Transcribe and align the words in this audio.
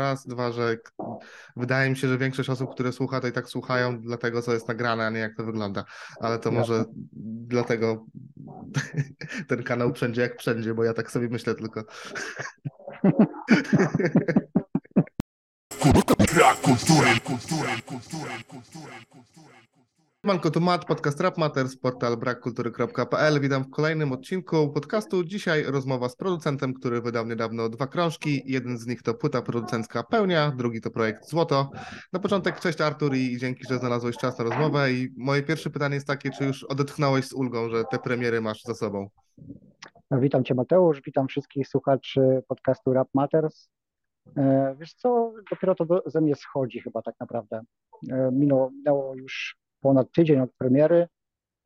raz, 0.00 0.26
dwa, 0.26 0.52
że 0.52 0.76
wydaje 1.56 1.90
mi 1.90 1.96
się, 1.96 2.08
że 2.08 2.18
większość 2.18 2.50
osób, 2.50 2.70
które 2.74 2.92
słucha, 2.92 3.20
to 3.20 3.28
i 3.28 3.32
tak 3.32 3.48
słuchają 3.48 4.00
dlatego, 4.00 4.42
co 4.42 4.52
jest 4.52 4.68
nagrane, 4.68 5.06
a 5.06 5.10
nie 5.10 5.20
jak 5.20 5.36
to 5.36 5.44
wygląda. 5.44 5.84
Ale 6.20 6.38
to 6.38 6.50
może 6.50 6.84
dlatego 7.46 8.06
ten 9.48 9.62
kanał 9.62 9.92
wszędzie 9.94 10.22
jak 10.22 10.38
wszędzie, 10.38 10.74
bo 10.74 10.84
ja 10.84 10.94
tak 10.94 11.10
sobie 11.10 11.28
myślę 11.28 11.54
tylko. 11.54 11.84
Kultury, 15.78 16.24
kultury, 16.62 17.20
kultury, 17.24 18.32
kultury, 18.48 18.94
kultury. 19.08 19.59
Manko 20.24 20.50
to 20.50 20.60
Mat, 20.60 20.84
podcast 20.84 21.20
Rap 21.20 21.38
Matters, 21.38 21.76
portal 21.76 22.16
brakkultury.pl. 22.16 23.40
Witam 23.40 23.64
w 23.64 23.70
kolejnym 23.70 24.12
odcinku 24.12 24.68
podcastu. 24.68 25.24
Dzisiaj 25.24 25.64
rozmowa 25.64 26.08
z 26.08 26.16
producentem, 26.16 26.74
który 26.74 27.00
wydał 27.00 27.26
niedawno 27.26 27.68
dwa 27.68 27.86
krążki. 27.86 28.42
Jeden 28.44 28.78
z 28.78 28.86
nich 28.86 29.02
to 29.02 29.14
płyta 29.14 29.42
producencka 29.42 30.02
Pełnia, 30.02 30.52
drugi 30.56 30.80
to 30.80 30.90
projekt 30.90 31.28
Złoto. 31.28 31.70
Na 32.12 32.18
początek 32.18 32.60
cześć 32.60 32.80
Artur 32.80 33.14
i 33.14 33.38
dzięki, 33.38 33.64
że 33.68 33.78
znalazłeś 33.78 34.16
czas 34.16 34.38
na 34.38 34.44
rozmowę. 34.44 34.92
I 34.92 35.08
moje 35.16 35.42
pierwsze 35.42 35.70
pytanie 35.70 35.94
jest 35.94 36.06
takie, 36.06 36.30
czy 36.30 36.44
już 36.44 36.64
odetchnąłeś 36.64 37.24
z 37.24 37.32
ulgą, 37.32 37.68
że 37.70 37.84
te 37.84 37.98
premiery 37.98 38.40
masz 38.40 38.62
za 38.62 38.74
sobą? 38.74 39.08
Witam 40.10 40.44
Cię 40.44 40.54
Mateusz, 40.54 41.02
witam 41.06 41.28
wszystkich 41.28 41.68
słuchaczy 41.68 42.42
podcastu 42.48 42.92
Rap 42.92 43.08
Matters. 43.14 43.68
E, 44.36 44.76
wiesz 44.80 44.94
co, 44.94 45.32
dopiero 45.50 45.74
to 45.74 46.02
ze 46.06 46.20
mnie 46.20 46.34
schodzi 46.34 46.80
chyba 46.80 47.02
tak 47.02 47.14
naprawdę. 47.20 47.60
E, 48.10 48.30
minęło, 48.32 48.70
minęło 48.70 49.14
już 49.14 49.60
ponad 49.80 50.12
tydzień 50.12 50.40
od 50.40 50.52
premiery, 50.52 51.08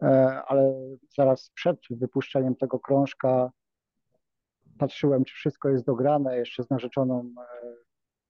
e, 0.03 0.07
ale 0.47 0.75
zaraz 1.17 1.51
przed 1.55 1.79
wypuszczeniem 1.91 2.57
tego 2.57 2.79
krążka 2.79 3.51
patrzyłem, 4.79 5.25
czy 5.25 5.35
wszystko 5.35 5.69
jest 5.69 5.85
dograne, 5.85 6.39
jeszcze 6.39 6.63
z 6.63 6.71
narzeczoną 6.71 7.35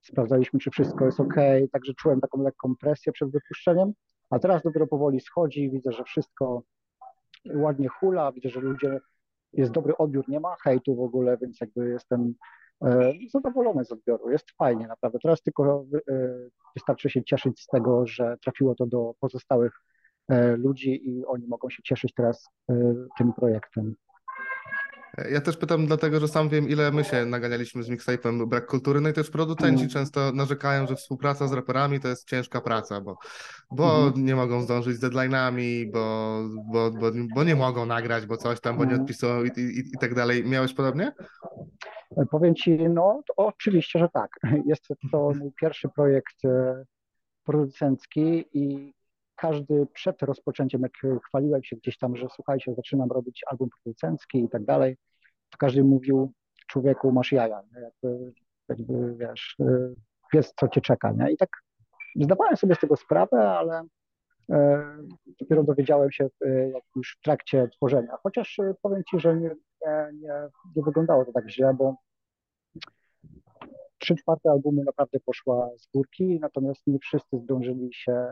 sprawdzaliśmy, 0.02 0.60
czy 0.60 0.70
wszystko 0.70 1.04
jest 1.04 1.20
ok, 1.20 1.34
także 1.72 1.94
czułem 1.94 2.20
taką 2.20 2.42
lekką 2.42 2.76
presję 2.76 3.12
przed 3.12 3.30
wypuszczeniem, 3.30 3.92
a 4.30 4.38
teraz 4.38 4.62
dopiero 4.62 4.86
powoli 4.86 5.20
schodzi, 5.20 5.70
widzę, 5.70 5.92
że 5.92 6.04
wszystko 6.04 6.62
ładnie 7.54 7.88
hula, 7.88 8.32
widzę, 8.32 8.48
że 8.48 8.60
ludzie, 8.60 9.00
jest 9.52 9.72
dobry 9.72 9.96
odbiór, 9.96 10.28
nie 10.28 10.40
ma 10.40 10.56
hejtu 10.62 10.96
w 10.96 11.00
ogóle, 11.00 11.36
więc 11.36 11.60
jakby 11.60 11.88
jestem 11.88 12.34
E, 12.34 12.63
zadowolony 13.30 13.84
z 13.84 13.92
odbioru. 13.92 14.30
Jest 14.30 14.50
fajnie 14.58 14.86
naprawdę. 14.86 15.18
Teraz 15.22 15.42
tylko 15.42 15.86
e, 16.08 16.22
wystarczy 16.76 17.10
się 17.10 17.24
cieszyć 17.24 17.60
z 17.60 17.66
tego, 17.66 18.06
że 18.06 18.36
trafiło 18.42 18.74
to 18.74 18.86
do 18.86 19.14
pozostałych 19.20 19.72
e, 20.28 20.56
ludzi 20.56 21.10
i 21.10 21.24
oni 21.24 21.46
mogą 21.46 21.70
się 21.70 21.82
cieszyć 21.82 22.14
teraz 22.14 22.48
tym 23.18 23.32
projektem. 23.32 23.94
Ja 25.30 25.40
też 25.40 25.56
pytam 25.56 25.86
dlatego, 25.86 26.20
że 26.20 26.28
sam 26.28 26.48
wiem, 26.48 26.68
ile 26.68 26.92
my 26.92 27.04
się 27.04 27.26
naganialiśmy 27.26 27.82
z 27.82 27.90
mixtape'em 27.90 28.46
Brak 28.46 28.66
Kultury, 28.66 29.00
no 29.00 29.08
i 29.08 29.12
też 29.12 29.30
producenci 29.30 29.82
mm. 29.82 29.88
często 29.88 30.32
narzekają, 30.32 30.86
że 30.86 30.96
współpraca 30.96 31.48
z 31.48 31.52
raperami 31.52 32.00
to 32.00 32.08
jest 32.08 32.28
ciężka 32.28 32.60
praca, 32.60 33.00
bo, 33.00 33.18
bo 33.70 34.06
mm. 34.06 34.24
nie 34.24 34.36
mogą 34.36 34.62
zdążyć 34.62 34.96
z 34.96 35.00
deadline'ami, 35.00 35.90
bo, 35.92 36.40
bo, 36.72 36.90
bo, 36.90 37.10
bo 37.34 37.44
nie 37.44 37.56
mogą 37.56 37.86
nagrać, 37.86 38.26
bo 38.26 38.36
coś 38.36 38.60
tam, 38.60 38.76
bo 38.76 38.84
nie 38.84 38.90
mhm. 38.90 39.02
odpisują 39.02 39.44
i, 39.44 39.48
i, 39.60 39.78
i 39.78 39.98
tak 40.00 40.14
dalej. 40.14 40.44
Miałeś 40.44 40.74
podobnie? 40.74 41.12
Powiem 42.30 42.54
Ci, 42.54 42.78
no 42.78 43.22
oczywiście, 43.36 43.98
że 43.98 44.08
tak. 44.08 44.30
Jest 44.66 44.88
to 45.12 45.32
mój 45.38 45.52
pierwszy 45.60 45.88
projekt 45.88 46.44
e, 46.44 46.84
producencki 47.44 48.44
i 48.52 48.94
każdy 49.36 49.86
przed 49.86 50.22
rozpoczęciem, 50.22 50.82
jak 50.82 51.22
chwaliłem 51.26 51.64
się 51.64 51.76
gdzieś 51.76 51.98
tam, 51.98 52.16
że 52.16 52.26
słuchajcie, 52.34 52.74
zaczynam 52.74 53.10
robić 53.10 53.42
album 53.50 53.68
producencki 53.70 54.44
i 54.44 54.48
tak 54.48 54.64
dalej, 54.64 54.96
to 55.50 55.58
każdy 55.58 55.84
mówił, 55.84 56.32
człowieku, 56.66 57.12
masz 57.12 57.32
jaja, 57.32 57.62
jakby, 57.82 58.32
jakby 58.68 59.16
wiesz, 59.16 59.56
e, 59.60 59.94
wiesz, 60.32 60.52
co 60.56 60.68
cię 60.68 60.80
czeka, 60.80 61.12
nie? 61.12 61.32
I 61.32 61.36
tak 61.36 61.50
zdawałem 62.16 62.56
sobie 62.56 62.74
z 62.74 62.78
tego 62.78 62.96
sprawę, 62.96 63.50
ale 63.50 63.82
e, 64.50 64.82
dopiero 65.40 65.64
dowiedziałem 65.64 66.12
się 66.12 66.28
jak 66.72 66.82
już 66.96 67.16
w 67.18 67.24
trakcie 67.24 67.68
tworzenia. 67.68 68.16
Chociaż 68.22 68.60
powiem 68.82 69.02
Ci, 69.10 69.20
że 69.20 69.36
nie, 69.36 69.50
nie, 70.12 70.48
nie 70.76 70.82
wyglądało 70.82 71.24
to 71.24 71.32
tak 71.32 71.50
źle, 71.50 71.74
bo 71.74 71.96
trzy 73.98 74.14
czwarte 74.16 74.50
albumu 74.50 74.84
naprawdę 74.84 75.20
poszła 75.20 75.70
z 75.78 75.86
górki, 75.94 76.38
natomiast 76.40 76.86
nie 76.86 76.98
wszyscy 76.98 77.38
zdążyli 77.38 77.88
się 77.94 78.26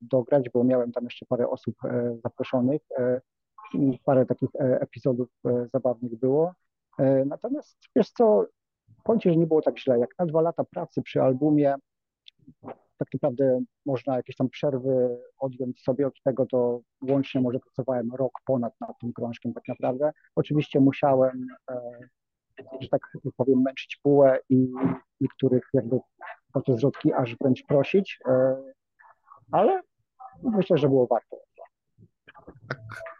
dograć, 0.00 0.50
bo 0.50 0.64
miałem 0.64 0.92
tam 0.92 1.04
jeszcze 1.04 1.26
parę 1.26 1.48
osób 1.48 1.74
e, 1.84 2.16
zaproszonych 2.24 2.82
e, 2.98 3.20
i 3.74 3.98
parę 4.04 4.26
takich 4.26 4.48
e, 4.54 4.80
epizodów 4.80 5.28
zabawnych 5.72 6.18
było. 6.18 6.52
Natomiast 7.26 7.78
wiesz 7.96 8.10
co, 8.10 8.46
powiem 9.04 9.20
że 9.24 9.36
nie 9.36 9.46
było 9.46 9.62
tak 9.62 9.78
źle. 9.78 9.98
Jak 9.98 10.10
na 10.18 10.26
dwa 10.26 10.40
lata 10.40 10.64
pracy 10.64 11.02
przy 11.02 11.22
albumie, 11.22 11.74
tak 12.98 13.08
naprawdę 13.12 13.60
można 13.86 14.16
jakieś 14.16 14.36
tam 14.36 14.48
przerwy 14.48 15.18
odjąć 15.38 15.82
sobie 15.82 16.06
od 16.06 16.22
tego, 16.24 16.46
to 16.46 16.80
łącznie 17.08 17.40
może 17.40 17.58
pracowałem 17.58 18.10
rok 18.14 18.32
ponad 18.46 18.72
nad 18.80 18.98
tym 19.00 19.12
krążkiem 19.12 19.54
tak 19.54 19.68
naprawdę. 19.68 20.12
Oczywiście 20.36 20.80
musiałem 20.80 21.46
że 22.80 22.88
tak 22.88 23.00
powiem, 23.36 23.62
męczyć 23.62 24.00
bułę 24.04 24.38
i 24.48 24.68
niektórych 25.20 25.68
jakby 25.74 25.98
o 26.54 26.60
te 26.60 26.76
aż 27.16 27.36
wręcz 27.36 27.66
prosić, 27.66 28.18
ale 29.52 29.80
myślę, 30.42 30.78
że 30.78 30.88
było 30.88 31.06
warto. 31.06 31.36
A 32.68 32.74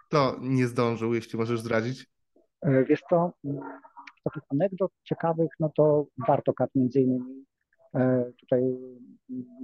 kto 0.09 0.37
nie 0.41 0.67
zdążył, 0.67 1.15
jeśli 1.15 1.39
możesz 1.39 1.61
zdradzić? 1.61 2.07
E, 2.63 2.85
wiesz 2.85 3.03
co, 3.11 3.33
takich 4.25 4.43
anegdot 4.49 4.93
ciekawych, 5.05 5.51
no 5.61 5.71
to 5.77 6.07
Bartokat 6.27 6.71
między 6.75 7.01
innymi. 7.01 7.45
E, 7.95 8.33
tutaj 8.41 8.63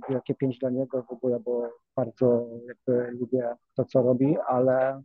wielkie 0.09 0.35
pięć 0.35 0.59
dla 0.59 0.71
niego 0.71 1.03
w 1.03 1.11
ogóle, 1.11 1.41
bo 1.41 1.71
bardzo 1.97 2.49
jakby 2.69 3.11
lubię 3.11 3.55
to, 3.75 3.85
co 3.85 4.03
robi, 4.03 4.37
ale 4.47 5.03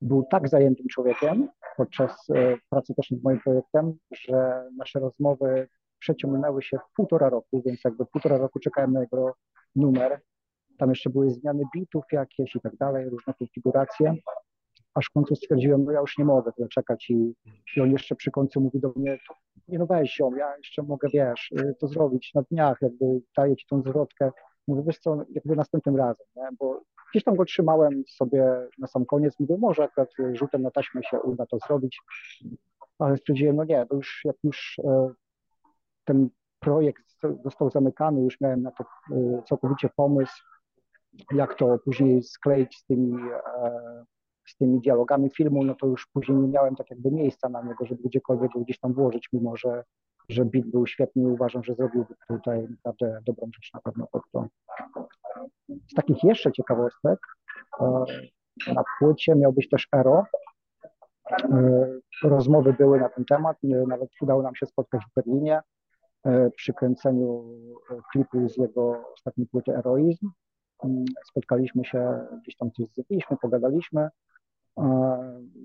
był 0.00 0.26
tak 0.30 0.48
zajętym 0.48 0.86
człowiekiem 0.88 1.48
podczas 1.76 2.30
e, 2.30 2.56
pracy 2.70 2.94
też 2.94 3.10
nad 3.10 3.22
moim 3.22 3.40
projektem, 3.40 3.98
że 4.10 4.68
nasze 4.76 5.00
rozmowy 5.00 5.68
przeciągnęły 5.98 6.62
się 6.62 6.78
półtora 6.96 7.28
roku, 7.28 7.62
więc 7.66 7.80
jakby 7.84 8.06
półtora 8.06 8.38
roku 8.38 8.58
czekałem 8.58 8.92
na 8.92 9.00
jego 9.00 9.34
numer. 9.76 10.20
Tam 10.78 10.88
jeszcze 10.88 11.10
były 11.10 11.30
zmiany 11.30 11.62
bitów 11.74 12.04
jakieś 12.12 12.56
i 12.56 12.60
tak 12.60 12.76
dalej, 12.76 13.10
różne 13.10 13.34
konfiguracje. 13.34 14.14
Aż 14.94 15.06
w 15.06 15.12
końcu 15.12 15.36
stwierdziłem, 15.36 15.84
no 15.84 15.92
ja 15.92 16.00
już 16.00 16.18
nie 16.18 16.24
mogę 16.24 16.52
tyle 16.52 16.68
czekać 16.68 17.10
i, 17.10 17.34
i 17.76 17.80
on 17.80 17.90
jeszcze 17.90 18.14
przy 18.14 18.30
końcu 18.30 18.60
mówi 18.60 18.80
do 18.80 18.92
mnie, 18.96 19.18
nie 19.68 19.78
no 19.78 19.86
weź 19.86 20.18
ją, 20.18 20.34
ja 20.34 20.56
jeszcze 20.56 20.82
mogę, 20.82 21.08
wiesz, 21.12 21.52
y, 21.60 21.74
to 21.80 21.88
zrobić 21.88 22.34
na 22.34 22.42
dniach, 22.42 22.78
jakby 22.82 23.04
daję 23.36 23.56
ci 23.56 23.66
tą 23.66 23.82
zwrotkę. 23.82 24.30
Mówię, 24.68 24.82
wiesz 24.86 24.98
co, 24.98 25.16
jakby 25.30 25.56
następnym 25.56 25.96
razem, 25.96 26.26
nie? 26.36 26.48
bo 26.58 26.80
Gdzieś 27.10 27.24
tam 27.24 27.36
go 27.36 27.44
trzymałem 27.44 28.02
sobie 28.08 28.68
na 28.78 28.86
sam 28.86 29.06
koniec, 29.06 29.40
mówię, 29.40 29.56
może 29.58 29.84
akurat 29.84 30.10
rzutem 30.32 30.62
na 30.62 30.70
taśmę 30.70 31.02
się 31.02 31.20
uda 31.20 31.46
to 31.46 31.58
zrobić, 31.58 32.00
ale 32.98 33.16
stwierdziłem, 33.16 33.56
no 33.56 33.64
nie, 33.64 33.86
to 33.86 33.94
już 33.96 34.20
jak 34.24 34.36
już 34.44 34.80
e, 34.84 35.10
ten 36.04 36.28
projekt 36.60 37.04
został 37.44 37.70
zamykany, 37.70 38.22
już 38.22 38.40
miałem 38.40 38.62
na 38.62 38.70
to 38.70 38.84
całkowicie 39.48 39.88
pomysł, 39.96 40.42
jak 41.34 41.54
to 41.54 41.78
później 41.84 42.22
skleić 42.22 42.76
z 42.76 42.84
tymi, 42.84 43.22
e, 43.62 44.04
z 44.46 44.56
tymi 44.56 44.80
dialogami 44.80 45.30
filmu, 45.30 45.64
no 45.64 45.74
to 45.74 45.86
już 45.86 46.06
później 46.06 46.38
nie 46.38 46.48
miałem 46.48 46.76
tak 46.76 46.90
jakby 46.90 47.10
miejsca 47.10 47.48
na 47.48 47.62
niego, 47.62 47.86
żeby 47.86 48.02
gdziekolwiek 48.02 48.52
go 48.52 48.60
gdzieś 48.60 48.78
tam 48.78 48.92
włożyć, 48.92 49.28
mimo 49.32 49.56
że, 49.56 49.84
że 50.28 50.44
beat 50.44 50.66
był 50.66 50.86
świetny 50.86 51.22
i 51.22 51.26
uważam, 51.26 51.64
że 51.64 51.74
zrobił 51.74 52.04
tutaj 52.28 52.66
naprawdę 52.70 53.20
dobrą 53.26 53.46
rzecz 53.54 53.70
na 53.74 53.80
pewno 53.80 54.06
pod 54.12 54.22
to. 54.32 54.46
Z 55.68 55.94
takich 55.96 56.24
jeszcze 56.24 56.52
ciekawostek, 56.52 57.18
e, 57.80 58.04
na 58.74 58.82
płycie 58.98 59.34
miał 59.34 59.52
być 59.52 59.68
też 59.68 59.88
Ero. 59.92 60.24
E, 61.30 61.88
rozmowy 62.24 62.72
były 62.72 63.00
na 63.00 63.08
ten 63.08 63.24
temat, 63.24 63.56
nawet 63.88 64.10
udało 64.20 64.42
nam 64.42 64.54
się 64.54 64.66
spotkać 64.66 65.02
w 65.10 65.14
Berlinie 65.14 65.60
przy 66.56 66.74
kręceniu 66.74 67.44
klipu 68.12 68.48
z 68.48 68.56
jego 68.56 69.12
ostatniej 69.14 69.46
płyty 69.46 69.76
Eroizm. 69.76 70.30
Mm, 70.84 71.04
spotkaliśmy 71.24 71.84
się, 71.84 72.26
gdzieś 72.42 72.56
tam 72.56 72.70
coś 72.70 72.86
zjedliśmy, 72.86 73.36
pogadaliśmy. 73.36 74.08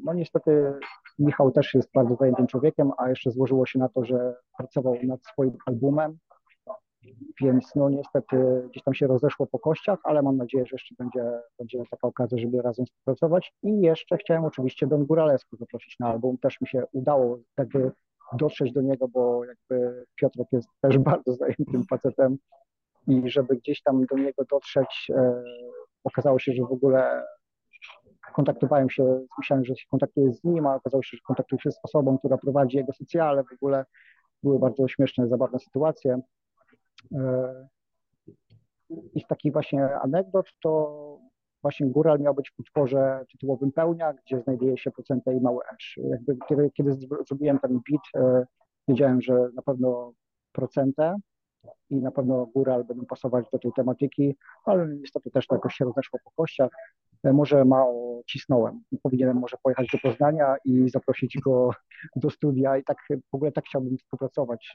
No 0.04 0.14
niestety 0.14 0.74
Michał 1.20 1.52
też 1.52 1.74
jest 1.74 1.90
bardzo 1.94 2.16
zajętym 2.16 2.48
człowiekiem, 2.48 2.92
a 2.98 3.10
jeszcze 3.10 3.32
złożyło 3.32 3.66
się 3.66 3.80
na 3.80 3.90
to, 3.90 4.06
że 4.06 4.36
pracował 4.58 4.96
nad 5.04 5.26
swoim 5.26 5.58
albumem 5.66 6.18
więc 7.42 7.76
no 7.76 7.90
niestety 7.90 8.64
gdzieś 8.70 8.84
tam 8.84 8.94
się 8.94 9.08
rozeszło 9.08 9.48
po 9.48 9.60
kościach, 9.60 10.00
ale 10.04 10.22
mam 10.22 10.38
nadzieję, 10.38 10.66
że 10.66 10.76
jeszcze 10.76 10.96
będzie, 11.00 11.24
będzie 11.60 11.84
taka 11.92 12.08
okazja, 12.08 12.38
żeby 12.38 12.62
razem 12.62 12.86
współpracować. 12.86 13.54
I 13.64 13.82
jeszcze 13.82 14.18
chciałem 14.18 14.46
oczywiście 14.46 14.88
Don 14.88 15.06
Góralesku 15.06 15.58
zaprosić 15.58 16.00
na 16.00 16.08
album. 16.08 16.38
Też 16.38 16.62
mi 16.62 16.68
się 16.68 16.84
udało 16.92 17.40
jakby 17.58 17.92
dotrzeć 18.34 18.72
do 18.72 18.82
niego, 18.82 19.08
bo 19.08 19.46
jakby 19.46 20.06
Piotrek 20.16 20.48
jest 20.52 20.70
też 20.82 20.98
bardzo 21.10 21.34
zajętym 21.34 21.84
facetem 21.90 22.38
i 23.08 23.30
żeby 23.30 23.56
gdzieś 23.56 23.82
tam 23.82 24.06
do 24.06 24.18
niego 24.18 24.44
dotrzeć, 24.52 25.12
e, 25.16 25.44
okazało 26.04 26.40
się, 26.40 26.54
że 26.54 26.64
w 26.64 26.72
ogóle 26.72 27.24
kontaktowałem 28.34 28.90
się, 28.90 29.26
myślałem, 29.38 29.66
że 29.66 29.76
się 29.76 29.86
kontaktuję 29.90 30.34
z 30.34 30.44
nim, 30.44 30.68
a 30.68 30.76
okazało 30.76 31.04
się, 31.04 31.18
że 31.18 31.22
kontaktuję 31.28 31.60
się 31.62 31.72
z 31.72 31.80
osobą, 31.84 32.18
która 32.18 32.38
prowadzi 32.38 32.78
jego 32.78 32.94
socjale, 32.94 33.44
w 33.44 33.54
ogóle 33.54 33.86
były 34.44 34.60
bardzo 34.60 34.88
śmieszne, 34.88 35.28
zabawne 35.28 35.60
sytuacje. 35.60 36.22
E, 37.16 37.68
I 39.14 39.22
z 39.22 39.28
takich 39.28 39.54
właśnie 39.54 40.00
anegdot 40.00 40.46
to 40.64 41.02
właśnie 41.62 41.88
Góral 41.88 42.20
miał 42.20 42.36
być 42.36 42.52
w 42.52 42.60
utworze 42.60 43.26
tytułowym 43.32 43.72
Pełnia, 43.72 44.14
gdzie 44.14 44.42
znajduje 44.42 44.78
się 44.78 44.92
procenta 44.92 45.32
i 45.32 45.42
mały 45.42 45.64
esz. 45.76 46.00
Jakby 46.04 46.38
kiedy, 46.48 46.72
kiedy 46.74 46.92
zrobiłem 47.28 47.60
ten 47.60 47.80
beat, 47.90 48.26
e, 48.26 48.46
wiedziałem, 48.88 49.22
że 49.22 49.34
na 49.56 49.62
pewno 49.62 50.14
procentę 50.52 51.16
i 51.90 51.96
na 51.96 52.12
pewno 52.12 52.46
Góral 52.46 52.84
będą 52.84 53.06
pasować 53.06 53.46
do 53.52 53.60
tej 53.60 53.72
tematyki, 53.74 54.36
ale 54.66 54.88
niestety 54.88 55.32
też 55.32 55.48
to 55.48 55.56
jakoś 55.56 55.76
się 55.76 55.86
rozeszło 55.86 56.20
po 56.24 56.32
kościach. 56.32 56.70
E, 57.24 57.34
może 57.34 57.66
mało 57.66 58.22
cisnąłem. 58.26 58.84
Powinienem 59.04 59.38
może 59.38 59.58
pojechać 59.64 59.88
do 59.94 60.10
Poznania 60.10 60.56
i 60.66 60.90
zaprosić 60.90 61.38
go 61.40 61.70
do 62.16 62.30
studia 62.30 62.78
i 62.78 62.84
tak 62.84 62.98
w 63.32 63.36
ogóle 63.36 63.52
tak 63.52 63.66
chciałbym 63.66 63.98
współpracować. 63.98 64.74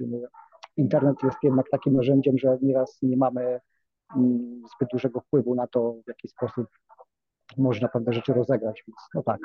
Internet 0.76 1.16
jest 1.22 1.38
jednak 1.42 1.70
takim 1.70 1.92
narzędziem, 1.92 2.38
że 2.38 2.58
nieraz 2.62 2.98
nie 3.02 3.16
mamy 3.16 3.60
mm, 4.16 4.62
zbyt 4.76 4.88
dużego 4.92 5.20
wpływu 5.20 5.54
na 5.54 5.66
to, 5.66 5.92
w 6.04 6.08
jaki 6.08 6.28
sposób 6.28 6.66
można 7.58 7.88
pewne 7.88 8.12
rzeczy 8.12 8.32
rozegrać, 8.32 8.84
więc 8.86 8.98
no 9.14 9.22
tak. 9.22 9.40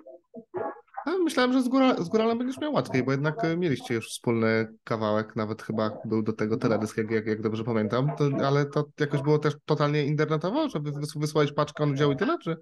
Myślałem, 1.06 1.54
że 1.54 1.62
z, 1.62 1.68
góra, 1.68 1.96
z 1.96 2.10
Góralem 2.10 2.38
będziesz 2.38 2.58
miał 2.62 2.74
łatwiej, 2.74 3.04
bo 3.04 3.12
jednak 3.12 3.46
e, 3.46 3.58
mieliście 3.58 3.94
już 3.94 4.10
wspólny 4.10 4.68
kawałek, 4.84 5.36
nawet 5.36 5.62
chyba 5.62 5.98
był 6.06 6.24
do 6.24 6.34
tego 6.34 6.58
teledysk, 6.58 6.98
jak, 6.98 7.12
jak, 7.12 7.26
jak 7.26 7.42
dobrze 7.42 7.64
pamiętam, 7.64 8.12
to, 8.18 8.46
ale 8.46 8.66
to 8.66 8.86
jakoś 9.00 9.22
było 9.22 9.40
też 9.40 9.56
totalnie 9.66 10.06
internetowo, 10.06 10.70
żeby 10.70 10.92
wys- 10.92 11.20
wysłałeś 11.20 11.54
paczkę, 11.54 11.84
on 11.84 11.94
wziął 11.94 12.12
i 12.12 12.18
tyle, 12.18 12.38
czy 12.38 12.58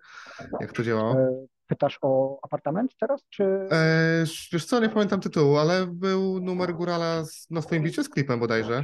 jak 0.59 0.71
to 0.73 0.83
działało? 0.83 1.11
E, 1.13 1.45
Pytasz 1.67 1.99
o 2.01 2.39
apartament 2.43 2.91
teraz, 2.99 3.23
czy... 3.29 3.43
E, 3.71 4.23
wiesz 4.53 4.65
co, 4.65 4.79
nie 4.79 4.89
pamiętam 4.89 5.19
tytułu, 5.19 5.57
ale 5.57 5.87
był 5.87 6.39
numer 6.39 6.73
Górala 6.73 7.25
z, 7.25 7.49
na 7.49 7.61
swoim 7.61 7.83
bicie 7.83 8.03
z 8.03 8.09
klipem 8.09 8.39
bodajże. 8.39 8.83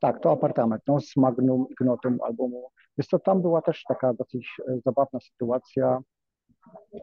Tak, 0.00 0.20
to 0.20 0.30
apartament, 0.32 0.82
no, 0.86 1.00
z 1.00 1.16
Magnum 1.16 1.66
Ignotum 1.70 2.18
albumu. 2.22 2.70
Jest 2.98 3.10
to 3.10 3.18
tam 3.18 3.42
była 3.42 3.62
też 3.62 3.82
taka 3.88 4.14
dosyć 4.14 4.48
e, 4.68 4.78
zabawna 4.84 5.20
sytuacja. 5.20 5.98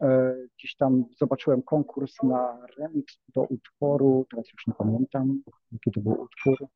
E, 0.02 0.34
Gdzieś 0.58 0.76
tam 0.76 1.04
zobaczyłem 1.18 1.62
konkurs 1.62 2.22
na 2.22 2.66
remix 2.78 3.18
do 3.34 3.42
utworu, 3.42 4.26
teraz 4.30 4.46
już 4.52 4.66
nie 4.66 4.74
pamiętam, 4.74 5.42
jaki 5.72 5.90
to 5.90 6.00
był 6.00 6.20
utwór. 6.22 6.68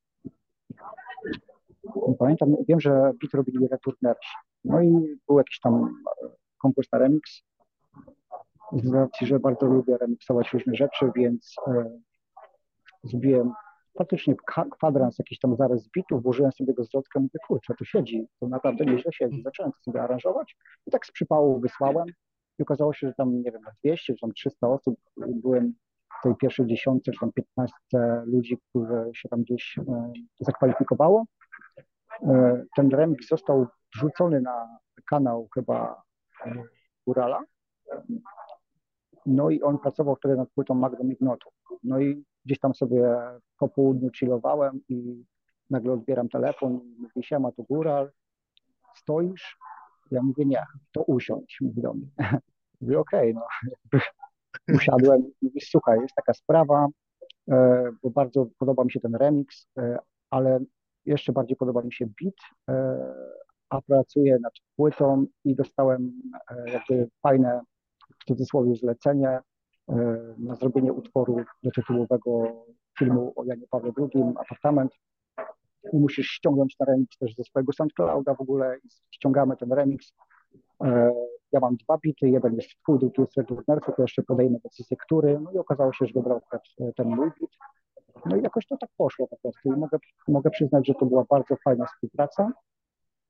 Nie 2.09 2.15
pamiętam, 2.19 2.57
wiem, 2.69 2.81
że 2.81 2.91
beat 2.91 3.35
robili 3.35 3.69
returnersi. 3.69 4.35
No 4.65 4.83
i 4.83 5.19
był 5.29 5.39
jakiś 5.39 5.61
tam 5.61 5.75
e, 6.25 6.29
konkurs 6.59 6.93
na 6.93 6.99
remix. 6.99 7.43
Z 8.73 8.93
racji, 8.93 9.27
że 9.27 9.39
bardzo 9.39 9.67
lubię 9.67 9.99
remiksować 9.99 10.53
różne 10.53 10.75
rzeczy, 10.75 11.11
więc 11.17 11.55
e, 11.67 11.99
zrobiłem 13.03 13.53
faktycznie 13.99 14.35
kwadrans, 14.79 15.19
jakiś 15.19 15.39
tam 15.39 15.57
zarys 15.57 15.89
bitów, 15.89 16.23
włożyłem 16.23 16.53
sobie 16.53 16.75
go 16.75 16.85
z 16.85 16.89
zwrotkę, 16.89 17.21
mówię, 17.21 17.39
kurczę, 17.49 17.75
to 17.79 17.85
siedzi, 17.85 18.27
to 18.41 18.49
naprawdę 18.49 18.85
nieźle 18.85 19.13
siedzi. 19.13 19.43
Zacząłem 19.43 19.73
to 19.73 19.79
sobie 19.79 20.03
aranżować 20.03 20.57
i 20.87 20.91
tak 20.91 21.07
z 21.07 21.13
przypału 21.13 21.61
wysłałem 21.61 22.07
i 22.59 22.62
okazało 22.62 22.93
się, 22.93 23.09
że 23.09 23.15
tam, 23.15 23.43
nie 23.43 23.53
wiem, 23.53 23.62
na 23.62 23.73
200 23.85 24.15
czy 24.15 24.21
tam 24.21 24.33
300 24.33 24.69
osób 24.69 24.97
byłem 25.17 25.75
w 26.21 26.23
tej 26.23 26.37
pierwszej 26.37 26.67
dziesiątce, 26.67 27.12
czy 27.12 27.21
tam 27.21 27.33
15 27.33 27.77
ludzi, 28.25 28.59
którzy 28.71 29.11
się 29.15 29.29
tam 29.29 29.43
gdzieś 29.43 29.79
e, 29.79 30.12
zakwalifikowało. 30.41 31.25
E, 32.23 32.65
ten 32.77 32.91
remix 32.91 33.29
został 33.29 33.67
wrzucony 33.95 34.41
na 34.41 34.79
kanał 35.11 35.49
chyba 35.55 36.03
e, 36.47 36.62
Górala. 37.06 37.43
No 39.27 39.50
i 39.50 39.62
on 39.62 39.79
pracował 39.79 40.17
wtedy 40.17 40.37
nad 40.37 40.50
płytą 40.50 40.75
Magnum 40.75 41.12
Ignotu. 41.12 41.50
No 41.83 41.99
i 41.99 42.25
gdzieś 42.45 42.59
tam 42.59 42.75
sobie 42.75 43.17
po 43.59 43.69
południu 43.69 44.11
chillowałem 44.11 44.81
i 44.89 45.25
nagle 45.71 45.93
odbieram 45.93 46.29
telefon 46.29 46.73
i 46.73 47.03
mówi, 47.03 47.23
siema, 47.23 47.53
to 47.53 47.62
Góral, 47.62 48.11
stoisz? 48.95 49.59
Ja 50.11 50.23
mówię, 50.23 50.45
nie, 50.45 50.62
to 50.93 51.03
usiądź, 51.03 51.59
mówi 51.61 51.83
do 51.83 51.95
mnie. 51.95 52.06
Mówię, 52.81 52.99
okej, 52.99 53.35
no. 53.35 53.47
Usiadłem, 54.77 55.23
mówi, 55.43 55.61
słuchaj, 55.61 56.01
jest 56.01 56.15
taka 56.15 56.35
sprawa, 56.35 56.87
e, 57.51 57.91
bo 58.03 58.11
bardzo 58.11 58.47
podoba 58.59 58.85
mi 58.85 58.93
się 58.93 59.01
ten 59.01 59.15
remix, 59.15 59.67
e, 59.79 59.99
ale 60.31 60.61
jeszcze 61.06 61.33
bardziej 61.33 61.56
podoba 61.56 61.83
mi 61.83 61.93
się 61.93 62.06
beat, 62.06 62.35
e, 62.69 62.99
a 63.69 63.83
pracuję 63.83 64.39
nad 64.39 64.53
płytą 64.77 65.27
i 65.45 65.55
dostałem 65.55 66.12
jakby 66.67 67.09
fajne, 67.23 67.61
w 68.21 68.25
cudzysłowie, 68.25 68.77
zlecenie 68.77 69.39
na 70.39 70.55
zrobienie 70.55 70.93
utworu 70.93 71.37
do 71.62 71.71
tytułowego 71.71 72.65
filmu 72.99 73.33
o 73.37 73.45
Janie 73.45 73.67
Pawle 73.71 73.93
II, 73.99 74.25
Apartament. 74.37 74.93
Musisz 75.93 76.27
ściągnąć 76.27 76.77
ten 76.77 76.87
remix 76.87 77.19
też 77.19 77.35
ze 77.35 77.45
swojego 77.45 77.73
SoundClouda 77.73 78.35
w 78.35 78.41
ogóle 78.41 78.79
i 78.85 78.89
ściągamy 79.11 79.57
ten 79.57 79.73
remix. 79.73 80.13
E, 80.85 81.13
Ja 81.53 81.61
mam 81.61 81.77
dwa 81.77 81.99
bity, 81.99 82.29
jeden 82.29 82.55
jest 82.55 82.69
twój, 82.83 82.99
drugi 82.99 83.21
jest 83.21 83.37
Returnersu, 83.37 83.93
to 83.97 84.03
jeszcze 84.03 84.23
podejmę 84.23 84.59
decyzję, 84.65 84.97
który, 84.97 85.41
no 85.41 85.53
i 85.53 85.59
okazało 85.59 85.93
się, 85.93 86.07
że 86.07 86.13
wybrał 86.15 86.41
e, 86.81 86.93
ten 86.93 87.09
mój 87.09 87.31
bit. 87.41 87.51
No 88.27 88.37
i 88.37 88.43
jakoś 88.43 88.67
to 88.67 88.77
tak 88.77 88.91
poszło 88.97 89.29
po 89.29 89.37
prostu 89.37 89.69
i 89.69 89.77
mogę, 89.77 89.99
mogę 90.29 90.51
przyznać, 90.51 90.87
że 90.87 90.95
to 90.95 91.07
była 91.07 91.25
bardzo 91.31 91.57
fajna 91.65 91.87
współpraca. 91.87 92.53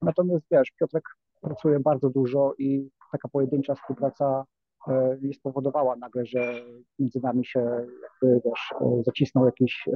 Natomiast 0.02 0.44
wiesz, 0.50 0.72
Piotrek 0.80 1.04
pracuje 1.40 1.80
bardzo 1.80 2.10
dużo 2.10 2.54
i 2.58 2.90
taka 3.12 3.28
pojedyncza 3.28 3.74
współpraca 3.74 4.44
e, 4.88 5.18
nie 5.22 5.34
spowodowała 5.34 5.96
nagle, 5.96 6.26
że 6.26 6.54
między 6.98 7.20
nami 7.22 7.44
się 7.44 7.60
jakby, 8.02 8.40
wiesz, 8.44 8.74
zacisnął 9.06 9.46
jakiś 9.46 9.88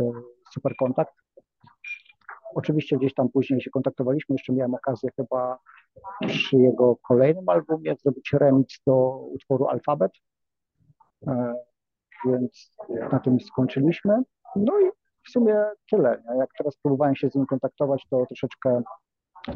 super 0.53 0.77
kontakt. 0.77 1.15
Oczywiście 2.55 2.97
gdzieś 2.97 3.15
tam 3.15 3.29
później 3.29 3.61
się 3.61 3.71
kontaktowaliśmy, 3.71 4.35
jeszcze 4.35 4.53
miałem 4.53 4.75
okazję 4.75 5.11
chyba 5.17 5.59
przy 6.27 6.57
jego 6.57 6.97
kolejnym 6.97 7.49
albumie 7.49 7.95
zrobić 8.03 8.33
remix 8.33 8.83
do 8.87 9.19
utworu 9.19 9.67
Alfabet, 9.67 10.13
E, 11.27 11.55
więc 12.27 12.73
na 13.13 13.19
tym 13.19 13.41
skończyliśmy. 13.41 14.23
No 14.57 14.81
i 14.81 14.91
w 15.27 15.31
sumie 15.31 15.65
tyle. 15.91 16.23
Jak 16.39 16.51
teraz 16.59 16.77
próbowałem 16.77 17.17
się 17.17 17.31
z 17.31 17.35
nim 17.35 17.47
kontaktować, 17.47 18.07
to 18.11 18.27
troszeczkę, 18.27 18.83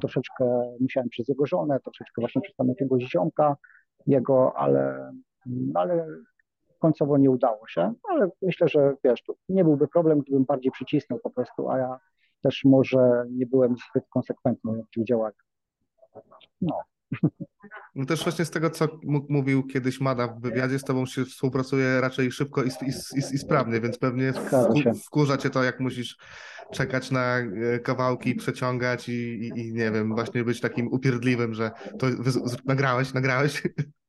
troszeczkę 0.01 0.75
musiałem 0.81 1.09
przez 1.09 1.29
jego 1.29 1.47
żonę, 1.47 1.81
troszeczkę 1.81 2.23
właśnie 2.23 2.43
przez 2.43 2.57
tam 2.57 2.69
jakiegoś 2.69 3.03
ziomka 3.03 3.57
jego, 4.07 4.57
ale, 4.57 5.13
no 5.47 5.81
ale 5.81 6.07
końcowo 6.79 7.19
nie 7.19 7.31
udało 7.31 7.69
się. 7.69 7.93
Ale 8.09 8.29
myślę, 8.43 8.69
że 8.69 8.95
wiesz, 9.05 9.23
nie 9.49 9.65
byłby 9.65 9.89
problem, 9.89 10.21
gdybym 10.21 10.45
bardziej 10.45 10.73
przycisnął 10.73 11.19
po 11.19 11.31
prostu, 11.31 11.71
a 11.71 11.79
ja 11.79 11.99
też 12.43 12.65
może 12.65 13.25
nie 13.31 13.47
byłem 13.47 13.75
zbyt 13.91 14.05
konsekwentny 14.11 14.73
w 14.73 14.95
tych 14.95 15.05
działaniach. 15.05 15.47
No. 16.61 16.77
No 17.95 18.07
też 18.07 18.23
właśnie 18.25 18.45
z 18.45 18.51
tego, 18.51 18.71
co 18.71 18.89
mówił 19.29 19.67
kiedyś 19.67 20.01
Mada 20.01 20.29
w 20.29 20.41
wywiadzie, 20.41 20.79
z 20.79 20.85
tobą 20.85 21.07
się 21.07 21.25
współpracuje 21.25 22.01
raczej 22.01 22.33
szybko 22.33 22.63
i, 22.63 22.69
i, 22.69 22.91
i, 23.17 23.35
i 23.35 23.39
sprawnie, 23.39 23.81
więc 23.81 23.99
pewnie 23.99 24.33
wku, 24.33 24.57
wkurza 25.07 25.37
cię 25.37 25.51
to, 25.51 25.63
jak 25.63 25.81
musisz 25.81 26.17
czekać 26.73 27.11
na 27.11 27.39
e, 27.39 27.79
kawałki, 27.79 28.35
przeciągać 28.35 29.09
i, 29.09 29.13
i, 29.13 29.61
i 29.61 29.73
nie 29.73 29.91
wiem, 29.91 30.15
właśnie 30.15 30.45
być 30.45 30.61
takim 30.61 30.89
upierdliwym, 30.89 31.55
że 31.55 31.71
to 31.99 32.07
nagrałeś, 32.65 33.15
nagrałeś. 33.15 33.63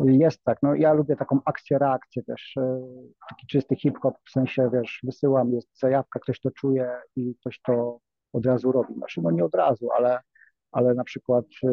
Jest 0.00 0.44
tak, 0.44 0.58
no 0.62 0.74
ja 0.74 0.92
lubię 0.92 1.16
taką 1.16 1.40
akcję-reakcję 1.44 2.22
też, 2.22 2.56
e, 2.56 2.80
taki 3.30 3.46
czysty 3.46 3.76
hip-hop, 3.76 4.14
w 4.24 4.30
sensie, 4.30 4.70
wiesz, 4.72 5.00
wysyłam, 5.02 5.52
jest 5.52 5.78
zajawka, 5.78 6.20
ktoś 6.20 6.40
to 6.40 6.50
czuje 6.50 6.90
i 7.16 7.34
ktoś 7.40 7.60
to 7.60 7.98
od 8.32 8.46
razu 8.46 8.72
robi. 8.72 8.94
Znaczy, 8.94 9.20
no 9.22 9.30
nie 9.30 9.44
od 9.44 9.54
razu, 9.54 9.90
ale, 9.92 10.20
ale 10.72 10.94
na 10.94 11.04
przykład 11.04 11.44
e, 11.64 11.70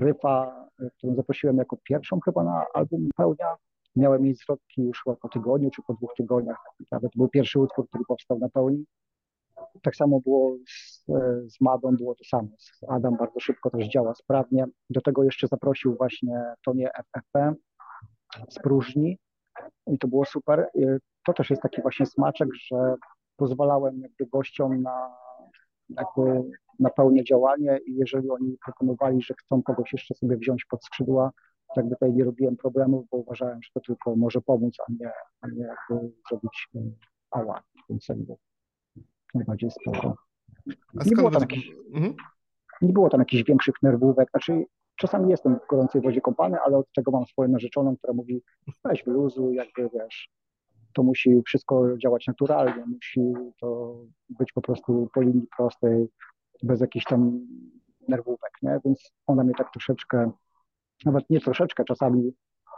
Ryfa, 0.00 0.66
e, 0.80 0.90
którą 0.90 1.14
zaprosiłem 1.14 1.56
jako 1.56 1.76
pierwszą 1.84 2.20
chyba 2.20 2.44
na 2.44 2.64
album 2.74 3.08
Pełnia, 3.16 3.56
miałem 3.96 4.24
jej 4.24 4.34
zwrotki 4.34 4.82
już 4.82 5.02
po 5.20 5.28
tygodniu 5.28 5.70
czy 5.70 5.82
po 5.86 5.94
dwóch 5.94 6.14
tygodniach. 6.16 6.58
Nawet 6.92 7.12
to 7.12 7.18
był 7.18 7.28
pierwszy 7.28 7.58
utwór, 7.58 7.88
który 7.88 8.04
powstał 8.08 8.38
na 8.38 8.48
pełni. 8.48 8.84
Tak 9.82 9.96
samo 9.96 10.20
było 10.20 10.56
z, 10.68 11.04
e, 11.08 11.48
z 11.48 11.60
Madą, 11.60 11.96
było 11.96 12.14
to 12.14 12.24
samo. 12.24 12.48
Adam 12.88 13.16
bardzo 13.16 13.40
szybko 13.40 13.70
też 13.70 13.88
działa 13.88 14.14
sprawnie. 14.14 14.64
Do 14.90 15.00
tego 15.00 15.24
jeszcze 15.24 15.48
zaprosił 15.48 15.96
właśnie 15.96 16.44
Tonię 16.64 16.90
FFP 16.94 17.54
z 18.48 18.54
próżni 18.54 19.18
i 19.86 19.98
to 19.98 20.08
było 20.08 20.24
super. 20.24 20.70
To 21.26 21.32
też 21.32 21.50
jest 21.50 21.62
taki 21.62 21.82
właśnie 21.82 22.06
smaczek, 22.06 22.48
że 22.54 22.94
pozwalałem 23.36 24.00
jakby 24.00 24.26
gościom 24.26 24.82
na 24.82 25.16
jakby 25.88 26.50
na 26.78 26.90
pełne 26.90 27.24
działanie 27.24 27.78
i 27.86 27.94
jeżeli 27.94 28.30
oni 28.30 28.58
proponowali, 28.64 29.22
że 29.22 29.34
chcą 29.34 29.62
kogoś 29.62 29.92
jeszcze 29.92 30.14
sobie 30.14 30.36
wziąć 30.36 30.64
pod 30.64 30.84
skrzydła, 30.84 31.30
to 31.74 31.80
jakby 31.80 31.94
tutaj 31.94 32.12
nie 32.12 32.24
robiłem 32.24 32.56
problemów, 32.56 33.06
bo 33.10 33.16
uważałem, 33.16 33.62
że 33.62 33.70
to 33.74 33.80
tylko 33.80 34.16
może 34.16 34.40
pomóc, 34.40 34.76
a 34.88 34.92
nie, 34.92 35.10
a 35.40 35.48
nie 35.48 35.62
jakby 35.62 36.12
zrobić 36.28 36.68
e, 36.74 36.80
ała, 37.30 37.62
więc 37.88 38.08
jakby 38.08 38.34
najbardziej 39.36 39.70
spoko. 39.70 40.16
Nie 41.06 41.16
było 41.16 41.30
tam 41.30 41.40
jakichś- 41.40 41.70
Mhm. 41.94 42.14
Nie 42.82 42.92
było 42.92 43.08
tam 43.10 43.20
jakichś 43.20 43.44
większych 43.44 43.74
nerwówek, 43.82 44.30
znaczy 44.30 44.64
czasami 44.96 45.30
jestem 45.30 45.58
w 45.58 45.66
gorącej 45.70 46.00
wodzie 46.02 46.20
kąpany, 46.20 46.58
ale 46.60 46.76
od 46.76 46.92
tego 46.92 47.10
mam 47.10 47.26
swoją 47.26 47.48
narzeczoną, 47.48 47.96
która 47.96 48.12
mówi 48.12 48.42
weź 48.84 49.04
wyluzuj, 49.04 49.54
jakby 49.54 49.90
wiesz, 49.94 50.28
to 50.94 51.02
musi 51.02 51.42
wszystko 51.46 51.98
działać 51.98 52.26
naturalnie, 52.26 52.84
musi 52.86 53.32
to 53.60 53.96
być 54.28 54.52
po 54.52 54.60
prostu 54.62 55.08
po 55.14 55.20
linii 55.22 55.46
prostej, 55.56 56.08
bez 56.62 56.80
jakichś 56.80 57.04
tam 57.04 57.40
nerwówek, 58.08 58.50
nie? 58.62 58.80
Więc 58.84 59.10
ona 59.26 59.44
mnie 59.44 59.54
tak 59.58 59.72
troszeczkę, 59.72 60.30
nawet 61.04 61.30
nie 61.30 61.40
troszeczkę, 61.40 61.84
czasami 61.84 62.32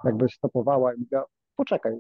jakby 0.05 0.29
stopowała 0.29 0.95
i 0.95 0.99
mówiła, 0.99 1.25
poczekaj, 1.57 1.99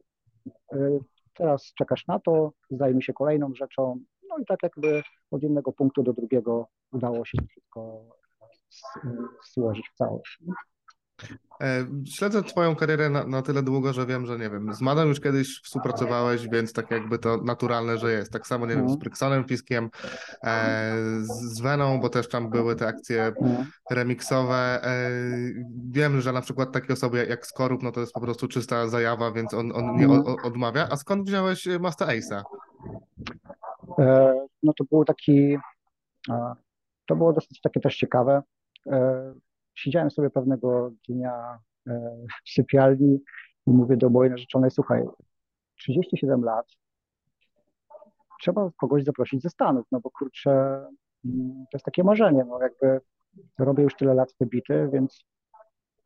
y, 0.74 0.98
teraz 1.34 1.72
czekasz 1.78 2.06
na 2.06 2.18
to, 2.18 2.52
zajmij 2.70 3.02
się 3.02 3.12
kolejną 3.12 3.54
rzeczą, 3.54 3.98
no 4.28 4.38
i 4.38 4.46
tak 4.46 4.62
jakby 4.62 5.02
od 5.30 5.42
jednego 5.42 5.72
punktu 5.72 6.02
do 6.02 6.12
drugiego 6.12 6.66
udało 6.92 7.24
się 7.24 7.38
wszystko 7.48 8.04
złożyć 9.54 9.90
w 9.94 9.94
całość. 9.94 10.38
E, 11.62 11.86
śledzę 12.04 12.42
Twoją 12.42 12.76
karierę 12.76 13.10
na, 13.10 13.26
na, 13.26 13.42
tyle 13.42 13.62
długo, 13.62 13.92
że 13.92 14.06
wiem, 14.06 14.26
że 14.26 14.38
nie 14.38 14.50
wiem, 14.50 14.74
z 14.74 14.80
Madą 14.80 15.04
już 15.04 15.20
kiedyś 15.20 15.60
współpracowałeś, 15.62 16.48
więc 16.48 16.72
tak 16.72 16.90
jakby 16.90 17.18
to 17.18 17.36
naturalne, 17.36 17.98
że 17.98 18.12
jest. 18.12 18.32
Tak 18.32 18.46
samo, 18.46 18.66
nie 18.66 18.74
wiem, 18.74 18.88
z 18.88 18.96
Bryksonem 18.96 19.38
mhm. 19.38 19.48
Fiskiem, 19.48 19.90
e, 20.44 20.94
z 21.22 21.60
Veną, 21.60 22.00
bo 22.00 22.08
też 22.08 22.28
tam 22.28 22.50
były 22.50 22.76
te 22.76 22.86
akcje 22.86 23.24
mhm. 23.24 23.66
remiksowe. 23.90 24.84
E, 24.84 25.10
wiem, 25.90 26.20
że 26.20 26.32
na 26.32 26.40
przykład 26.40 26.72
takie 26.72 26.92
osoby 26.92 27.26
jak 27.28 27.46
Skorup, 27.46 27.82
no 27.82 27.92
to 27.92 28.00
jest 28.00 28.12
po 28.12 28.20
prostu 28.20 28.48
czysta 28.48 28.88
zajawa, 28.88 29.32
więc 29.32 29.54
on, 29.54 29.72
on 29.74 29.96
nie 29.96 30.04
mhm. 30.04 30.22
o, 30.26 30.36
odmawia. 30.42 30.88
A 30.90 30.96
skąd 30.96 31.28
wziąłeś 31.28 31.68
Master 31.80 32.08
Ace'a? 32.08 32.42
E, 33.98 34.34
no 34.62 34.72
to 34.72 34.84
był 34.84 35.04
taki, 35.04 35.56
to 37.06 37.16
było 37.16 37.32
dosyć 37.32 37.60
takie 37.60 37.80
też 37.80 37.96
ciekawe 37.96 38.42
e, 38.86 39.34
siedziałem 39.78 40.10
sobie 40.10 40.30
pewnego 40.30 40.90
dnia 41.08 41.58
e, 41.86 42.16
w 42.46 42.50
sypialni 42.50 43.22
i 43.66 43.70
mówię 43.70 43.96
do 43.96 44.10
mojej 44.10 44.30
narzeczonej, 44.30 44.70
słuchaj, 44.70 45.04
37 45.76 46.44
lat, 46.44 46.66
trzeba 48.40 48.70
kogoś 48.76 49.04
zaprosić 49.04 49.42
ze 49.42 49.50
Stanów, 49.50 49.86
no 49.92 50.00
bo 50.00 50.10
kurczę, 50.10 50.50
mm, 51.24 51.64
to 51.72 51.76
jest 51.76 51.84
takie 51.84 52.04
marzenie, 52.04 52.44
no 52.44 52.58
jakby 52.62 53.00
robię 53.58 53.82
już 53.82 53.94
tyle 53.94 54.14
lat 54.14 54.34
te 54.34 54.46
bity, 54.46 54.88
więc 54.92 55.24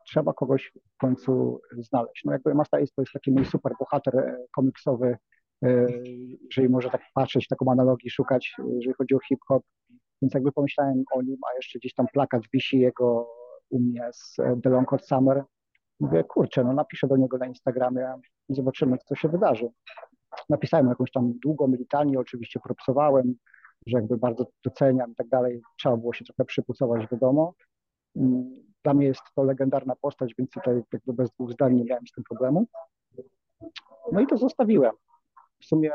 trzeba 0.06 0.32
kogoś 0.32 0.72
w 0.94 0.96
końcu 0.96 1.60
znaleźć. 1.78 2.24
No 2.24 2.32
jakby 2.32 2.54
Masta 2.54 2.76
Ace 2.76 2.92
to 2.96 3.02
jest 3.02 3.12
taki 3.12 3.30
mój 3.30 3.44
super 3.44 3.72
bohater 3.78 4.16
e, 4.16 4.36
komiksowy, 4.52 5.06
e, 5.06 5.18
jeżeli 6.42 6.68
może 6.68 6.90
tak 6.90 7.02
patrzeć, 7.14 7.48
taką 7.48 7.72
analogię 7.72 8.10
szukać, 8.10 8.54
jeżeli 8.68 8.94
chodzi 8.94 9.14
o 9.14 9.18
hip-hop, 9.28 9.62
więc 10.22 10.34
jakby 10.34 10.52
pomyślałem 10.52 11.04
o 11.12 11.22
nim, 11.22 11.36
a 11.50 11.54
jeszcze 11.56 11.78
gdzieś 11.78 11.94
tam 11.94 12.06
plakat 12.12 12.42
wisi 12.52 12.78
jego 12.80 13.28
u 13.70 13.80
mnie 13.80 14.08
z 14.12 14.38
e, 14.38 14.60
The 14.62 14.70
Long 14.70 14.90
Hot 14.90 15.06
Summer. 15.06 15.44
Mówię, 16.00 16.24
kurczę, 16.24 16.64
no 16.64 16.72
napiszę 16.72 17.08
do 17.08 17.16
niego 17.16 17.38
na 17.38 17.46
Instagramie 17.46 18.14
zobaczymy, 18.48 18.98
co 18.98 19.14
się 19.14 19.28
wydarzy. 19.28 19.68
Napisałem 20.48 20.88
jakąś 20.88 21.10
tam 21.10 21.32
długą 21.42 21.68
litanię, 21.68 22.20
oczywiście 22.20 22.60
propsowałem, 22.60 23.34
że 23.86 23.98
jakby 23.98 24.16
bardzo 24.16 24.46
doceniam 24.64 25.12
i 25.12 25.14
tak 25.14 25.28
dalej. 25.28 25.62
Trzeba 25.78 25.96
było 25.96 26.12
się 26.12 26.24
trochę 26.24 26.44
przypucować, 26.44 27.10
wiadomo. 27.12 27.54
Mm, 28.16 28.62
dla 28.84 28.94
mnie 28.94 29.06
jest 29.06 29.22
to 29.34 29.42
legendarna 29.42 29.96
postać, 29.96 30.34
więc 30.38 30.50
tutaj 30.50 30.82
jakby 30.92 31.12
bez 31.12 31.30
dwóch 31.30 31.52
zdań 31.52 31.74
nie 31.74 31.84
miałem 31.84 32.06
z 32.06 32.12
tym 32.12 32.24
problemu. 32.24 32.66
No 34.12 34.20
i 34.20 34.26
to 34.26 34.36
zostawiłem. 34.36 34.92
W 35.62 35.66
sumie 35.66 35.90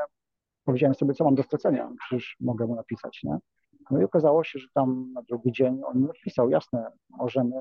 powiedziałem 0.65 0.95
sobie, 0.95 1.13
co 1.13 1.23
mam 1.23 1.35
do 1.35 1.43
stracenia, 1.43 1.91
przecież 1.99 2.37
mogę 2.39 2.67
mu 2.67 2.75
napisać, 2.75 3.19
nie? 3.23 3.37
No 3.91 4.01
i 4.01 4.03
okazało 4.03 4.43
się, 4.43 4.59
że 4.59 4.67
tam 4.73 5.11
na 5.13 5.21
drugi 5.21 5.51
dzień 5.51 5.81
on 5.85 6.01
mi 6.01 6.09
odpisał, 6.09 6.49
jasne, 6.49 6.91
możemy, 7.09 7.55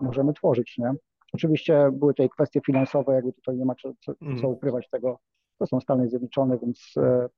możemy 0.00 0.32
tworzyć, 0.32 0.78
nie? 0.78 0.92
Oczywiście 1.32 1.90
były 1.92 2.14
tutaj 2.14 2.28
kwestie 2.28 2.60
finansowe, 2.66 3.14
jakby 3.14 3.32
tutaj 3.32 3.56
nie 3.56 3.64
ma 3.64 3.74
co, 3.74 3.92
co, 4.00 4.12
mm. 4.22 4.44
ukrywać 4.44 4.88
tego. 4.90 5.18
To 5.58 5.66
są 5.66 5.80
Stany 5.80 6.08
Zjednoczone, 6.08 6.58
więc 6.58 6.94
e, 6.96 7.28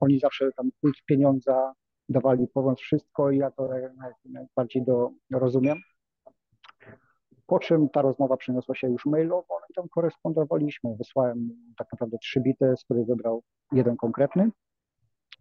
oni 0.00 0.18
zawsze 0.18 0.52
tam 0.56 0.70
kult 0.80 0.96
pieniądza 1.06 1.72
dawali 2.08 2.48
pomoc 2.48 2.80
wszystko 2.80 3.30
i 3.30 3.38
ja 3.38 3.50
to 3.50 3.68
najbardziej 4.24 4.84
do, 4.84 5.10
rozumiem. 5.30 5.78
Po 7.50 7.58
czym 7.58 7.88
ta 7.88 8.02
rozmowa 8.02 8.36
przeniosła 8.36 8.74
się 8.74 8.88
już 8.88 9.06
mailowo 9.06 9.46
no 9.50 9.66
i 9.70 9.74
tam 9.74 9.88
korespondowaliśmy. 9.88 10.96
Wysłałem 10.96 11.48
tak 11.78 11.88
naprawdę 11.92 12.18
trzy 12.18 12.40
bity, 12.40 12.74
z 12.76 12.84
których 12.84 13.06
wybrał 13.06 13.42
jeden 13.72 13.96
konkretny 13.96 14.50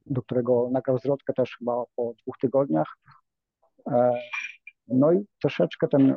do 0.05 0.21
którego 0.21 0.69
nagrał 0.71 0.97
zwrotkę 0.97 1.33
też 1.33 1.55
chyba 1.59 1.83
po 1.95 2.13
dwóch 2.21 2.37
tygodniach. 2.41 2.97
E, 3.91 4.19
no 4.87 5.11
i 5.11 5.25
troszeczkę 5.41 5.87
ten, 5.87 6.11
e, 6.11 6.15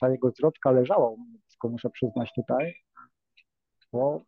ta 0.00 0.08
jego 0.08 0.30
zwrotka 0.30 0.70
leżała 0.70 1.08
u 1.08 1.16
mnie 1.16 1.38
muszę 1.64 1.90
przyznać 1.90 2.32
tutaj, 2.34 2.74
bo 3.92 4.22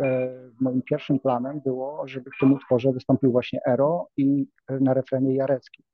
e, 0.00 0.30
moim 0.60 0.82
pierwszym 0.82 1.18
planem 1.18 1.60
było, 1.60 2.08
żeby 2.08 2.30
w 2.30 2.40
tym 2.40 2.52
utworze 2.52 2.92
wystąpił 2.92 3.32
właśnie 3.32 3.60
Ero 3.66 4.08
i 4.16 4.46
na 4.68 4.94
refrenie 4.94 5.34
Jarecki. 5.34 5.84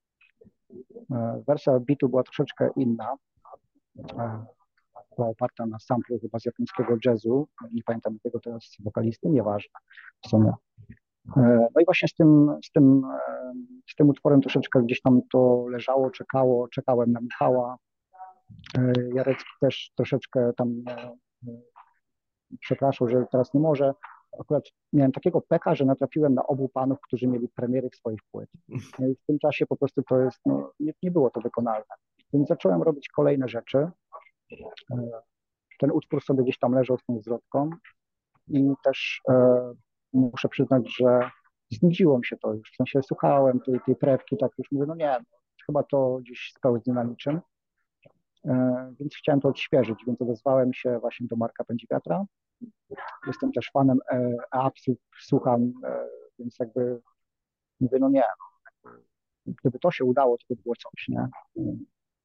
Wersja 1.47 1.81
bitu 1.81 2.09
była 2.09 2.23
troszeczkę 2.23 2.71
inna. 2.77 3.17
Była 5.17 5.29
oparta 5.29 5.67
na 5.67 5.79
samplu 5.79 6.19
chyba 6.19 6.39
z 6.39 6.45
japońskiego 6.45 6.97
jazzu. 7.05 7.49
Nie 7.73 7.83
pamiętam 7.83 8.19
tego 8.23 8.41
teraz 8.41 8.77
wokalisty, 8.85 9.29
nieważne 9.29 9.81
w 10.25 10.29
sumie. 10.29 10.53
E, 11.37 11.69
no 11.75 11.81
i 11.81 11.85
właśnie 11.85 12.09
z 12.09 12.15
tym, 12.15 12.59
z 12.65 12.71
tym, 12.71 13.03
e, 13.05 13.53
z 13.91 13.95
tym 13.95 14.09
utworem 14.09 14.41
troszeczkę 14.41 14.83
gdzieś 14.83 15.01
tam 15.01 15.21
to 15.33 15.67
leżało, 15.69 16.11
czekało, 16.11 16.69
czekałem 16.69 17.13
na 17.13 17.21
Michała. 17.21 17.77
E, 18.79 18.93
Jarecki 19.15 19.51
też 19.61 19.93
troszeczkę 19.97 20.53
tam 20.57 20.83
przepraszał, 22.61 23.09
że 23.09 23.25
teraz 23.33 23.55
nie 23.55 23.61
może. 23.61 23.95
Akurat 24.41 24.65
miałem 24.93 25.13
takiego 25.13 25.41
peka, 25.41 25.75
że 25.75 25.85
natrafiłem 25.85 26.35
na 26.35 26.47
obu 26.47 26.69
panów, 26.69 26.99
którzy 27.01 27.27
mieli 27.27 27.49
premiery 27.49 27.89
swoich 27.95 28.21
płyt. 28.33 28.51
No 28.99 29.07
i 29.07 29.15
w 29.15 29.27
tym 29.27 29.39
czasie 29.39 29.67
po 29.67 29.77
prostu 29.77 30.03
to 30.03 30.21
jest, 30.21 30.41
no, 30.47 30.73
nie, 30.81 30.93
nie 31.03 31.11
było 31.11 31.31
to 31.31 31.41
wykonalne. 31.41 31.95
Więc 32.33 32.49
zacząłem 32.49 32.83
robić 32.83 33.09
kolejne 33.09 33.49
rzeczy. 33.49 33.89
Ten 35.79 35.91
utwór 35.91 36.23
sobie 36.23 36.43
gdzieś 36.43 36.59
tam 36.59 36.73
leżał 36.73 36.99
z 36.99 37.05
tą 37.05 37.21
zwrotką 37.21 37.71
i 38.49 38.75
też 38.85 39.23
muszę 40.13 40.49
przyznać, 40.49 40.97
że 40.97 41.31
znudziło 41.71 42.19
mi 42.19 42.27
się 42.27 42.37
to 42.37 42.55
już. 42.55 42.73
W 42.73 42.77
sensie 42.77 43.03
słuchałem 43.03 43.61
tej, 43.61 43.81
tej 43.87 43.97
prewki, 43.97 44.37
tak 44.37 44.53
już 44.59 44.73
mówię, 44.73 44.87
no 44.87 44.95
nie, 44.95 45.17
chyba 45.67 45.83
to 45.83 46.19
gdzieś 46.21 46.53
spełznie 46.57 46.95
na 46.95 47.05
niczym. 47.05 47.41
E, 48.45 48.95
więc 49.01 49.17
chciałem 49.17 49.41
to 49.41 49.49
odświeżyć, 49.49 50.05
więc 50.07 50.23
odezwałem 50.23 50.75
się 50.75 50.99
właśnie 50.99 51.27
do 51.27 51.37
Marka 51.37 51.65
Pędziwiatra. 51.65 52.25
Jestem 53.27 53.53
też 53.53 53.71
fanem 53.73 53.99
e, 54.13 54.37
apsów, 54.51 54.97
słucham, 55.21 55.73
e, 55.85 56.09
więc 56.39 56.59
jakby 56.59 57.01
mówię, 57.81 57.99
no 58.01 58.09
nie, 58.09 58.25
no, 58.85 58.91
gdyby 59.47 59.79
to 59.79 59.91
się 59.91 60.05
udało, 60.05 60.39
to 60.39 60.45
by 60.51 60.63
było 60.63 60.75
coś, 60.77 61.09
nie? 61.09 61.29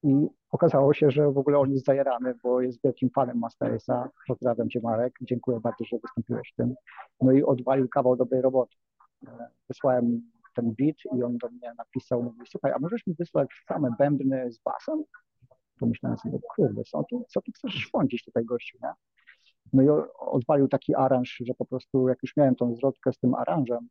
I 0.06 0.28
okazało 0.52 0.94
się, 0.94 1.12
że 1.12 1.32
w 1.32 1.38
ogóle 1.38 1.60
on 1.60 1.72
jest 1.72 1.86
zajerany, 1.86 2.36
bo 2.44 2.62
jest 2.62 2.80
wielkim 2.84 3.10
fanem 3.10 3.40
Mastersa. 3.40 4.10
Pozdrawiam 4.28 4.70
Cię 4.70 4.80
Marek, 4.84 5.14
dziękuję 5.22 5.60
bardzo, 5.60 5.86
że 5.86 5.98
wystąpiłeś 6.00 6.52
w 6.54 6.56
tym. 6.56 6.76
No 7.22 7.32
i 7.32 7.44
odwalił 7.44 7.90
kawał 7.90 8.16
dobrej 8.16 8.42
roboty. 8.42 8.76
Wysłałem 9.70 10.22
ten 10.56 10.76
beat 10.80 10.96
i 11.18 11.24
on 11.24 11.38
do 11.38 11.50
mnie 11.50 11.74
napisał, 11.78 12.24
mówi, 12.24 12.40
słuchaj, 12.50 12.72
a 12.72 12.80
możesz 12.80 13.08
mi 13.08 13.16
wysłać 13.20 13.48
same 13.68 13.90
bębny 14.00 14.52
z 14.52 14.60
basem? 14.60 15.04
Pomyślałem 15.80 16.18
sobie, 16.18 16.40
kurde, 16.56 16.84
co 16.84 17.04
ty, 17.04 17.16
co 17.28 17.42
ty 17.42 17.52
chcesz 17.52 17.74
szpądzić 17.74 18.26
tutaj 18.26 18.46
gościu, 18.46 18.78
nie? 18.84 18.90
No 19.74 19.82
i 19.82 19.88
odwalił 20.20 20.68
taki 20.68 20.96
aranż, 20.96 21.44
że 21.46 21.54
po 21.54 21.66
prostu 21.66 22.10
jak 22.10 22.18
już 22.24 22.38
miałem 22.38 22.56
tą 22.56 22.76
zwrotkę 22.76 23.14
z 23.14 23.18
tym 23.18 23.36
aranżem, 23.36 23.88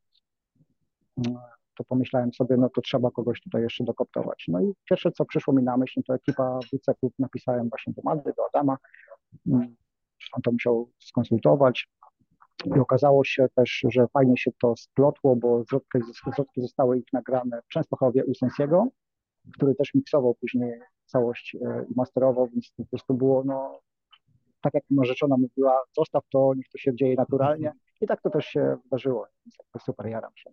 to 1.74 1.84
pomyślałem 1.84 2.32
sobie, 2.32 2.56
no 2.56 2.68
to 2.68 2.80
trzeba 2.80 3.10
kogoś 3.10 3.40
tutaj 3.40 3.62
jeszcze 3.62 3.84
dokoptować. 3.84 4.44
No 4.48 4.60
i 4.60 4.72
pierwsze, 4.90 5.12
co 5.12 5.24
przyszło 5.24 5.54
mi 5.54 5.62
na 5.62 5.76
myśl, 5.76 6.02
to 6.06 6.14
ekipa 6.14 6.58
wiceków 6.72 7.12
napisałem 7.18 7.68
właśnie 7.68 7.92
do 7.92 8.02
Magdy, 8.04 8.32
do 8.36 8.46
Adama. 8.46 8.76
Mm, 9.46 9.76
on 10.32 10.42
to 10.42 10.52
musiał 10.52 10.90
skonsultować. 10.98 11.88
I 12.76 12.78
okazało 12.78 13.24
się 13.24 13.46
też, 13.54 13.84
że 13.88 14.08
fajnie 14.08 14.36
się 14.36 14.50
to 14.60 14.76
splotło, 14.76 15.36
bo 15.36 15.64
zwrotki, 15.64 15.98
zwrotki 16.32 16.60
zostały 16.60 16.98
ich 16.98 17.12
nagrane 17.12 17.62
w 17.62 17.68
Częstochowie 17.68 18.24
u 18.24 18.34
Sensiego, 18.34 18.88
który 19.52 19.74
też 19.74 19.94
miksował 19.94 20.34
później 20.34 20.80
całość 21.06 21.54
e, 21.54 21.84
i 21.90 21.94
masterował, 21.96 22.46
więc 22.46 22.72
po 22.76 22.84
prostu 22.84 23.14
było, 23.14 23.42
no, 23.44 23.80
tak 24.60 24.74
jak 24.74 24.84
narzeczona 24.90 25.36
mówiła, 25.36 25.82
zostaw 25.96 26.24
to, 26.32 26.52
niech 26.56 26.68
to 26.68 26.78
się 26.78 26.94
dzieje 26.94 27.14
naturalnie. 27.14 27.72
I 28.00 28.06
tak 28.06 28.22
to 28.22 28.30
też 28.30 28.46
się 28.46 28.76
wydarzyło, 28.84 29.26
więc 29.44 29.84
super 29.84 30.06
jaram 30.06 30.32
się. 30.34 30.50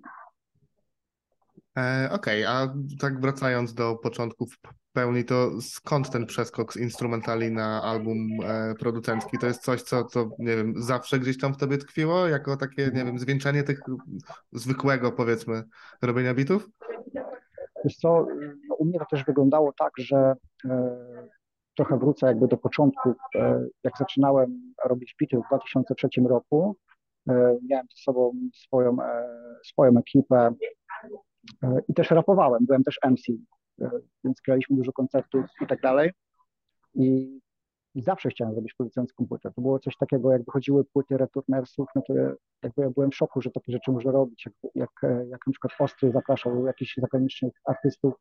E, 1.77 2.09
Okej, 2.11 2.45
okay, 2.45 2.55
a 2.55 2.73
tak 2.99 3.21
wracając 3.21 3.73
do 3.73 3.95
początków 3.95 4.57
pełni, 4.93 5.25
to 5.25 5.61
skąd 5.61 6.09
ten 6.09 6.25
przeskok 6.25 6.73
z 6.73 6.77
instrumentali 6.77 7.51
na 7.51 7.83
album 7.83 8.17
e, 8.43 8.75
producencki? 8.75 9.37
To 9.37 9.47
jest 9.47 9.63
coś, 9.63 9.81
co, 9.81 10.05
co, 10.05 10.29
nie 10.39 10.55
wiem, 10.55 10.73
zawsze 10.77 11.19
gdzieś 11.19 11.37
tam 11.37 11.53
w 11.53 11.57
tobie 11.57 11.77
tkwiło, 11.77 12.27
jako 12.27 12.57
takie, 12.57 12.91
nie 12.93 13.05
wiem, 13.05 13.19
zwieńczenie 13.19 13.63
tych 13.63 13.81
zwykłego, 14.51 15.11
powiedzmy, 15.11 15.63
robienia 16.01 16.33
bitów? 16.33 16.69
Wiesz 17.83 17.95
co, 17.95 18.27
no, 18.69 18.75
u 18.75 18.85
mnie 18.85 18.99
to 18.99 19.05
też 19.05 19.25
wyglądało 19.25 19.73
tak, 19.79 19.91
że 19.97 20.33
e, 20.65 20.97
trochę 21.75 21.99
wrócę 21.99 22.27
jakby 22.27 22.47
do 22.47 22.57
początku, 22.57 23.13
e, 23.35 23.65
jak 23.83 23.97
zaczynałem 23.97 24.73
robić 24.85 25.15
bity 25.19 25.37
w 25.37 25.47
2003 25.47 26.07
roku, 26.29 26.77
Miałem 27.69 27.87
ze 27.97 28.03
sobą 28.03 28.33
swoją, 28.53 28.97
swoją 29.65 29.97
ekipę 29.97 30.53
i 31.88 31.93
też 31.93 32.12
rapowałem, 32.12 32.65
byłem 32.65 32.83
też 32.83 33.00
MC, 33.03 33.24
więc 34.24 34.41
graliśmy 34.45 34.75
dużo 34.75 34.91
koncertów 34.91 35.45
i 35.62 35.67
tak 35.67 35.81
dalej. 35.81 36.12
I 36.95 37.39
zawsze 37.95 38.29
chciałem 38.29 38.55
robić 38.55 38.74
produkując 38.74 39.13
komputer. 39.13 39.53
To 39.53 39.62
było 39.62 39.79
coś 39.79 39.98
takiego, 39.98 40.31
jak 40.31 40.45
wychodziły 40.45 40.86
płyty 40.86 41.17
Returnersów, 41.17 41.88
no 41.95 42.01
to 42.07 42.13
jakby 42.63 42.81
ja 42.81 42.89
byłem 42.89 43.12
w 43.12 43.15
szoku, 43.15 43.41
że 43.41 43.51
takie 43.51 43.71
rzeczy 43.71 43.91
można 43.91 44.12
robić, 44.12 44.45
jak, 44.45 44.74
jak, 44.75 44.89
jak 45.29 45.48
na 45.48 45.51
przykład 45.51 45.74
Ostry 45.79 46.12
zapraszał 46.12 46.65
jakichś 46.65 46.98
zagranicznych 46.98 47.53
artystów 47.65 48.13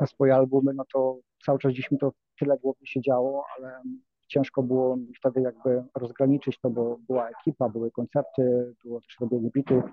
na 0.00 0.06
swoje 0.06 0.34
albumy, 0.34 0.74
no 0.74 0.84
to 0.92 1.18
cały 1.44 1.58
czas 1.58 1.72
gdzieś 1.72 1.90
mi 1.90 1.98
to 1.98 2.12
tyle 2.38 2.58
głowy 2.58 2.86
się 2.86 3.00
działo, 3.00 3.44
ale 3.58 3.82
ciężko 4.28 4.62
było 4.62 4.96
wtedy 5.18 5.40
jakby 5.40 5.84
rozgraniczyć 5.94 6.60
to, 6.60 6.70
bo 6.70 6.98
była 7.06 7.28
ekipa, 7.30 7.68
były 7.68 7.90
koncerty, 7.90 8.74
było 8.84 9.00
też 9.00 9.16
robienie 9.20 9.50
bitów. 9.50 9.84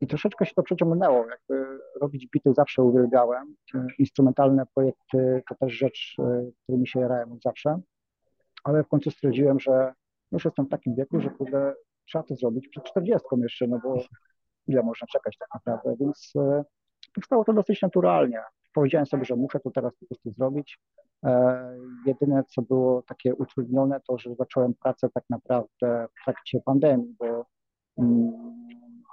E, 0.00 0.04
i 0.04 0.06
troszeczkę 0.06 0.46
się 0.46 0.54
to 0.54 0.62
przeciągnęło, 0.62 1.26
jakby 1.26 1.78
robić 2.00 2.26
bity 2.26 2.54
zawsze 2.54 2.82
uwielbiałem. 2.82 3.54
Instrumentalne 3.98 4.66
projekty 4.74 5.42
to 5.48 5.54
też 5.54 5.72
rzecz, 5.72 6.16
e, 6.18 6.50
którymi 6.62 6.86
się 6.86 7.00
jarałem 7.00 7.32
od 7.32 7.42
zawsze, 7.42 7.80
ale 8.64 8.84
w 8.84 8.88
końcu 8.88 9.10
stwierdziłem, 9.10 9.60
że 9.60 9.92
już 10.32 10.44
jestem 10.44 10.66
w 10.66 10.68
takim 10.68 10.94
wieku, 10.94 11.20
że 11.20 11.30
kurde, 11.30 11.74
trzeba 12.06 12.24
to 12.24 12.34
zrobić 12.34 12.68
przed 12.68 12.84
40 12.84 13.28
jeszcze, 13.36 13.66
no 13.66 13.80
bo 13.84 13.96
ile 14.66 14.82
można 14.82 15.06
czekać 15.06 15.38
tak 15.38 15.48
naprawdę, 15.54 15.96
więc 16.00 16.32
powstało 17.14 17.44
to 17.44 17.52
dosyć 17.52 17.82
naturalnie. 17.82 18.40
Powiedziałem 18.74 19.06
sobie, 19.06 19.24
że 19.24 19.36
muszę 19.36 19.60
to 19.60 19.70
teraz 19.70 19.96
po 20.00 20.06
prostu 20.06 20.30
zrobić. 20.30 20.78
E, 21.24 21.76
jedyne, 22.06 22.44
co 22.48 22.62
było 22.62 23.02
takie 23.02 23.34
utrudnione, 23.34 24.00
to, 24.08 24.18
że 24.18 24.34
zacząłem 24.34 24.74
pracę 24.74 25.08
tak 25.14 25.24
naprawdę 25.30 26.06
w 26.20 26.24
trakcie 26.24 26.60
pandemii, 26.64 27.16
bo 27.18 27.46
mm, 27.98 28.65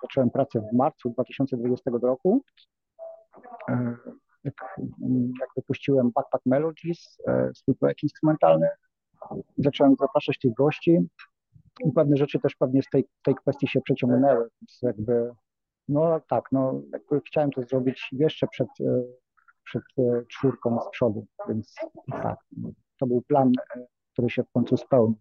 zacząłem 0.04 0.30
pracę 0.30 0.62
w 0.72 0.76
marcu 0.76 1.10
2020 1.10 1.92
roku. 2.02 2.44
E, 3.70 3.96
jak, 4.44 4.80
jak 5.40 5.50
wypuściłem 5.56 6.12
Backpack 6.16 6.46
Melodies, 6.46 7.18
e, 7.28 7.52
swój 7.56 7.76
projekt 7.76 8.04
instrumentalny, 8.04 8.68
zacząłem 9.58 9.96
zapraszać 10.00 10.40
tych 10.40 10.54
gości 10.54 11.00
i 11.86 11.92
pewne 11.92 12.18
rzeczy 12.18 12.40
też 12.40 12.56
pewnie 12.56 12.82
z 12.84 12.90
tej, 12.90 13.06
tej 13.24 13.36
kwestii 13.36 13.68
się 13.68 13.82
przeciągnęły, 13.82 14.50
więc 14.62 14.80
jakby, 14.82 15.32
no 15.88 16.20
tak, 16.20 16.52
no 16.52 16.82
jakby 16.94 17.22
chciałem 17.22 17.52
to 17.52 17.64
zrobić 17.64 18.10
jeszcze 18.12 18.48
przed, 18.48 18.68
e, 18.82 19.04
przed 19.64 19.84
czwórką 20.28 20.80
z 20.82 20.90
przodu, 20.90 21.26
więc 21.48 21.76
tak, 22.12 22.38
to 23.00 23.08
był 23.08 23.22
plan, 23.22 23.52
który 24.14 24.30
się 24.30 24.44
w 24.44 24.52
końcu 24.52 24.78
spełnił. 24.78 25.18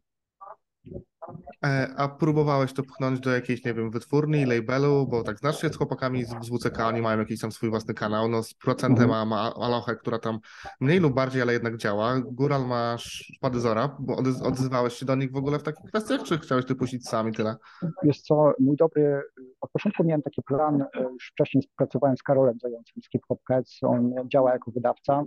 E, 1.65 1.89
a 1.97 2.09
próbowałeś 2.09 2.73
to 2.73 2.83
pchnąć 2.83 3.21
do 3.21 3.31
jakiejś, 3.31 3.65
nie 3.65 3.75
wiem, 3.75 3.91
wytwórni, 3.91 4.47
labelu, 4.47 5.07
bo 5.07 5.23
tak 5.23 5.39
znasz 5.39 5.61
się 5.61 5.69
z 5.69 5.77
chłopakami 5.77 6.25
z, 6.25 6.29
z 6.29 6.51
WCK, 6.51 6.81
oni 6.81 7.03
mają 7.03 7.19
jakiś 7.19 7.41
tam 7.41 7.53
swój 7.53 7.71
własny 7.71 7.95
kanał, 7.95 8.29
no 8.29 8.43
z 8.43 8.55
procentem 8.55 9.05
mhm. 9.05 9.29
ma, 9.29 9.37
ma 9.37 9.55
Alochę, 9.67 9.97
która 9.97 10.19
tam 10.19 10.39
mniej 10.81 11.01
lub 11.01 11.15
bardziej, 11.15 11.43
ale 11.43 11.53
jednak 11.53 11.77
działa. 11.77 12.21
Góral 12.25 12.67
masz 12.67 13.33
Padyzora, 13.41 13.97
bo 14.01 14.17
odzywałeś 14.43 14.95
się 14.95 15.07
do 15.07 15.15
nich 15.15 15.33
w 15.33 15.37
ogóle 15.37 15.59
w 15.59 15.63
takich 15.63 15.87
kwestiach, 15.87 16.23
czy 16.23 16.39
chciałeś 16.39 16.67
ty 16.67 16.75
puścić 16.75 17.09
sami 17.09 17.33
tyle? 17.33 17.57
Wiesz 18.03 18.21
co, 18.21 18.53
mój 18.61 18.77
dobry, 18.77 19.23
od 19.61 19.71
początku 19.71 20.05
miałem 20.05 20.23
taki 20.23 20.43
plan, 20.43 20.83
e, 20.83 21.03
już 21.03 21.31
wcześniej 21.33 21.63
współpracowałem 21.63 22.17
z 22.17 22.23
Karolem 22.23 22.59
Zającym 22.63 23.03
z 23.03 23.11
Hip 23.11 23.23
Hop 23.29 23.43
Cats, 23.43 23.79
on 23.83 24.15
działa 24.33 24.53
jako 24.53 24.71
wydawca, 24.71 25.23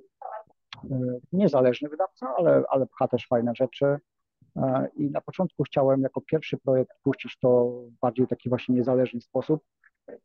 e, 0.92 1.00
niezależny 1.32 1.90
wydawca, 1.90 2.34
ale, 2.38 2.64
ale 2.70 2.88
pcha 2.88 3.08
też 3.08 3.28
fajne 3.28 3.52
rzeczy. 3.56 3.98
E, 4.56 4.88
I 4.96 5.12
na 5.12 5.22
początku 5.22 5.64
chciałem 5.64 6.02
jako 6.02 6.22
pierwszy 6.22 6.58
projekt 6.58 6.92
puścić 7.04 7.38
to 7.40 7.66
w 7.66 8.00
bardziej 8.02 8.28
taki 8.28 8.50
właśnie 8.50 8.76
niezależny 8.76 9.22
sposób, 9.22 9.64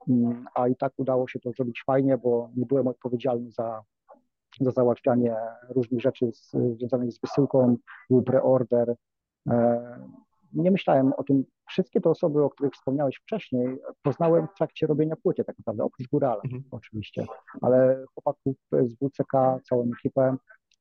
mm, 0.09 0.47
a 0.55 0.69
i 0.69 0.77
tak 0.77 0.93
udało 0.97 1.29
się 1.29 1.41
to 1.41 1.53
zrobić 1.53 1.83
fajnie, 1.87 2.19
bo 2.19 2.51
nie 2.57 2.67
byłem 2.67 2.87
odpowiedzialny 2.87 3.51
za, 3.51 3.83
za 4.61 4.71
załatwianie 4.71 5.37
różnych 5.69 6.01
rzeczy 6.01 6.33
z, 6.33 6.51
związanych 6.77 7.13
z 7.13 7.21
wysyłką, 7.21 7.77
był 8.11 8.23
preorder. 8.23 8.95
E, 9.51 9.81
nie 10.53 10.71
myślałem 10.71 11.13
o 11.17 11.25
tym. 11.25 11.45
Wszystkie 11.69 12.01
te 12.01 12.11
osoby, 12.11 12.43
o 12.43 12.51
których 12.51 12.73
wspomniałeś 12.73 13.17
wcześniej, 13.17 13.79
poznałem 14.03 14.47
w 14.49 14.55
trakcie 14.55 14.87
robienia 14.87 15.17
płyty 15.17 15.45
tak 15.45 15.59
naprawdę, 15.59 15.85
oprócz 15.85 16.09
Górala 16.09 16.41
mhm. 16.45 16.63
oczywiście, 16.71 17.27
ale 17.63 18.05
chłopaków 18.15 18.57
z 18.71 18.95
WCK, 18.95 19.33
całą 19.69 19.91
ekipę 19.99 20.37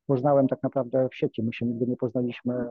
poznałem 0.07 0.47
tak 0.47 0.63
naprawdę 0.63 1.09
w 1.09 1.15
sieci. 1.15 1.43
My 1.43 1.53
się 1.53 1.65
nigdy 1.65 1.87
nie 1.87 1.97
poznaliśmy 1.97 2.65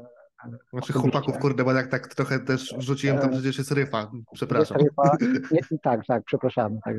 znaczy 0.72 0.92
chłopaków, 0.92 1.38
kurde, 1.38 1.64
bo 1.64 1.72
jak 1.72 1.86
tak 1.86 2.14
trochę 2.14 2.38
też 2.40 2.74
wrzuciłem, 2.78 3.18
to 3.18 3.24
e, 3.24 3.28
przecież 3.28 3.58
jest 3.58 3.72
ryfa, 3.72 4.10
przepraszam. 4.32 4.78
Jest 4.78 4.90
ryfa. 4.90 5.16
Nie, 5.50 5.78
tak, 5.78 6.06
tak, 6.06 6.24
przepraszam. 6.24 6.78
Tak. 6.84 6.96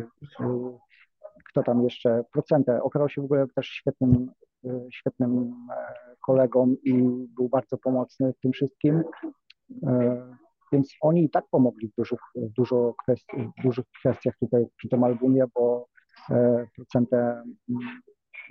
Kto 1.49 1.63
tam 1.63 1.83
jeszcze? 1.83 2.23
Procentę. 2.31 2.83
Okazał 2.83 3.09
się 3.09 3.21
w 3.21 3.25
ogóle 3.25 3.47
też 3.55 3.67
świetnym, 3.67 4.31
e, 4.65 4.87
świetnym 4.91 5.53
e, 5.71 6.15
kolegą 6.25 6.75
i 6.83 6.93
był 7.35 7.49
bardzo 7.49 7.77
pomocny 7.77 8.33
w 8.33 8.39
tym 8.39 8.51
wszystkim. 8.51 9.03
Więc 10.71 10.95
oni 11.01 11.23
i 11.23 11.29
tak 11.29 11.45
pomogli 11.51 11.87
w 11.87 11.95
dużych, 11.95 12.19
dużo 12.35 12.93
kwestii, 13.03 13.49
w 13.59 13.63
dużych 13.63 13.85
kwestiach 13.99 14.37
tutaj 14.39 14.65
przy 14.75 14.89
tym 14.89 15.03
albumie, 15.03 15.45
bo 15.55 15.87
procentę 16.75 17.43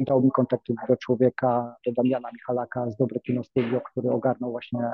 dał 0.05 0.23
mi 0.23 0.31
kontakty 0.31 0.75
do 0.89 0.97
człowieka, 0.97 1.77
do 1.87 1.93
Damiana 1.93 2.29
Michalaka 2.33 2.91
z 2.91 2.97
Studio, 3.43 3.81
który 3.81 4.11
ogarnął 4.11 4.51
właśnie 4.51 4.91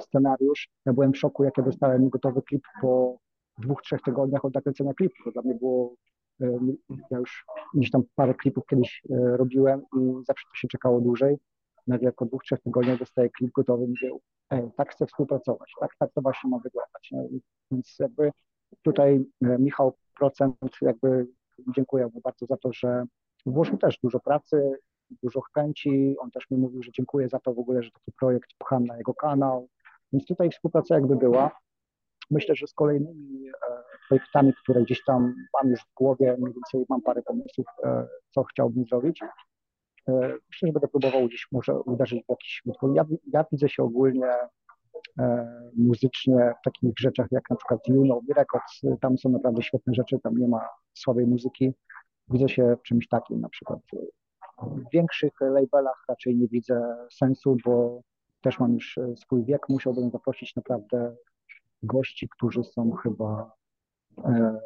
scenariusz. 0.00 0.68
Ja 0.86 0.92
byłem 0.92 1.12
w 1.12 1.18
szoku, 1.18 1.44
jak 1.44 1.58
ja 1.58 1.64
dostałem 1.64 2.08
gotowy 2.08 2.42
klip 2.42 2.62
po 2.80 3.18
dwóch, 3.58 3.82
trzech 3.82 4.02
tygodniach 4.02 4.44
od 4.44 4.54
nakręcenia 4.54 4.94
klipu. 4.94 5.30
Dla 5.32 5.42
mnie 5.42 5.54
było, 5.54 5.94
ja 7.10 7.18
już 7.18 7.44
gdzieś 7.74 7.90
tam 7.90 8.02
parę 8.14 8.34
klipów 8.34 8.66
kiedyś 8.66 9.02
e, 9.10 9.36
robiłem 9.36 9.82
i 9.96 10.24
zawsze 10.26 10.46
to 10.50 10.54
się 10.54 10.68
czekało 10.68 11.00
dłużej. 11.00 11.36
Nagle 11.86 12.12
po 12.12 12.26
dwóch, 12.26 12.44
trzech 12.44 12.60
tygodniach 12.60 12.98
dostaję 12.98 13.30
klip 13.30 13.52
gotowy 13.52 13.84
i 13.84 13.88
mówię, 13.88 14.18
ej, 14.50 14.70
tak 14.76 14.90
chcę 14.90 15.06
współpracować, 15.06 15.72
tak, 15.80 15.90
tak 15.98 16.12
to 16.14 16.20
właśnie 16.20 16.50
ma 16.50 16.58
wyglądać. 16.58 17.08
No, 17.12 17.22
więc 17.70 17.96
jakby 17.98 18.30
tutaj 18.82 19.24
e, 19.44 19.58
Michał 19.58 19.96
Procent, 20.18 20.56
jakby 20.82 21.26
dziękuję 21.76 22.06
mu 22.14 22.20
bardzo 22.20 22.46
za 22.46 22.56
to, 22.56 22.72
że 22.72 23.04
włożył 23.46 23.78
też 23.78 23.98
dużo 24.02 24.20
pracy, 24.20 24.72
dużo 25.22 25.40
chęci. 25.54 26.16
On 26.18 26.30
też 26.30 26.50
mi 26.50 26.58
mówił, 26.58 26.82
że 26.82 26.90
dziękuję 26.92 27.28
za 27.28 27.40
to 27.40 27.54
w 27.54 27.58
ogóle, 27.58 27.82
że 27.82 27.90
taki 27.90 28.12
projekt 28.18 28.50
pcham 28.58 28.84
na 28.84 28.96
jego 28.96 29.14
kanał. 29.14 29.68
Więc 30.12 30.26
tutaj 30.26 30.50
współpraca 30.50 30.94
jakby 30.94 31.16
była. 31.16 31.50
Myślę, 32.30 32.54
że 32.54 32.66
z 32.66 32.74
kolejnymi 32.74 33.48
e, 33.48 33.52
projektami, 34.08 34.52
które 34.62 34.82
gdzieś 34.82 35.04
tam 35.04 35.34
mam 35.62 35.70
już 35.70 35.80
w 35.80 35.94
głowie, 35.94 36.36
mniej 36.38 36.54
więcej 36.54 36.86
mam 36.88 37.02
parę 37.02 37.22
pomysłów, 37.22 37.66
e, 37.84 38.06
co 38.30 38.44
chciałbym 38.44 38.84
zrobić. 38.84 39.22
E, 40.08 40.12
myślę, 40.50 40.66
że 40.66 40.72
będę 40.72 40.88
próbował 40.88 41.26
gdzieś 41.26 41.46
może 41.52 41.80
uderzyć 41.80 42.24
w 42.24 42.30
jakiś 42.30 42.62
Ja, 42.94 43.04
ja 43.32 43.44
widzę 43.52 43.68
się 43.68 43.82
ogólnie 43.82 44.26
muzycznie 45.76 46.54
w 46.60 46.64
takich 46.64 46.98
rzeczach 46.98 47.26
jak 47.30 47.50
na 47.50 47.56
przykład 47.56 47.88
You 47.88 48.02
Know 48.02 48.22
Records. 48.36 48.80
Tam 49.00 49.18
są 49.18 49.28
naprawdę 49.28 49.62
świetne 49.62 49.94
rzeczy, 49.94 50.18
tam 50.22 50.38
nie 50.38 50.48
ma 50.48 50.68
słabej 50.94 51.26
muzyki 51.26 51.74
widzę 52.28 52.48
się 52.48 52.76
czymś 52.82 53.08
takim 53.08 53.40
na 53.40 53.48
przykład. 53.48 53.78
W 54.62 54.90
większych 54.92 55.32
labelach 55.40 56.04
raczej 56.08 56.36
nie 56.36 56.48
widzę 56.48 56.96
sensu, 57.10 57.56
bo 57.64 58.00
też 58.40 58.60
mam 58.60 58.74
już 58.74 58.98
e, 58.98 59.16
swój 59.16 59.44
wiek, 59.44 59.68
musiałbym 59.68 60.10
zaprosić 60.10 60.56
naprawdę 60.56 61.16
gości, 61.82 62.28
którzy 62.28 62.64
są 62.64 62.92
chyba 62.92 63.52
e, 64.24 64.58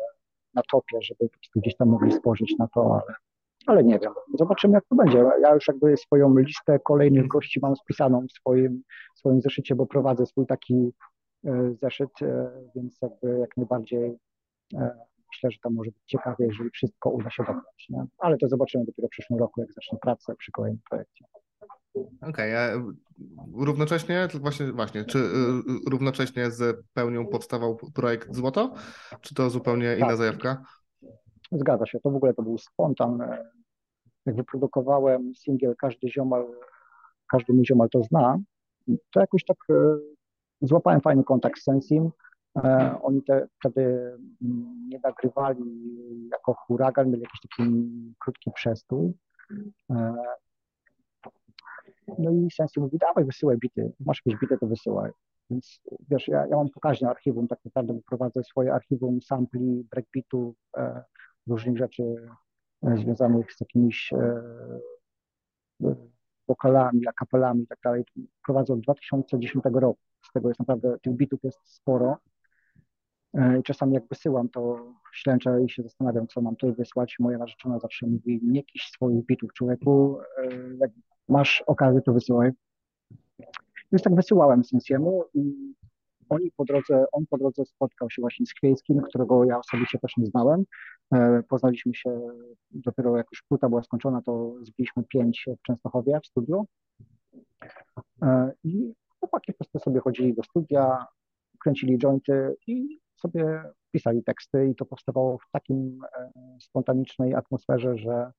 na 0.55 0.62
topie, 0.71 0.99
żeby 1.03 1.31
gdzieś 1.57 1.77
tam 1.77 1.88
mogli 1.88 2.12
spojrzeć 2.12 2.55
na 2.59 2.68
to, 2.68 2.94
ale, 2.94 3.14
ale 3.66 3.85
nie 3.85 3.99
wiem. 3.99 4.12
Zobaczymy, 4.38 4.75
jak 4.75 4.85
to 4.87 4.97
będzie. 4.97 5.25
Ja 5.42 5.55
już 5.55 5.68
jakby 5.68 5.97
swoją 5.97 6.38
listę 6.38 6.79
kolejnych 6.79 7.29
gości 7.29 7.61
mam 7.62 7.77
spisaną 7.77 8.27
w 8.27 8.33
swoim, 8.33 8.83
w 9.16 9.18
swoim 9.18 9.40
zeszycie, 9.40 9.75
bo 9.75 9.87
prowadzę 9.87 10.27
swój 10.27 10.47
taki 10.47 10.92
e, 11.44 11.75
zeszyt, 11.75 12.11
więc 12.75 12.99
jakby 13.03 13.38
jak 13.38 13.57
najbardziej 13.57 14.18
myślę, 15.33 15.51
że 15.51 15.59
to 15.62 15.71
może 15.71 15.91
być 15.91 16.03
ciekawe, 16.07 16.37
jeżeli 16.41 16.71
wszystko 16.71 17.11
uda 17.11 17.31
się 17.31 17.43
dobrać. 17.43 17.87
Nie? 17.91 18.05
Ale 18.19 18.38
to 18.38 18.49
zobaczymy 18.49 18.85
dopiero 18.85 19.09
w 19.09 19.11
przyszłym 19.11 19.38
roku, 19.38 19.61
jak 19.61 19.73
zacznę 19.73 19.99
pracę 20.03 20.35
przy 20.38 20.53
kolejnym 20.53 20.81
projekcie. 20.91 21.25
Okej, 22.21 22.55
okay, 22.55 22.95
równocześnie, 23.55 24.29
właśnie, 24.35 24.73
właśnie, 24.73 25.05
czy 25.05 25.19
y, 25.19 25.23
y, 25.23 25.91
równocześnie 25.91 26.51
z 26.51 26.87
pełnią 26.95 27.27
powstawał 27.27 27.77
projekt 27.95 28.35
Złoto, 28.35 28.75
czy 29.21 29.35
to 29.35 29.51
zupełnie 29.51 29.97
inna 29.97 30.07
tak. 30.07 30.17
zajawka? 30.17 30.62
Zgadza 31.53 31.87
się, 31.87 32.01
to 32.01 32.11
w 32.11 32.17
ogóle 32.17 32.35
to 32.35 32.43
był 32.43 32.59
spontan. 32.59 33.19
Jak 34.27 34.37
wyprodukowałem 34.37 35.35
singiel 35.35 35.75
Każdy 35.77 36.09
ziomal, 36.09 36.47
każdy 37.31 37.53
mój 37.53 37.67
ziomal 37.67 37.88
to 37.88 38.03
zna, 38.03 38.38
to 39.11 39.21
jakoś 39.21 39.45
tak 39.45 39.57
y, 39.71 39.75
złapałem 40.61 41.01
fajny 41.01 41.25
kontakt 41.25 41.61
z 41.61 41.62
Sensim, 41.62 42.11
E, 42.11 42.28
oni 43.02 43.22
te, 43.22 43.46
wtedy 43.58 43.82
mm, 44.42 44.88
nie 44.88 45.00
nagrywali 45.04 45.64
jako 46.32 46.54
huragan, 46.54 47.11
mieli 47.11 47.22
jakiś 47.22 47.40
taki 47.40 47.64
krótki 48.18 48.50
przestój. 48.52 49.12
E, 49.90 50.14
no 52.18 52.30
i 52.30 52.50
Sensi 52.50 52.80
mówi, 52.80 52.98
dawaj 52.98 53.24
wysyłaj 53.24 53.56
bity, 53.58 53.92
masz 54.00 54.22
jakieś 54.26 54.40
bity, 54.40 54.58
to 54.58 54.66
wysyłaj. 54.66 55.11
Więc 55.50 55.80
wiesz, 56.11 56.28
ja, 56.28 56.46
ja 56.46 56.56
mam 56.56 56.68
pokaźne 56.68 57.11
archiwum, 57.11 57.48
tak 57.48 57.64
naprawdę 57.64 58.00
prowadzę 58.06 58.44
swoje 58.44 58.74
archiwum 58.74 59.22
sampli, 59.22 59.87
breakbeatów, 59.90 60.56
e, 60.76 61.02
różnych 61.46 61.78
rzeczy 61.78 62.02
e, 62.82 62.96
związanych 62.96 63.52
z 63.52 63.61
jakimiś 63.61 64.12
e, 64.12 64.16
e, 65.84 65.94
wokalami, 66.48 67.06
akapelami 67.08 67.62
i 67.62 67.66
tak 67.66 67.78
dalej. 67.84 68.04
Prowadzę 68.44 68.72
od 68.72 68.80
2010 68.80 69.64
roku. 69.72 70.00
Z 70.22 70.32
tego 70.32 70.48
jest 70.48 70.61
naprawdę, 70.61 70.98
tych 71.02 71.12
bitów 71.12 71.40
jest 71.42 71.58
sporo. 71.64 72.16
E, 73.35 73.59
I 73.59 73.62
czasami 73.62 73.95
jak 73.95 74.09
wysyłam, 74.09 74.49
to 74.49 74.93
ślęczę 75.12 75.62
i 75.64 75.71
się 75.71 75.83
zastanawiam, 75.83 76.27
co 76.27 76.41
mam 76.41 76.57
tutaj 76.57 76.77
wysłać. 76.77 77.17
Moja 77.19 77.38
narzeczona 77.38 77.79
zawsze 77.79 78.07
mówi, 78.07 78.41
nie 78.43 78.61
jakiś 78.61 78.83
swoich 78.83 79.27
bitów, 79.27 79.53
człowieku, 79.53 80.19
e, 80.21 80.49
jak 80.81 80.91
masz 81.29 81.62
okazję, 81.67 82.01
to 82.01 82.12
wysyłaj. 82.12 82.51
Więc 83.93 84.03
tak 84.03 84.14
wysyłałem 84.14 84.64
Sensiemu 84.64 85.25
i 85.35 85.75
oni 86.29 86.51
po 86.57 86.64
drodze, 86.64 87.05
on 87.12 87.27
po 87.27 87.38
drodze 87.38 87.64
spotkał 87.64 88.11
się 88.11 88.23
właśnie 88.23 88.47
z 88.47 88.53
Chwiejskim, 88.53 89.01
którego 89.01 89.45
ja 89.45 89.59
osobiście 89.59 89.99
też 89.99 90.17
nie 90.17 90.27
znałem. 90.27 90.64
E, 91.14 91.43
Poznaliśmy 91.49 91.95
się 91.95 92.21
dopiero 92.71 93.17
jak 93.17 93.27
już 93.33 93.43
płyta 93.43 93.69
była 93.69 93.83
skończona, 93.83 94.23
to 94.23 94.55
zbiliśmy 94.62 95.05
pięć 95.05 95.47
w 95.59 95.62
Częstochowie 95.62 96.21
w 96.23 96.27
studiu. 96.27 96.67
I 98.64 98.95
chłopaki 99.21 99.53
po 99.53 99.59
prostu 99.59 99.79
sobie 99.79 100.01
chodzili 100.01 100.35
do 100.35 100.43
studia, 100.43 101.07
kręcili 101.61 101.99
jointy 101.99 102.57
i 102.67 102.99
sobie 103.18 103.62
pisali 103.90 104.24
teksty 104.24 104.68
i 104.68 104.74
to 104.74 104.85
powstawało 104.85 105.38
w 105.38 105.50
takim 105.52 106.00
e, 106.18 106.31
spontanicznej 106.61 107.35
atmosferze, 107.35 107.98
że 107.98 108.33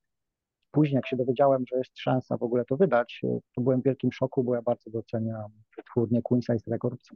później 0.72 0.96
jak 0.96 1.08
się 1.08 1.16
dowiedziałem, 1.16 1.64
że 1.72 1.78
jest 1.78 2.00
szansa 2.00 2.38
w 2.38 2.44
ogóle 2.44 2.66
to 2.66 2.78
wydać, 2.78 3.22
e, 3.24 3.40
to 3.56 3.62
byłem 3.62 3.82
w 3.82 3.84
wielkim 3.84 4.12
szoku, 4.12 4.44
bo 4.44 4.56
ja 4.56 4.62
bardzo 4.62 4.90
doceniam 4.92 5.52
wytwórnię 5.78 6.22
Queen 6.22 6.42
Size 6.42 6.72
Records. 6.72 7.10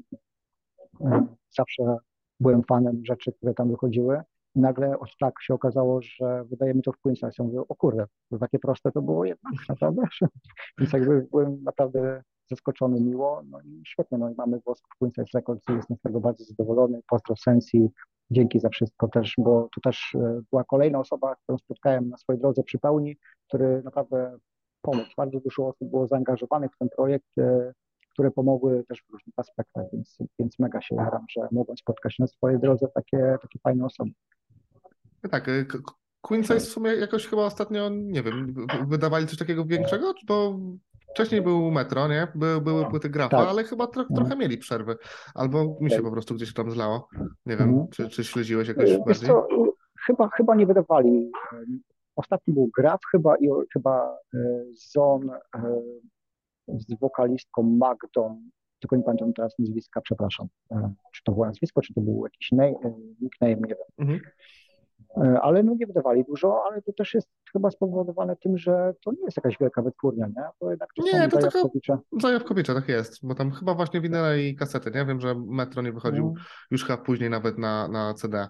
E, 1.02 1.26
Zawsze 1.58 1.97
byłem 2.39 2.63
fanem 2.63 3.06
rzeczy, 3.06 3.32
które 3.32 3.54
tam 3.54 3.71
wychodziły. 3.71 4.21
I 4.56 4.60
nagle 4.60 4.99
od 4.99 5.17
tak 5.19 5.34
się 5.41 5.54
okazało, 5.54 6.02
że 6.02 6.43
wydajemy 6.45 6.82
to 6.82 6.91
w 6.91 6.97
Queen 6.97 7.15
Size. 7.15 7.32
Ja 7.39 7.45
mówię, 7.45 7.60
o 7.60 7.76
kurde, 7.76 8.06
to 8.30 8.38
takie 8.38 8.60
proste 8.60 8.91
to 8.91 9.02
było 9.02 9.26
jednak, 9.26 9.54
naprawdę. 9.69 10.02
Więc 10.78 10.93
jakby 10.93 11.28
byłem 11.32 11.63
naprawdę 11.63 12.23
zaskoczony 12.49 13.01
miło. 13.01 13.41
No 13.49 13.62
i 13.62 13.82
świetnie, 13.86 14.17
no 14.17 14.29
i 14.29 14.36
mamy 14.38 14.60
głos 14.60 14.82
w 14.82 15.06
Size 15.06 15.23
Records 15.34 15.69
i 15.69 15.73
jestem 15.73 15.97
z 15.97 16.01
tego 16.01 16.19
bardzo 16.19 16.43
zadowolony. 16.43 17.01
Pozdro 17.08 17.36
Sensi, 17.36 17.89
dzięki 18.32 18.60
za 18.60 18.69
wszystko 18.69 19.08
też, 19.08 19.34
bo 19.38 19.69
to 19.75 19.82
też 19.82 20.15
e, 20.15 20.41
była 20.49 20.63
kolejna 20.63 20.99
osoba, 20.99 21.36
którą 21.36 21.58
spotkałem 21.58 22.10
na 22.10 22.17
swojej 22.17 22.41
drodze 22.41 22.63
przy 22.63 22.79
pełni, 22.79 23.17
który 23.47 23.82
naprawdę 23.84 24.38
pomógł. 24.82 25.10
Bardzo 25.17 25.39
dużo 25.39 25.67
osób 25.67 25.89
było 25.89 26.08
zaangażowanych 26.08 26.71
w 26.75 26.77
ten 26.77 26.89
projekt, 26.89 27.38
e, 27.38 27.73
które 28.13 28.32
pomogły 28.32 28.84
też 28.89 29.03
w 29.10 29.13
różnych 29.13 29.34
aspektach, 29.38 29.86
więc, 29.93 30.17
więc 30.39 30.60
mega 30.60 30.82
się 30.82 30.95
jaram, 30.95 31.25
że 31.29 31.41
mogłem 31.51 31.77
spotkać 31.77 32.19
na 32.19 32.27
swojej 32.27 32.60
drodze 32.60 32.88
takie, 32.88 33.38
takie 33.41 33.60
fajne 33.60 33.86
osoby. 33.86 34.12
Tak, 35.32 35.47
y, 35.47 35.65
K- 35.65 35.77
K- 35.77 35.93
Queen 36.21 36.43
Size 36.43 36.60
w 36.60 36.63
sumie 36.63 36.91
jakoś 36.95 37.27
chyba 37.27 37.45
ostatnio, 37.45 37.89
nie 37.89 38.23
wiem, 38.23 38.56
wydawali 38.88 39.27
coś 39.27 39.38
takiego 39.38 39.65
większego, 39.65 40.13
czy 40.13 40.25
bo 40.25 40.60
wcześniej 41.13 41.41
był 41.41 41.71
Metro, 41.71 42.08
nie? 42.08 42.28
By, 42.36 42.62
były 42.62 42.86
płyty 42.86 43.10
Grafa, 43.10 43.38
Tak. 43.38 43.47
ale 43.49 43.63
chyba 43.63 43.88
tro, 43.88 44.02
Mhm. 44.02 44.15
trochę 44.15 44.36
mieli 44.41 44.58
przerwy. 44.58 44.95
Albo 45.36 45.78
mi 45.82 45.91
się 45.91 46.02
po 46.02 46.12
prostu 46.12 46.36
gdzieś 46.36 46.54
tam 46.54 46.71
zlało. 46.71 47.08
Nie 47.45 47.58
wiem, 47.58 47.69
Mhm. 47.69 47.88
czy, 47.88 48.10
czy 48.10 48.23
śledziłeś 48.23 48.67
jakoś 48.67 48.89
Wiesz 48.89 48.99
bardziej? 49.06 49.28
co, 49.30 49.47
chyba, 50.06 50.30
chyba 50.30 50.56
nie 50.56 50.65
wydawali. 50.65 51.32
Ostatni 52.15 52.54
był 52.54 52.69
Graf 52.78 52.99
chyba 53.12 53.38
i 53.38 53.47
chyba 53.73 54.17
e, 54.34 54.38
Zon 54.91 55.30
e, 55.30 55.82
z 56.67 56.99
wokalistką 56.99 57.63
Magdą, 57.63 58.41
tylko 58.80 58.95
nie 58.95 59.04
pamiętam 59.04 59.34
teraz 59.34 59.60
nazwiska, 59.60 60.02
przepraszam. 60.02 60.47
E, 60.71 60.93
Czy 61.13 61.23
to 61.23 61.32
było 61.32 61.45
nazwisko, 61.45 61.82
czy 61.82 61.93
to 61.93 62.02
był 62.02 62.23
jakiś 62.23 62.52
na- 62.52 62.89
nickname, 63.21 63.56
nie 63.56 63.67
wiem. 63.76 63.78
Mhm. 63.97 64.19
E, 65.17 65.41
Ale 65.41 65.63
no 65.63 65.73
nie 65.80 65.88
wydawali 65.88 66.23
dużo, 66.23 66.63
ale 66.71 66.82
to 66.82 66.93
też 66.93 67.13
jest 67.13 67.28
chyba 67.54 67.71
spowodowane 67.71 68.36
tym, 68.36 68.58
że 68.58 68.93
to 69.06 69.12
nie 69.12 69.23
jest 69.26 69.38
jakaś 69.38 69.58
wielka 69.60 69.82
wytwórnia, 69.82 70.28
nie? 70.28 70.43
To 70.60 70.69
jednak 70.69 70.89
to 70.95 71.04
Nie, 71.04 71.12
są 71.12 71.17
to 71.30 71.38
taka- 71.38 71.49
zajawkowicze. 71.52 71.97
Zajawkowicze, 72.21 72.73
tak 72.73 72.89
jest, 72.89 73.28
bo 73.28 73.36
tam 73.36 73.52
chyba 73.52 73.73
właśnie 73.73 74.02
winyle 74.02 74.41
i 74.41 74.56
kasety, 74.56 74.91
nie? 74.95 75.06
Wiem, 75.06 75.19
że 75.21 75.36
Metro 75.47 75.82
nie 75.82 75.91
wychodził 75.91 76.23
Mm, 76.26 76.36
już 76.71 76.86
chyba 76.86 76.97
później 76.97 77.30
nawet 77.30 77.58
na, 77.58 77.88
na 77.88 78.13
CD. 78.13 78.47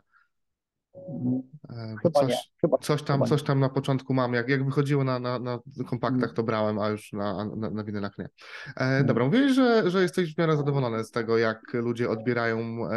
E, 1.70 1.96
Bo 2.04 2.12
coś, 2.12 2.52
coś 2.82 3.04
tam, 3.04 3.26
coś 3.26 3.44
tam 3.44 3.60
na 3.60 3.70
początku 3.70 4.14
mam. 4.14 4.34
Jak, 4.34 4.50
jak 4.50 4.66
wychodziło 4.66 5.04
na, 5.04 5.20
na, 5.20 5.40
na 5.40 5.60
kompaktach, 5.90 6.24
Mm. 6.24 6.36
to 6.36 6.44
brałem, 6.44 6.80
a 6.80 6.90
już 6.90 7.14
na, 7.14 7.46
na, 7.56 7.70
na 7.70 7.84
winylach 7.84 8.18
nie. 8.18 8.26
E, 8.26 8.30
Mm. 8.78 9.06
dobra, 9.06 9.26
mówiłeś, 9.26 9.52
że, 9.52 9.90
że 9.90 10.02
jesteś 10.02 10.36
w 10.36 10.38
miarę 10.38 10.58
zadowolony 10.58 11.04
z 11.04 11.12
tego, 11.12 11.38
jak 11.38 11.74
ludzie 11.74 12.10
odbierają 12.10 12.58
e, 12.60 12.90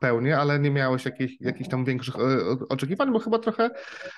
pełnię, 0.00 0.38
ale 0.38 0.58
nie 0.58 0.70
miałeś 0.70 1.04
jakichś, 1.04 1.34
jakichś 1.40 1.70
tam 1.70 1.84
większych 1.84 2.16
e, 2.16 2.18
oczekiwań, 2.68 3.12
bo 3.12 3.18
chyba 3.18 3.38
trochę 3.38 3.70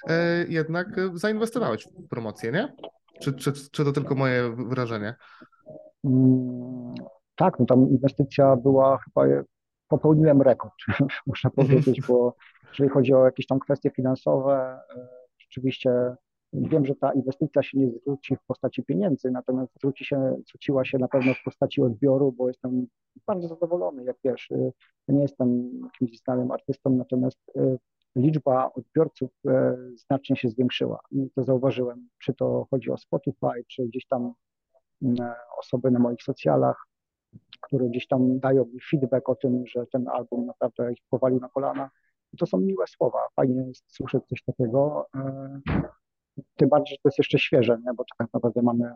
e, 0.09 0.45
jednak 0.49 0.89
zainwestowałeś 1.15 1.89
w 2.05 2.09
promocję, 2.09 2.53
nie? 2.53 2.73
Czy, 3.21 3.33
czy, 3.33 3.53
czy 3.71 3.85
to 3.85 3.93
tylko 3.93 4.15
moje 4.15 4.55
wrażenie? 4.57 5.15
Mm, 6.05 6.95
Tak, 7.35 7.59
no 7.59 7.67
tam 7.67 7.89
inwestycja 7.91 8.57
była 8.57 8.99
chyba, 8.99 9.23
popełniłem 9.89 10.43
rekord, 10.43 10.75
muszę 11.27 11.51
powiedzieć, 11.51 12.01
bo 12.09 12.37
jeżeli 12.73 12.91
chodzi 12.91 13.15
o 13.15 13.25
jakieś 13.25 13.47
tam 13.47 13.59
kwestie 13.59 13.91
finansowe, 13.91 14.81
e, 14.97 15.09
rzeczywiście 15.39 16.17
wiem, 16.53 16.87
że 16.87 16.95
ta 16.95 17.13
inwestycja 17.13 17.63
się 17.63 17.79
nie 17.79 17.91
zwróci 17.91 18.37
w 18.37 18.45
postaci 18.47 18.83
pieniędzy, 18.83 19.31
natomiast 19.31 19.75
zwróci 19.75 20.05
się, 20.05 20.37
zwróciła 20.49 20.85
się 20.85 20.99
na 20.99 21.09
pewno 21.09 21.35
w 21.35 21.43
postaci 21.45 21.83
odbioru, 21.83 22.33
bo 22.33 22.49
jestem 22.49 22.87
bardzo 23.27 23.49
zadowolony, 23.49 24.05
jak 24.05 24.17
wiesz, 24.25 24.51
e, 24.51 24.73
nie 25.09 25.23
jestem 25.23 25.81
jakimś 25.85 26.19
znanym 26.19 26.51
artystą, 26.51 26.91
natomiast 26.91 27.39
e, 27.57 27.77
liczba 28.17 28.73
odbiorców 28.73 29.31
znacznie 29.97 30.37
się 30.37 30.49
zwiększyła 30.49 31.01
to 31.35 31.43
zauważyłem, 31.43 32.09
czy 32.19 32.35
to 32.35 32.67
chodzi 32.71 32.91
o 32.91 32.97
Spotify, 32.97 33.65
czy 33.69 33.87
gdzieś 33.87 34.07
tam 34.07 34.33
mm, 35.03 35.33
osoby 35.59 35.91
na 35.91 35.99
moich 35.99 36.23
socjalach, 36.23 36.87
które 37.61 37.89
gdzieś 37.89 38.07
tam 38.07 38.39
dają 38.39 38.65
mi 38.65 38.81
feedback 38.91 39.29
o 39.29 39.35
tym, 39.35 39.67
że 39.67 39.87
ten 39.87 40.09
album 40.09 40.47
naprawdę 40.47 40.93
ich 40.93 40.99
powalił 41.11 41.41
na 41.41 41.49
kolana. 41.49 41.91
To 42.39 42.47
są 42.47 42.59
miłe 42.59 42.87
słowa. 42.87 43.19
Fajnie 43.37 43.63
jest 43.69 43.95
słyszeć 43.95 44.25
coś 44.27 44.43
takiego. 44.43 45.07
e, 45.17 45.61
Tym 46.57 46.69
bardziej, 46.69 46.97
że 46.97 47.03
to 47.03 47.09
jest 47.09 47.19
jeszcze 47.19 47.39
świeże, 47.39 47.79
nie? 47.87 47.95
bo 47.95 48.05
tak 48.19 48.29
naprawdę 48.35 48.63
mamy 48.63 48.95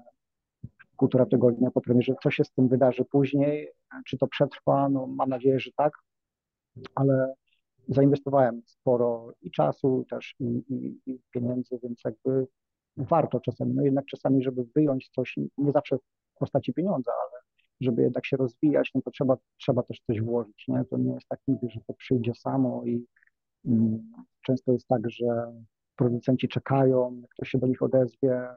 półtora 0.97 1.27
tygodnia 1.27 1.71
po 1.71 1.81
premierze. 1.81 2.15
Co 2.23 2.31
się 2.31 2.45
z 2.45 2.53
tym 2.53 2.69
wydarzy 2.69 3.05
później? 3.05 3.73
Czy 4.07 4.19
to 4.19 4.27
przetrwa? 4.27 4.89
No, 4.89 5.07
mam 5.07 5.29
nadzieję, 5.29 5.61
że 5.61 5.71
tak, 5.77 5.93
ale 6.95 7.35
zainwestowałem 7.89 8.63
sporo 8.67 9.33
i 9.43 9.51
czasu 9.51 10.05
też 10.11 10.35
i, 10.41 10.45
i, 10.45 11.11
i 11.11 11.21
pieniędzy, 11.31 11.79
więc 11.83 12.01
jakby 12.05 12.47
warto 12.97 13.41
czasami, 13.41 13.75
no 13.75 13.83
jednak 13.83 14.07
czasami, 14.07 14.43
żeby 14.43 14.65
wyjąć 14.75 15.09
coś, 15.09 15.37
nie 15.59 15.73
zawsze 15.73 15.97
w 15.97 16.39
postaci 16.39 16.73
pieniądza, 16.73 17.13
ale 17.13 17.43
żeby 17.81 18.03
jednak 18.03 18.27
się 18.27 18.37
rozwijać, 18.37 18.91
no 18.95 19.03
to 19.03 19.11
trzeba, 19.11 19.37
trzeba 19.57 19.83
też 19.83 20.01
coś 20.07 20.21
włożyć, 20.21 20.65
nie? 20.69 20.85
To 20.85 20.99
nie 20.99 21.15
jest 21.15 21.29
tak 21.29 21.41
nigdy, 21.49 21.69
że 21.71 21.81
to 21.87 21.95
przyjdzie 21.95 22.35
samo 22.35 22.85
i 22.85 23.07
często 24.43 24.73
jest 24.73 24.89
tak, 24.89 25.11
że 25.11 25.53
producenci 25.97 26.49
czekają, 26.49 27.23
ktoś 27.31 27.49
się 27.49 27.59
do 27.59 27.67
nich 27.67 27.83
odezwie, 27.83 28.49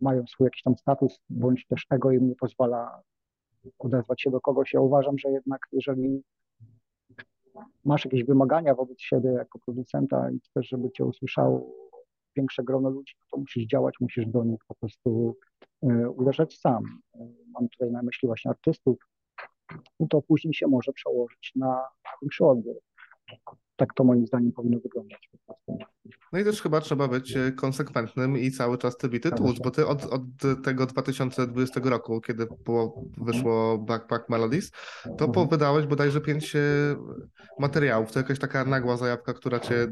mają 0.00 0.26
swój 0.26 0.44
jakiś 0.44 0.62
tam 0.62 0.76
status, 0.76 1.20
bądź 1.30 1.66
też 1.66 1.86
ego 1.90 2.10
im 2.10 2.28
nie 2.28 2.36
pozwala 2.36 3.02
odezwać 3.78 4.22
się 4.22 4.30
do 4.30 4.40
kogoś. 4.40 4.72
Ja 4.72 4.80
uważam, 4.80 5.18
że 5.18 5.30
jednak 5.30 5.60
jeżeli 5.72 6.22
masz 7.84 8.04
jakieś 8.04 8.24
wymagania 8.24 8.74
wobec 8.74 9.00
siebie 9.00 9.30
jako 9.30 9.58
producenta 9.58 10.30
i 10.30 10.40
chcesz, 10.40 10.68
żeby 10.68 10.90
cię 10.90 11.04
usłyszało 11.04 11.70
większe 12.36 12.64
grono 12.64 12.90
ludzi, 12.90 13.14
no 13.20 13.26
to 13.30 13.36
musisz 13.38 13.66
działać, 13.66 13.94
musisz 14.00 14.26
do 14.26 14.44
nich 14.44 14.60
po 14.68 14.74
prostu 14.74 15.36
e, 15.82 16.10
uderzać 16.10 16.58
sam. 16.58 16.84
Mam 17.46 17.68
tutaj 17.68 17.90
na 17.92 18.02
myśli 18.02 18.26
właśnie 18.26 18.50
artystów, 18.50 18.96
i 20.00 20.08
to 20.08 20.22
później 20.22 20.54
się 20.54 20.66
może 20.66 20.92
przełożyć 20.92 21.52
na 21.56 21.84
większy 22.22 22.44
odbiór. 22.44 22.76
Tak 23.76 23.94
to 23.94 24.04
moim 24.04 24.26
zdaniem 24.26 24.52
powinno 24.52 24.78
wyglądać. 24.80 25.30
No 26.34 26.40
i 26.40 26.44
też 26.44 26.62
chyba 26.62 26.80
trzeba 26.80 27.08
być 27.08 27.36
e, 27.36 27.52
konsekwentnym 27.52 28.38
i 28.38 28.50
cały 28.50 28.78
czas 28.78 28.96
te 28.96 29.08
bity 29.08 29.30
tłuc, 29.30 29.58
bo 29.58 29.70
ty 29.70 29.86
od, 29.86 30.04
od 30.04 30.22
tego 30.64 30.86
2020 30.86 31.80
roku, 31.84 32.20
kiedy 32.20 32.46
było, 32.64 33.04
wyszło 33.18 33.78
Backpack 33.78 34.28
Melodies, 34.28 34.70
to 35.04 35.10
Mhm. 35.10 35.32
po, 35.32 35.46
wydałeś 35.46 35.86
bodajże 35.86 36.20
pięć 36.20 36.56
e, 36.56 36.60
materiałów. 37.58 38.12
To 38.12 38.18
jakaś 38.18 38.38
taka 38.38 38.64
nagła 38.64 38.96
zajawka, 38.96 39.34
która 39.34 39.60
cię 39.60 39.86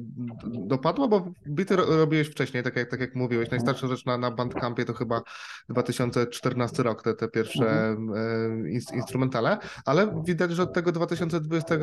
dopadła, 0.44 1.08
bo 1.08 1.32
bity 1.48 1.76
ro, 1.76 1.84
robiłeś 1.86 2.28
wcześniej, 2.28 2.62
tak 2.62 2.76
jak, 2.76 2.90
tak 2.90 3.00
jak 3.00 3.14
mówiłeś. 3.14 3.50
Najstarsza 3.50 3.86
rzecz 3.86 4.06
na, 4.06 4.18
na 4.18 4.30
Bandcampie 4.30 4.84
to 4.84 4.92
chyba 4.94 5.22
2014 5.68 6.82
rok, 6.82 7.02
te, 7.02 7.14
te 7.14 7.28
pierwsze 7.28 7.70
Mhm. 7.88 8.18
e, 8.66 8.70
ins, 8.70 8.92
instrumentale, 8.92 9.58
ale 9.84 10.22
widać, 10.26 10.52
że 10.52 10.62
od 10.62 10.72
tego 10.72 10.92
2020 10.92 11.76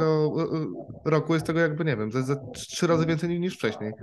roku 1.06 1.34
jest 1.34 1.46
tego 1.46 1.60
jakby, 1.60 1.86
nie 1.86 1.98
wiem, 1.98 2.12
ze, 2.12 2.24
ze 2.24 2.36
trzy 2.54 2.88
razy 2.88 3.06
więcej 3.06 3.40
niż 3.40 3.56
wcześniej. 3.56 3.94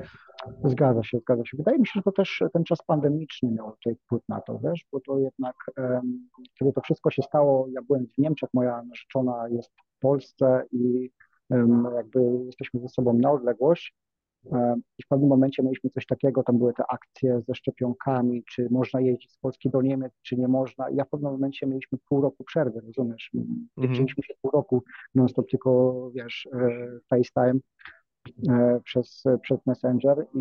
Zgadza 0.65 1.03
się, 1.03 1.19
zgadza 1.19 1.45
się. 1.45 1.57
Wydaje 1.57 1.79
mi 1.79 1.87
się, 1.87 1.93
że 1.95 2.03
to 2.03 2.13
też 2.13 2.43
ten 2.53 2.65
czas 2.65 2.79
pandemiczny 2.87 3.51
miał 3.51 3.73
tutaj 3.73 3.95
wpływ 3.95 4.23
na 4.29 4.41
to, 4.41 4.59
wiesz, 4.59 4.85
bo 4.93 5.01
to 5.01 5.19
jednak, 5.19 5.57
um, 5.79 6.29
kiedy 6.59 6.73
to 6.73 6.81
wszystko 6.81 7.11
się 7.11 7.23
stało, 7.23 7.67
ja 7.71 7.83
byłem 7.83 8.07
w 8.07 8.19
Niemczech, 8.19 8.49
moja 8.55 8.83
narzeczona 8.83 9.49
jest 9.49 9.71
w 9.71 10.01
Polsce 10.01 10.63
i 10.73 11.11
um, 11.51 11.89
jakby 11.95 12.21
jesteśmy 12.47 12.81
ze 12.81 12.89
sobą 12.89 13.13
na 13.13 13.33
odległość 13.33 13.95
um, 14.45 14.83
i 14.99 15.03
w 15.03 15.09
pewnym 15.09 15.29
momencie 15.29 15.63
mieliśmy 15.63 15.91
coś 15.91 16.07
takiego, 16.07 16.43
tam 16.43 16.59
były 16.59 16.73
te 16.75 16.85
akcje 16.89 17.43
ze 17.49 17.55
szczepionkami, 17.55 18.45
czy 18.45 18.69
można 18.71 19.01
jeździć 19.01 19.33
z 19.33 19.39
Polski 19.39 19.71
do 19.71 19.83
Niemiec, 19.83 20.13
czy 20.23 20.37
nie 20.37 20.49
można. 20.49 20.91
I 20.91 20.97
ja 20.97 21.05
w 21.05 21.09
pewnym 21.09 21.33
momencie 21.33 21.67
mieliśmy 21.67 21.99
pół 22.09 22.21
roku 22.21 22.45
przerwy, 22.45 22.81
rozumiesz? 22.81 23.31
Nie 23.77 23.89
widzieliśmy 23.89 24.23
się 24.23 24.35
pół 24.43 24.51
roku 24.51 24.83
non-stop, 25.15 25.51
tylko 25.51 26.11
wiesz, 26.15 26.49
e, 26.53 26.69
FaceTime 27.11 27.61
przez, 28.85 29.25
przez 29.43 29.67
Messenger 29.67 30.27
i 30.35 30.39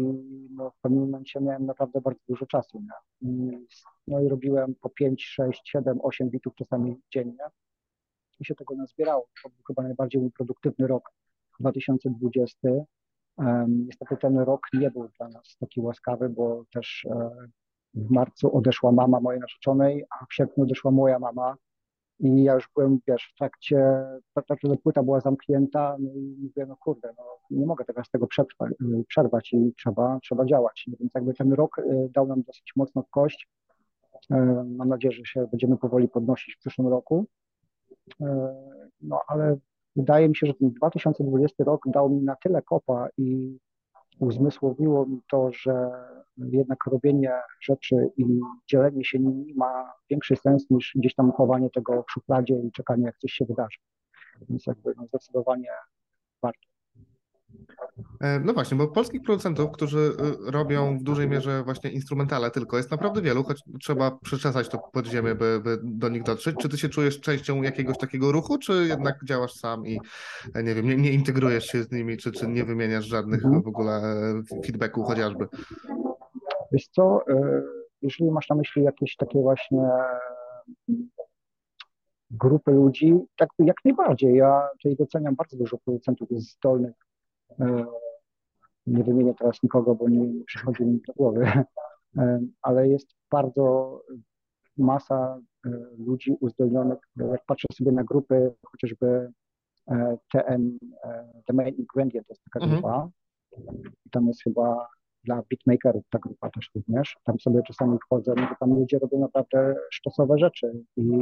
no, 0.51 0.71
w 0.71 0.81
pewnym 0.81 1.01
momencie 1.01 1.41
miałem 1.41 1.65
naprawdę 1.65 2.01
bardzo 2.01 2.21
dużo 2.29 2.45
czasu. 2.45 2.81
Nie? 2.81 3.29
I, 3.29 3.65
no 4.07 4.19
i 4.19 4.27
robiłem 4.27 4.75
po 4.75 4.89
5, 4.89 5.25
6, 5.25 5.61
7, 5.65 5.99
8 6.01 6.29
bitów 6.29 6.55
czasami 6.55 7.01
dziennie 7.13 7.43
i 8.39 8.45
się 8.45 8.55
tego 8.55 8.75
nazbierało. 8.75 9.27
To 9.43 9.49
był 9.49 9.63
chyba 9.67 9.83
najbardziej 9.83 10.21
mój 10.21 10.31
produktywny 10.31 10.87
rok 10.87 11.11
2020. 11.59 12.69
Um, 13.37 13.85
niestety 13.85 14.17
ten 14.17 14.37
rok 14.37 14.61
nie 14.73 14.91
był 14.91 15.09
dla 15.17 15.27
nas 15.27 15.57
taki 15.59 15.81
łaskawy, 15.81 16.29
bo 16.29 16.63
też 16.73 17.07
e, 17.09 17.29
w 17.93 18.11
marcu 18.11 18.57
odeszła 18.57 18.91
mama 18.91 19.19
mojej 19.19 19.41
narzeczonej, 19.41 20.05
a 20.09 20.25
w 20.25 20.33
sierpniu 20.33 20.63
odeszła 20.63 20.91
moja 20.91 21.19
mama 21.19 21.55
i 22.19 22.43
ja 22.43 22.53
już 22.53 22.69
byłem, 22.75 22.99
wiesz, 23.07 23.31
w 23.33 23.37
trakcie, 23.37 24.03
ta 24.33 24.55
płyta 24.83 25.03
była 25.03 25.19
zamknięta, 25.19 25.97
no 25.99 26.11
i 26.13 26.35
mówię, 26.41 26.65
no 26.67 26.75
kurde, 26.77 27.13
no 27.17 27.23
nie 27.49 27.65
mogę 27.65 27.85
teraz 27.85 28.09
tego 28.09 28.27
przetrwać, 28.27 28.71
przerwać 29.07 29.53
i 29.53 29.73
trzeba, 29.77 30.19
trzeba 30.23 30.45
działać. 30.45 30.85
Więc 30.99 31.13
jakby 31.15 31.33
ten 31.33 31.53
rok 31.53 31.79
y, 31.79 32.09
dał 32.13 32.27
nam 32.27 32.41
dosyć 32.41 32.71
mocno 32.75 33.01
w 33.01 33.09
kość. 33.09 33.49
Y, 34.31 34.35
mam 34.77 34.89
nadzieję, 34.89 35.11
że 35.11 35.25
się 35.25 35.47
będziemy 35.51 35.77
powoli 35.77 36.07
podnosić 36.07 36.55
w 36.55 36.59
przyszłym 36.59 36.87
roku. 36.87 37.25
Y, 38.21 38.25
no 39.01 39.19
ale 39.27 39.57
wydaje 39.95 40.29
mi 40.29 40.35
się, 40.35 40.47
że 40.47 40.53
ten 40.53 40.71
2020 40.71 41.63
rok 41.63 41.81
dał 41.87 42.09
mi 42.09 42.21
na 42.21 42.35
tyle 42.35 42.61
kopa 42.61 43.07
i 43.17 43.57
uzmysłowiło 44.19 45.05
mi 45.05 45.21
to, 45.31 45.51
że 45.51 45.91
jednak 46.37 46.85
robienie 46.85 47.31
rzeczy 47.61 47.95
i 48.17 48.25
dzielenie 48.67 49.05
się 49.05 49.19
nimi 49.19 49.53
ma 49.53 49.93
większy 50.09 50.35
sens 50.35 50.69
niż 50.69 50.91
gdzieś 50.95 51.15
tam 51.15 51.31
chowanie 51.31 51.69
tego 51.69 52.03
w 52.03 52.11
szufladzie 52.11 52.59
i 52.59 52.71
czekanie, 52.71 53.05
jak 53.05 53.17
coś 53.17 53.31
się 53.31 53.45
wydarzy. 53.45 53.77
Więc 54.49 54.65
jakby 54.65 54.93
no, 54.97 55.07
zdecydowanie 55.07 55.69
warto. 56.41 56.74
E, 58.21 58.39
no 58.39 58.53
właśnie, 58.53 58.77
bo 58.77 58.87
polskich 58.87 59.21
producentów, 59.21 59.71
którzy 59.71 59.99
y, 60.47 60.51
robią 60.51 60.97
w 60.97 61.03
dużej 61.03 61.27
mierze 61.27 61.63
właśnie 61.63 61.89
instrumentale 61.91 62.51
tylko, 62.51 62.77
jest 62.77 62.91
naprawdę 62.91 63.21
wielu, 63.21 63.43
choć 63.43 63.63
trzeba 63.81 64.11
przeczesać 64.11 64.69
to 64.69 64.77
pod 64.77 65.07
ziemię, 65.07 65.35
by, 65.35 65.61
by 65.63 65.77
do 65.83 66.09
nich 66.09 66.23
dotrzeć. 66.23 66.55
Czy 66.59 66.69
ty 66.69 66.77
się 66.77 66.89
czujesz 66.89 67.21
częścią 67.21 67.61
jakiegoś 67.61 67.97
takiego 67.97 68.31
ruchu, 68.31 68.57
czy 68.57 68.73
jednak 68.87 69.25
działasz 69.25 69.53
sam 69.53 69.87
i 69.87 69.99
e, 70.53 70.63
nie 70.63 70.75
wiem, 70.75 70.85
nie, 70.85 70.95
nie 70.95 71.11
integrujesz 71.11 71.65
się 71.65 71.83
z 71.83 71.91
nimi, 71.91 72.17
czy, 72.17 72.31
czy 72.31 72.47
nie 72.47 72.63
wymieniasz 72.63 73.05
żadnych 73.05 73.45
mhm. 73.45 73.63
w 73.63 73.67
ogóle 73.67 73.91
e, 73.93 74.61
feedbacków 74.65 75.07
chociażby? 75.07 75.47
Wiesz 76.71 76.87
co, 76.87 77.21
jeżeli 78.01 78.31
masz 78.31 78.49
na 78.49 78.55
myśli 78.55 78.83
jakieś 78.83 79.15
takie 79.15 79.39
właśnie 79.41 79.89
grupy 82.31 82.71
ludzi, 82.71 83.13
tak 83.37 83.49
jak 83.59 83.75
najbardziej. 83.85 84.35
Ja 84.35 84.67
tutaj 84.71 84.95
doceniam 84.95 85.35
bardzo 85.35 85.57
dużo 85.57 85.77
producentów, 85.77 86.31
jest 86.31 86.51
zdolnych 86.51 86.93
E, 86.93 87.14
nie 88.87 89.03
wymienię 89.03 89.33
teraz 89.39 89.63
nikogo, 89.63 89.95
bo 89.95 90.09
nie 90.09 90.43
przychodzi 90.45 90.85
mi 90.85 91.01
do 91.07 91.13
głowy, 91.13 91.45
e, 92.17 92.39
ale 92.61 92.89
jest 92.89 93.15
bardzo 93.31 94.01
masa 94.77 95.39
e, 95.65 95.69
ludzi 95.97 96.37
uzdolnionych. 96.39 96.99
Jak 97.17 97.45
patrzę 97.45 97.67
sobie 97.73 97.91
na 97.91 98.03
grupy, 98.03 98.53
chociażby 98.65 99.31
TM, 100.31 100.79
The 101.45 101.53
Main 101.53 101.75
Ingredient 101.75 102.27
to 102.27 102.33
jest 102.33 102.43
taka 102.43 102.65
mhm. 102.65 102.81
grupa. 102.81 103.09
Tam 104.11 104.27
jest 104.27 104.43
chyba 104.43 104.87
dla 105.23 105.41
beatmakerów 105.49 106.03
ta 106.09 106.19
grupa 106.19 106.49
też 106.49 106.71
również. 106.75 107.17
Tam 107.23 107.39
sobie 107.39 107.61
czasami 107.67 107.97
wchodzę, 108.05 108.33
no 108.37 108.47
to 108.47 108.55
tam 108.59 108.79
ludzie 108.79 108.99
robią 108.99 109.19
naprawdę 109.19 109.75
sztosowe 109.91 110.37
rzeczy 110.37 110.83
i 110.97 111.19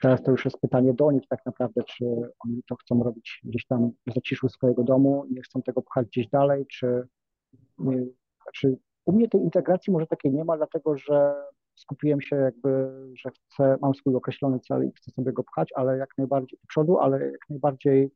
Teraz 0.00 0.22
to 0.22 0.30
już 0.30 0.44
jest 0.44 0.60
pytanie 0.60 0.94
do 0.94 1.10
nich 1.10 1.28
tak 1.28 1.46
naprawdę, 1.46 1.82
czy 1.82 2.04
oni 2.44 2.62
to 2.68 2.76
chcą 2.76 3.02
robić 3.02 3.40
gdzieś 3.44 3.66
tam 3.66 3.90
w 4.06 4.14
zaciszu 4.14 4.48
swojego 4.48 4.82
domu, 4.84 5.24
nie 5.30 5.42
chcą 5.42 5.62
tego 5.62 5.82
pchać 5.82 6.06
gdzieś 6.06 6.28
dalej, 6.28 6.66
czy, 6.66 7.08
czy 8.54 8.78
u 9.04 9.12
mnie 9.12 9.28
tej 9.28 9.40
integracji 9.40 9.92
może 9.92 10.06
takiej 10.06 10.32
nie 10.32 10.44
ma, 10.44 10.56
dlatego 10.56 10.96
że 10.96 11.34
skupiłem 11.74 12.20
się 12.20 12.36
jakby, 12.36 12.90
że 13.14 13.30
chcę, 13.30 13.76
mam 13.82 13.94
swój 13.94 14.14
określony 14.14 14.60
cel 14.60 14.88
i 14.88 14.92
chcę 14.92 15.10
sobie 15.10 15.32
go 15.32 15.44
pchać, 15.44 15.68
ale 15.74 15.98
jak 15.98 16.18
najbardziej 16.18 16.58
do 16.62 16.66
przodu, 16.68 16.98
ale 16.98 17.26
jak 17.26 17.50
najbardziej 17.50 18.10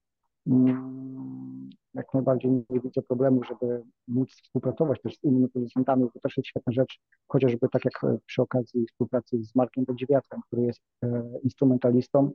jak 1.95 2.15
najbardziej 2.15 2.51
nie 2.51 2.81
widzę 2.81 3.03
problemu, 3.03 3.45
żeby 3.45 3.83
móc 4.09 4.31
współpracować 4.31 5.01
też 5.03 5.17
z 5.17 5.25
innymi 5.25 5.49
producentami. 5.49 6.11
To 6.15 6.21
też 6.21 6.37
jest 6.37 6.49
świetna 6.49 6.73
rzecz, 6.73 7.01
chociażby 7.29 7.69
tak 7.69 7.85
jak 7.85 8.05
e, 8.05 8.19
przy 8.27 8.43
okazji 8.43 8.87
współpracy 8.87 9.45
z 9.45 9.55
Markiem 9.55 9.87
Podziwiatem, 9.87 10.41
który 10.47 10.63
jest 10.63 10.81
e, 11.05 11.23
instrumentalistą. 11.45 12.31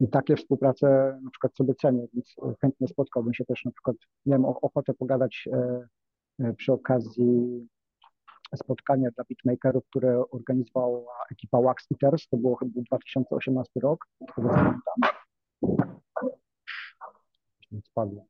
I 0.00 0.08
takie 0.08 0.36
współprace 0.36 1.18
na 1.22 1.30
przykład 1.30 1.56
sobie 1.56 1.74
cenię, 1.74 2.06
więc 2.14 2.36
chętnie 2.60 2.88
spotkałbym 2.88 3.34
się 3.34 3.44
też 3.44 3.64
na 3.64 3.70
przykład, 3.70 3.96
miałem 4.26 4.44
ochotę 4.44 4.94
pogadać 4.94 5.48
e, 6.40 6.54
przy 6.54 6.72
okazji 6.72 7.68
spotkania 8.56 9.10
dla 9.10 9.24
beatmakerów, 9.24 9.84
które 9.90 10.22
organizowała 10.30 11.12
ekipa 11.32 11.60
Wax 11.60 11.86
Eaters, 11.92 12.28
to 12.28 12.36
było 12.36 12.56
chyba 12.56 12.80
2018 12.80 13.80
rok, 13.80 14.06
pamiętam. 14.36 15.20
Spadło. 17.82 18.26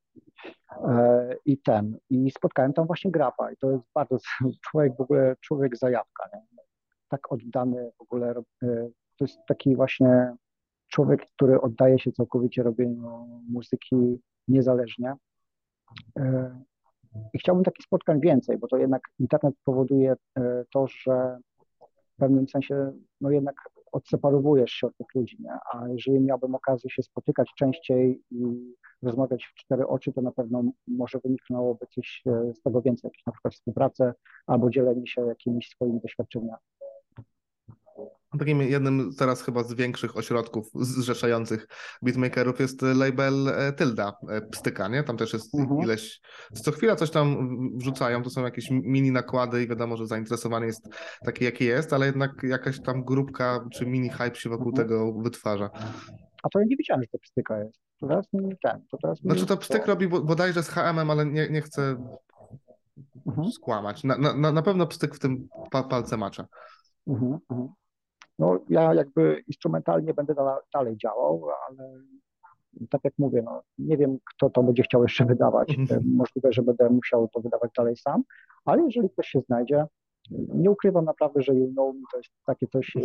E, 0.70 1.36
i 1.44 1.58
ten, 1.58 1.98
i 2.10 2.30
spotkałem 2.30 2.72
tam 2.72 2.86
właśnie 2.86 3.10
Grapa 3.10 3.52
i 3.52 3.56
to 3.56 3.70
jest 3.70 3.84
bardzo 3.94 4.18
człowiek 4.70 4.96
w 4.96 5.00
ogóle, 5.00 5.36
człowiek 5.40 5.76
zajawka, 5.76 6.28
nie? 6.32 6.40
tak 7.08 7.32
oddany 7.32 7.90
w 7.98 8.02
ogóle, 8.02 8.34
e, 8.62 8.88
to 9.18 9.24
jest 9.24 9.38
taki 9.48 9.76
właśnie 9.76 10.34
człowiek, 10.88 11.26
który 11.36 11.60
oddaje 11.60 11.98
się 11.98 12.12
całkowicie 12.12 12.62
robieniu 12.62 13.26
muzyki 13.48 14.20
niezależnie 14.48 15.14
e, 16.18 16.62
i 17.32 17.38
chciałbym 17.38 17.64
takich 17.64 17.86
spotkań 17.86 18.20
więcej, 18.20 18.58
bo 18.58 18.68
to 18.68 18.76
jednak 18.76 19.02
internet 19.18 19.54
powoduje 19.64 20.14
to, 20.72 20.86
że 20.86 21.38
w 22.14 22.16
pewnym 22.16 22.48
sensie 22.48 22.92
no 23.20 23.30
jednak 23.30 23.54
odseparowujesz 23.94 24.70
się 24.70 24.86
od 24.86 24.96
tych 24.96 25.06
ludzi, 25.14 25.36
nie? 25.40 25.52
a 25.72 25.88
jeżeli 25.88 26.20
miałbym 26.20 26.54
okazję 26.54 26.90
się 26.90 27.02
spotykać 27.02 27.48
częściej 27.58 28.22
i 28.30 28.44
rozmawiać 29.02 29.44
w 29.44 29.54
cztery 29.54 29.86
oczy, 29.86 30.12
to 30.12 30.22
na 30.22 30.32
pewno 30.32 30.62
może 30.88 31.18
wyniknęłoby 31.24 31.86
coś 31.86 32.22
e, 32.26 32.54
z 32.54 32.62
tego 32.62 32.82
więcej, 32.82 33.08
jakieś 33.08 33.26
na 33.26 33.32
przykład 33.32 33.54
współpracę 33.54 34.14
albo 34.46 34.70
dzielenie 34.70 35.06
się 35.06 35.26
jakimiś 35.26 35.68
swoimi 35.68 36.00
doświadczeniami. 36.00 36.62
Takim 38.38 38.62
jednym 38.62 39.10
teraz 39.18 39.42
chyba 39.42 39.62
z 39.62 39.74
większych 39.74 40.16
ośrodków 40.16 40.70
zrzeszających 40.74 41.66
beatmakerów 42.02 42.60
jest 42.60 42.82
label 42.82 43.48
e, 43.48 43.72
Tylda 43.72 44.12
e, 44.28 44.40
Pstyka, 44.40 44.88
nie? 44.88 45.02
Tam 45.02 45.16
też 45.16 45.32
jest 45.32 45.54
mhm. 45.54 45.80
ileś, 45.80 46.20
co 46.52 46.72
chwila 46.72 46.96
coś 46.96 47.10
tam 47.10 47.58
wrzucają, 47.78 48.22
to 48.22 48.30
są 48.30 48.44
jakieś 48.44 48.70
mini 48.70 49.10
nakłady 49.10 49.62
i 49.62 49.68
wiadomo, 49.68 49.96
że 49.96 50.06
zainteresowanie 50.06 50.66
jest 50.66 50.88
takie, 51.24 51.44
jakie 51.44 51.64
jest, 51.64 51.92
ale 51.92 52.06
jednak 52.06 52.42
jakaś 52.42 52.80
tam 52.80 53.04
grupka 53.04 53.64
czy 53.72 53.86
mini 53.86 54.10
hype 54.10 54.34
się 54.34 54.50
wokół 54.50 54.68
mhm. 54.68 54.88
tego 54.88 55.12
wytwarza. 55.12 55.70
A 56.42 56.48
to 56.48 56.60
ja 56.60 56.66
nie 56.68 56.76
widziałem, 56.76 57.02
że 57.02 57.08
to 57.08 57.18
Pstyka 57.18 57.58
jest. 57.58 57.80
To 58.00 58.08
teraz 58.08 58.32
mi 58.32 58.56
ten, 58.62 58.84
to 58.90 58.98
teraz 59.02 59.24
mi... 59.24 59.30
Znaczy 59.30 59.46
to 59.46 59.56
Pstyk 59.56 59.86
robi 59.86 60.08
bodajże 60.08 60.62
z 60.62 60.68
HM-em, 60.68 61.10
ale 61.10 61.26
nie, 61.26 61.48
nie 61.48 61.60
chcę 61.60 61.96
mhm. 63.26 63.50
skłamać. 63.50 64.04
Na, 64.04 64.16
na, 64.16 64.52
na 64.52 64.62
pewno 64.62 64.86
Pstyk 64.86 65.14
w 65.14 65.18
tym 65.18 65.48
palce 65.70 66.16
macza. 66.16 66.46
Mhm, 67.06 67.38
mhm. 67.50 67.68
No 68.38 68.58
ja 68.68 68.94
jakby 68.94 69.44
instrumentalnie 69.46 70.14
będę 70.14 70.34
dalej 70.72 70.96
działał, 70.96 71.42
ale 71.68 72.00
tak 72.90 73.00
jak 73.04 73.14
mówię, 73.18 73.42
no, 73.42 73.62
nie 73.78 73.96
wiem, 73.96 74.18
kto 74.34 74.50
to 74.50 74.62
będzie 74.62 74.82
chciał 74.82 75.02
jeszcze 75.02 75.24
wydawać. 75.24 75.78
Mhm. 75.78 76.02
Możliwe, 76.16 76.52
że 76.52 76.62
będę 76.62 76.90
musiał 76.90 77.28
to 77.28 77.40
wydawać 77.40 77.70
dalej 77.76 77.96
sam, 77.96 78.22
ale 78.64 78.82
jeżeli 78.82 79.10
ktoś 79.10 79.28
się 79.28 79.40
znajdzie, 79.40 79.86
nie 80.30 80.70
ukrywam 80.70 81.04
naprawdę, 81.04 81.42
że 81.42 81.54
You 81.54 81.72
Know 81.72 81.94
Me 81.94 82.00
to 82.12 82.16
jest 82.18 82.30
takie 82.46 82.66
coś, 82.66 82.96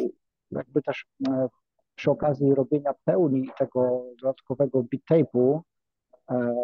jakby 0.52 0.82
też 0.82 1.06
e, 1.28 1.48
przy 1.96 2.12
okazji 2.12 2.56
robienia 2.56 2.94
pełni 3.06 3.50
tego 3.58 4.06
dodatkowego 4.22 4.84
beat 4.84 5.04
tape'u, 5.12 5.60
e, 6.32 6.56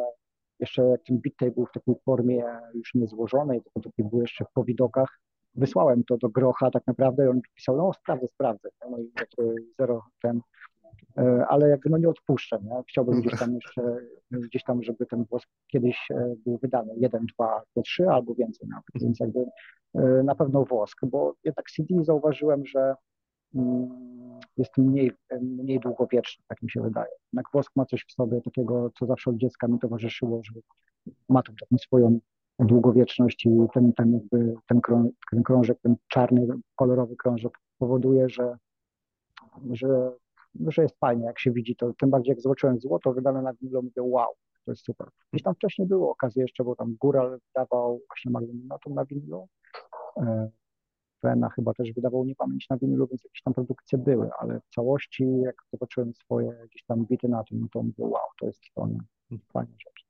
jeszcze 0.60 0.84
jak 0.84 1.04
ten 1.04 1.17
beat 1.17 1.36
tape 1.38 1.51
był 1.51 1.65
w 1.65 1.71
takiej 1.71 1.95
formie 2.06 2.45
już 2.73 2.93
niezłożonej, 2.93 3.62
tylko 3.62 3.89
taki 3.89 4.04
był 4.04 4.21
jeszcze 4.21 4.45
po 4.54 4.63
widokach, 4.63 5.19
wysłałem 5.56 6.04
to 6.04 6.18
do 6.18 6.30
Grocha 6.30 6.72
tak 6.72 6.88
naprawdę 6.88 7.26
i 7.26 7.30
on 7.30 7.41
pisał, 7.56 7.78
no 7.78 7.94
sprawdzę, 7.94 8.28
sprawdzę. 8.28 8.70
No 8.91 9.00
i 9.00 9.12
zero 9.80 10.04
ten, 10.22 10.41
e, 11.18 11.46
ale 11.50 11.70
jakby 11.70 11.89
no 11.89 11.98
nie 11.98 12.10
odpuszczę, 12.10 12.60
nie? 12.63 12.84
Chciałbym 12.89 13.22
gdzieś 13.22 13.39
tam 13.39 13.56
jeszcze, 13.56 13.98
gdzieś 14.32 14.63
tam, 14.63 14.84
żeby 14.84 15.06
ten 15.06 15.26
wosk 15.32 15.50
kiedyś 15.68 16.12
e, 16.12 16.36
był 16.46 16.58
wydany, 16.58 16.94
jeden, 16.98 17.26
dwa, 17.26 17.63
trzy 17.84 18.10
albo 18.10 18.36
więcej 18.36 18.68
nawet, 18.70 18.86
więc 18.96 19.20
jakby 19.20 19.46
e, 19.94 20.24
na 20.24 20.36
pewno 20.36 20.65
wosk, 20.65 21.06
bo 21.06 21.34
jednak 21.44 21.72
CD 21.72 22.04
zauważyłem, 22.04 22.65
że 22.65 22.96
mm, 23.56 23.89
jest 24.58 24.78
mniej, 24.78 25.12
mniej 25.41 25.80
długowieczny, 25.80 26.46
tak 26.48 26.62
mi 26.62 26.72
się 26.72 26.82
wydaje. 26.82 27.12
Jednak 27.34 27.46
wosk 27.54 27.72
ma 27.76 27.86
coś 27.86 28.06
w 28.08 28.12
sobie 28.12 28.41
takiego, 28.41 28.91
co 29.00 29.06
zawsze 29.06 29.30
od 29.30 29.38
dziecka 29.38 29.68
mi 29.68 29.80
towarzyszyło, 29.80 30.41
że 30.44 30.60
ma 31.30 31.44
tą 31.44 31.54
taką 31.60 31.78
swoją 31.78 32.20
długowieczność 32.60 33.46
i 33.46 33.50
ten, 33.74 33.94
ten, 33.94 34.13
jakby, 34.13 34.56
ten, 34.68 34.82
krąg, 34.82 35.13
ten 35.32 35.44
krążek, 35.44 35.80
ten 35.82 35.96
czarny, 36.08 36.48
kolorowy 36.76 37.15
krążek 37.15 37.60
powoduje, 37.78 38.30
że, 38.30 38.58
że, 39.72 40.12
że 40.68 40.82
jest 40.82 41.00
fajnie, 41.00 41.26
jak 41.26 41.39
się 41.39 41.52
widzi 41.52 41.76
to. 41.76 41.94
Tym 41.94 42.10
bardziej 42.10 42.32
jak 42.32 42.41
zobaczyłem 42.41 42.80
złoto 42.80 43.13
wydane 43.13 43.41
na 43.41 43.54
winylu, 43.54 43.84
mówię 43.84 44.02
wow, 44.02 44.30
to 44.65 44.72
jest 44.72 44.86
super. 44.86 45.08
Gdzieś 45.32 45.44
tam 45.44 45.56
wcześniej 45.56 45.88
było 45.88 46.12
okazji 46.12 46.41
jeszcze, 46.41 46.63
bo 46.63 46.76
tam 46.76 46.96
Góral 47.00 47.39
dawał 47.56 48.00
właśnie 48.08 48.32
magnetomatum 48.32 48.94
na 48.94 49.06
winylu. 49.06 49.48
Wena 51.24 51.50
chyba 51.50 51.74
też 51.74 51.94
wydawał 51.94 52.26
niepamięć 52.26 52.70
na 52.70 52.78
winylu, 52.78 53.08
więc 53.08 53.24
jakieś 53.24 53.41
tam 53.41 53.54
produkcje 53.54 53.98
były, 53.98 54.30
ale 54.39 54.60
w 54.60 54.70
całości 54.76 55.39
jak 55.39 55.56
zobaczyłem 55.72 56.13
swoje 56.13 56.68
gdzieś 56.72 56.84
tam 56.84 57.06
bity 57.06 57.28
na 57.28 57.44
tym, 57.44 57.60
no 57.60 57.68
to 57.74 57.84
mówię 57.84 58.04
wow, 58.04 58.28
to 58.39 58.46
jest 58.46 58.60
to 58.76 58.88
fajna 59.54 59.74
rzecz. 59.78 60.06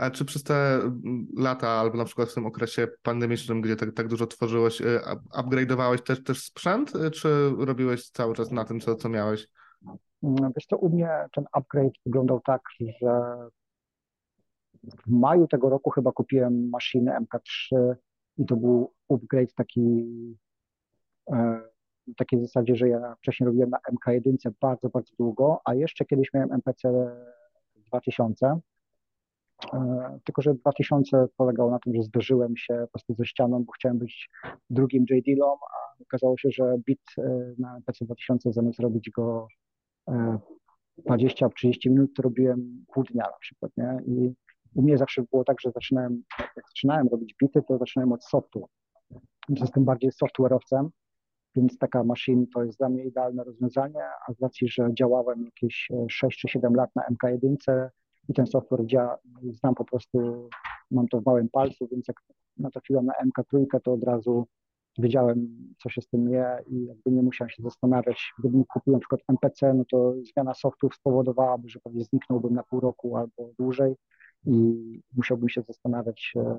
A 0.00 0.10
czy 0.10 0.24
przez 0.24 0.42
te 0.42 0.74
mm, 0.74 1.26
lata, 1.36 1.68
albo 1.68 1.96
na 1.96 2.04
przykład 2.04 2.28
w 2.28 2.34
tym 2.34 2.46
okresie 2.46 2.88
pandemicznym, 3.02 3.60
gdzie 3.60 3.76
tak, 3.76 3.94
tak 3.94 4.08
dużo 4.08 4.26
tworzyłeś, 4.26 4.80
y, 4.80 5.00
upgrade'owałeś 5.32 6.02
też, 6.02 6.24
też 6.24 6.44
sprzęt, 6.44 6.94
y, 6.96 7.10
czy 7.10 7.50
robiłeś 7.58 8.10
cały 8.10 8.34
czas 8.34 8.50
na 8.50 8.64
tym, 8.64 8.80
co, 8.80 8.94
co 8.94 9.08
miałeś? 9.08 9.48
Mm, 10.22 10.52
wiesz 10.56 10.66
co, 10.66 10.76
u 10.76 10.88
mnie 10.88 11.08
ten 11.32 11.44
upgrade 11.52 11.92
wyglądał 12.06 12.40
tak, 12.40 12.60
że 13.02 13.36
w 14.84 15.10
maju 15.10 15.46
tego 15.46 15.68
roku 15.68 15.90
chyba 15.90 16.12
kupiłem 16.12 16.68
maszynę 16.68 17.18
MK3 17.20 17.94
i 18.38 18.46
to 18.46 18.56
był 18.56 18.92
upgrade 19.08 19.54
taki 19.54 20.06
e, 21.32 21.60
w 22.06 22.14
takiej 22.16 22.40
zasadzie, 22.40 22.76
że 22.76 22.88
ja 22.88 23.14
wcześniej 23.14 23.46
robiłem 23.46 23.70
na 23.70 23.78
MK1 23.78 24.50
bardzo, 24.60 24.88
bardzo 24.88 25.12
długo, 25.18 25.60
a 25.64 25.74
jeszcze 25.74 26.04
kiedyś 26.04 26.32
miałem 26.34 26.52
MPC 26.52 26.92
2000 27.76 28.46
E, 28.46 28.69
tylko, 30.24 30.42
że 30.42 30.54
2000 30.54 31.26
polegało 31.36 31.70
na 31.70 31.78
tym, 31.78 31.94
że 31.94 32.02
zderzyłem 32.02 32.56
się 32.56 32.74
po 32.80 32.88
prostu 32.88 33.14
ze 33.14 33.26
ścianą, 33.26 33.64
bo 33.64 33.72
chciałem 33.72 33.98
być 33.98 34.30
drugim 34.70 35.04
J. 35.10 35.24
Dillom, 35.24 35.58
a 35.70 36.02
okazało 36.02 36.38
się, 36.38 36.48
że 36.50 36.74
bit 36.86 37.00
e, 37.18 37.54
na 37.58 37.80
PC 37.86 38.04
2000 38.04 38.52
zamiast 38.52 38.80
robić 38.80 39.10
go 39.10 39.48
20-30 41.08 41.42
e, 41.86 41.90
minut, 41.90 42.10
to 42.16 42.22
robiłem 42.22 42.84
pół 42.94 43.04
dnia 43.04 43.24
na 43.24 43.38
przykład, 43.40 43.72
nie? 43.76 43.98
I 44.06 44.34
u 44.74 44.82
mnie 44.82 44.98
zawsze 44.98 45.22
było 45.22 45.44
tak, 45.44 45.60
że 45.60 45.70
zaczynałem, 45.70 46.22
jak 46.56 46.64
zaczynałem 46.68 47.08
robić 47.08 47.34
bity, 47.42 47.62
to 47.68 47.78
zaczynałem 47.78 48.12
od 48.12 48.24
softu. 48.24 48.68
Jestem 49.48 49.84
bardziej 49.84 50.10
software'owcem, 50.10 50.88
więc 51.56 51.78
taka 51.78 52.04
maszyna 52.04 52.44
to 52.54 52.64
jest 52.64 52.78
dla 52.78 52.88
mnie 52.88 53.04
idealne 53.04 53.44
rozwiązanie, 53.44 54.02
a 54.28 54.32
z 54.32 54.40
racji, 54.40 54.68
że 54.68 54.88
działałem 54.94 55.44
jakieś 55.44 55.88
6 56.08 56.38
czy 56.38 56.48
7 56.48 56.74
lat 56.74 56.90
na 56.96 57.02
MK1, 57.02 57.88
i 58.30 58.34
ten 58.34 58.46
software 58.46 58.86
działa, 58.86 59.18
znam 59.42 59.74
po 59.74 59.84
prostu, 59.84 60.48
mam 60.90 61.08
to 61.08 61.20
w 61.20 61.26
małym 61.26 61.48
palcu, 61.48 61.88
więc 61.92 62.08
jak 62.08 62.16
natrafiłem 62.56 63.06
na 63.06 63.12
MK3, 63.12 63.66
to 63.84 63.92
od 63.92 64.04
razu 64.04 64.46
wiedziałem, 64.98 65.48
co 65.82 65.88
się 65.88 66.00
z 66.00 66.08
tym 66.08 66.30
je 66.30 66.58
i 66.66 66.86
jakby 66.86 67.10
nie 67.10 67.22
musiałem 67.22 67.50
się 67.50 67.62
zastanawiać. 67.62 68.32
Gdybym 68.38 68.64
kupił 68.64 68.92
na 68.92 68.98
przykład 68.98 69.20
MPC, 69.28 69.74
no 69.74 69.84
to 69.90 70.14
zmiana 70.34 70.54
softu 70.54 70.88
spowodowałaby, 70.90 71.68
że 71.68 71.80
pewnie 71.80 72.04
zniknąłbym 72.04 72.54
na 72.54 72.62
pół 72.62 72.80
roku 72.80 73.16
albo 73.16 73.52
dłużej 73.58 73.94
i 74.46 74.74
musiałbym 75.16 75.48
się 75.48 75.62
zastanawiać, 75.62 76.32
e, 76.36 76.58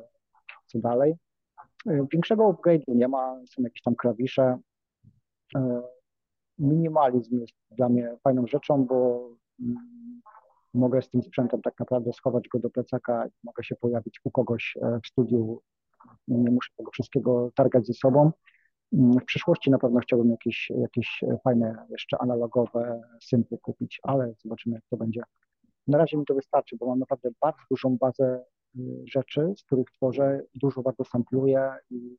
co 0.66 0.80
dalej. 0.80 1.16
E, 1.88 2.08
większego 2.12 2.54
upgrade'u 2.54 2.96
nie 2.96 3.08
ma, 3.08 3.40
są 3.50 3.64
jakieś 3.64 3.82
tam 3.82 3.96
klawisze. 3.96 4.60
E, 5.56 5.82
minimalizm 6.60 7.40
jest 7.40 7.54
dla 7.72 7.90
mnie 7.90 8.18
fajną 8.24 8.48
rzeczą, 8.48 8.86
bo 8.86 9.30
mm, 9.60 10.02
mogę 10.74 11.02
z 11.02 11.10
tym 11.10 11.24
sprzętem 11.24 11.62
tak 11.62 11.80
naprawdę 11.80 12.14
schować 12.14 12.48
go 12.48 12.60
do 12.60 12.70
plecaka 12.70 13.28
i 13.28 13.30
mogę 13.44 13.64
się 13.64 13.76
pojawić 13.76 14.20
u 14.24 14.32
kogoś 14.32 14.78
e, 14.82 15.00
w 15.04 15.08
studiu. 15.08 15.62
Nie 16.28 16.52
muszę 16.52 16.70
tego 16.78 16.92
wszystkiego 16.92 17.52
targać 17.56 17.88
ze 17.88 17.94
sobą. 17.94 18.32
Mm, 18.94 19.20
w 19.20 19.26
przyszłości 19.26 19.72
na 19.72 19.78
pewno 19.78 20.00
chciałbym 20.00 20.32
jakieś, 20.32 20.70
jakieś 20.70 21.24
fajne, 21.44 21.86
jeszcze 21.90 22.18
analogowe 22.18 23.02
sympy 23.22 23.58
kupić, 23.58 24.00
ale 24.04 24.34
zobaczymy, 24.44 24.76
jak 24.76 24.84
to 24.90 24.98
będzie. 24.98 25.22
Na 25.88 25.98
razie 25.98 26.18
mi 26.18 26.26
to 26.26 26.36
wystarczy, 26.36 26.78
bo 26.78 26.86
mam 26.86 27.00
naprawdę 27.00 27.30
bardzo 27.42 27.62
dużą 27.72 27.98
bazę 27.98 28.44
y, 28.76 28.80
rzeczy, 29.06 29.54
z 29.58 29.64
których 29.64 29.92
tworzę, 29.92 30.42
dużo 30.56 30.82
bardzo 30.82 31.04
sampluję 31.04 31.72
i 31.90 32.18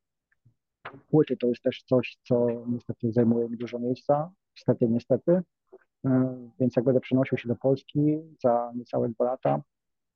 płyty 1.11 1.37
to 1.37 1.47
jest 1.49 1.63
też 1.63 1.83
coś, 1.83 2.19
co 2.29 2.47
niestety 2.67 3.13
zajmuje 3.13 3.49
mi 3.49 3.57
dużo 3.57 3.79
miejsca, 3.79 4.31
niestety, 4.57 4.89
niestety, 4.89 5.33
E, 5.33 5.43
więc 6.61 6.77
jak 6.77 6.85
będę 6.85 7.01
przenosił 7.01 7.39
się 7.39 7.49
do 7.49 7.57
Polski 7.57 8.19
za 8.43 8.73
niecałe 8.75 9.09
dwa 9.09 9.25
lata, 9.25 9.63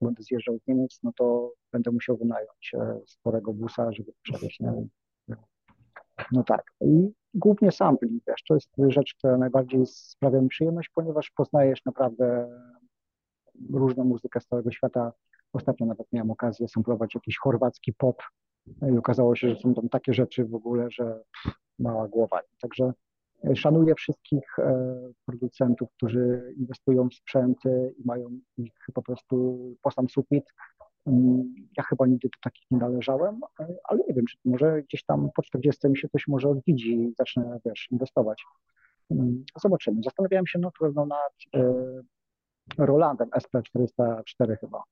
będę 0.01 0.23
zjeżdżał 0.23 0.59
z 0.59 0.67
Niemiec, 0.67 1.01
no 1.03 1.13
to 1.17 1.53
będę 1.73 1.91
musiał 1.91 2.17
wynająć 2.17 2.75
e, 2.75 3.01
sporego 3.07 3.53
busa, 3.53 3.93
żeby 3.93 4.13
przewieźć. 4.23 4.61
No 6.33 6.43
tak. 6.43 6.73
I 6.81 7.11
głównie 7.35 7.73
sampling, 7.73 8.23
wiesz, 8.27 8.43
to 8.49 8.55
jest 8.55 8.71
rzecz, 8.89 9.15
która 9.15 9.39
najbardziej 9.39 9.87
sprawia 9.87 10.41
mi 10.41 10.49
przyjemność, 10.49 10.89
ponieważ 10.95 11.31
poznajesz 11.31 11.85
naprawdę 11.85 12.49
różną 13.73 14.05
muzykę 14.05 14.41
z 14.41 14.47
całego 14.47 14.71
świata. 14.71 15.13
Ostatnio 15.53 15.87
nawet 15.87 16.13
miałem 16.13 16.31
okazję 16.31 16.69
samplować 16.69 17.15
jakiś 17.15 17.39
chorwacki 17.39 17.93
pop 17.93 18.23
i 18.93 18.99
okazało 18.99 19.37
się, 19.37 19.49
że 19.49 19.57
są 19.57 19.75
tam 19.75 19.89
takie 19.89 20.15
rzeczy 20.15 20.45
w 20.45 20.55
ogóle, 20.55 20.91
że 20.91 21.23
mała 21.79 22.09
głowa. 22.09 22.41
Także 22.61 22.93
Szanuję 23.55 23.95
wszystkich 23.95 24.59
e, 24.59 24.99
producentów, 25.27 25.89
którzy 25.97 26.55
inwestują 26.57 27.09
w 27.09 27.15
sprzęty 27.15 27.95
i 27.99 28.05
mają 28.05 28.41
ich 28.57 28.73
po 28.95 29.03
prostu 29.03 29.59
po 29.83 29.91
sam 29.91 30.09
sufit. 30.09 30.45
Mm, 31.07 31.55
ja 31.77 31.83
chyba 31.83 32.07
nigdy 32.07 32.29
do 32.29 32.39
takich 32.43 32.71
nie 32.71 32.79
należałem, 32.79 33.41
e, 33.61 33.75
ale 33.85 34.01
nie 34.09 34.15
wiem, 34.15 34.25
czy 34.27 34.37
może 34.45 34.83
gdzieś 34.83 35.05
tam 35.05 35.29
po 35.35 35.43
40 35.43 35.89
mi 35.89 35.99
się 35.99 36.09
coś 36.09 36.29
może 36.29 36.49
odwidzi 36.49 36.95
i 36.95 37.15
zacznę, 37.19 37.59
wiesz, 37.65 37.89
inwestować. 37.91 38.45
Mm, 39.11 39.45
zobaczymy. 39.63 40.03
Zastanawiałem 40.05 40.47
się 40.47 40.59
no, 40.59 40.71
pewno 40.81 41.07
nad 41.07 41.33
e, 41.55 41.75
Rolandem 42.79 43.29
SP404 43.31 44.57
chyba. 44.61 44.83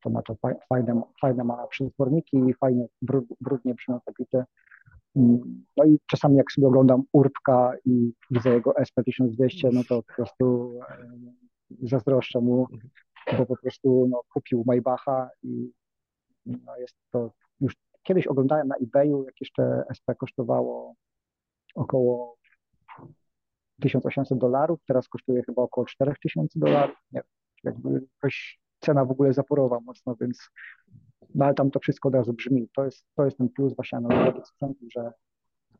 To 0.00 0.10
ma 0.10 0.22
to 0.22 0.34
fajne, 0.68 1.02
fajne 1.20 1.44
ma 1.44 1.66
przetworniki, 1.66 2.54
fajne, 2.60 2.86
brudnie 3.40 3.74
brzmią 3.74 4.00
te 4.04 4.12
bity. 4.18 4.44
No 5.76 5.84
i 5.84 5.98
czasami 6.06 6.36
jak 6.36 6.52
sobie 6.52 6.66
oglądam 6.66 7.02
Urbka 7.12 7.72
i 7.84 8.12
widzę 8.30 8.50
jego 8.50 8.70
SP1200, 8.70 9.72
no 9.72 9.84
to 9.88 10.02
po 10.02 10.14
prostu 10.14 10.74
e, 10.90 11.08
zazdroszczę 11.82 12.40
mu, 12.40 12.66
bo 13.38 13.46
po 13.46 13.56
prostu 13.56 14.08
no, 14.10 14.22
kupił 14.32 14.64
Maybacha 14.66 15.30
i 15.42 15.72
no, 16.46 16.76
jest 16.76 16.94
to 17.10 17.32
już 17.60 17.74
kiedyś 18.02 18.26
oglądałem 18.26 18.68
na 18.68 18.76
eBayu, 18.76 19.24
jak 19.24 19.40
jeszcze 19.40 19.82
SP 19.98 20.06
kosztowało 20.18 20.94
około 21.74 22.36
1800 23.80 24.38
dolarów, 24.38 24.80
teraz 24.86 25.08
kosztuje 25.08 25.42
chyba 25.42 25.62
około 25.62 25.86
4000 25.86 26.58
dolarów. 26.58 26.96
Nie 27.12 27.22
jakby 27.64 28.06
jakaś 28.14 28.60
cena 28.80 29.04
w 29.04 29.10
ogóle 29.10 29.32
zaporowa 29.32 29.80
mocno, 29.80 30.16
więc 30.20 30.50
no 31.34 31.44
ale 31.44 31.54
tam 31.54 31.70
to 31.70 31.80
wszystko 31.80 32.08
od 32.08 32.14
razu 32.14 32.32
brzmi. 32.32 32.68
To 32.76 32.84
jest, 32.84 33.06
to 33.14 33.24
jest 33.24 33.38
ten 33.38 33.48
plus 33.48 33.74
właśnie 33.76 33.98
analogowych 33.98 34.46
sprzętów, 34.46 34.88
że 34.92 35.12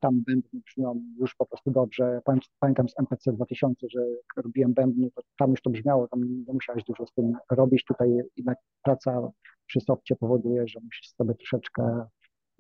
tam 0.01 0.23
bębny 0.27 0.61
brzmią 0.67 1.03
już 1.19 1.35
po 1.35 1.47
prostu 1.47 1.71
dobrze. 1.71 2.21
Pamiętam 2.61 2.89
z 2.89 2.99
MPC 2.99 3.33
2000, 3.33 3.87
że 3.91 4.01
robiłem 4.37 4.75
bębny, 4.75 5.11
to 5.11 5.23
tam 5.39 5.51
już 5.51 5.63
to 5.63 5.71
brzmiało, 5.71 6.09
tam 6.09 6.21
nie 6.47 6.53
musiałeś 6.53 6.85
dużo 6.85 7.07
z 7.07 7.13
tym 7.13 7.33
robić. 7.51 7.85
Tutaj 7.85 8.11
jednak 8.37 8.59
praca 8.83 9.31
przy 9.67 9.81
softie 9.81 10.17
powoduje, 10.17 10.69
że 10.69 10.81
musisz 10.81 11.09
sobie 11.09 11.35
troszeczkę 11.35 12.07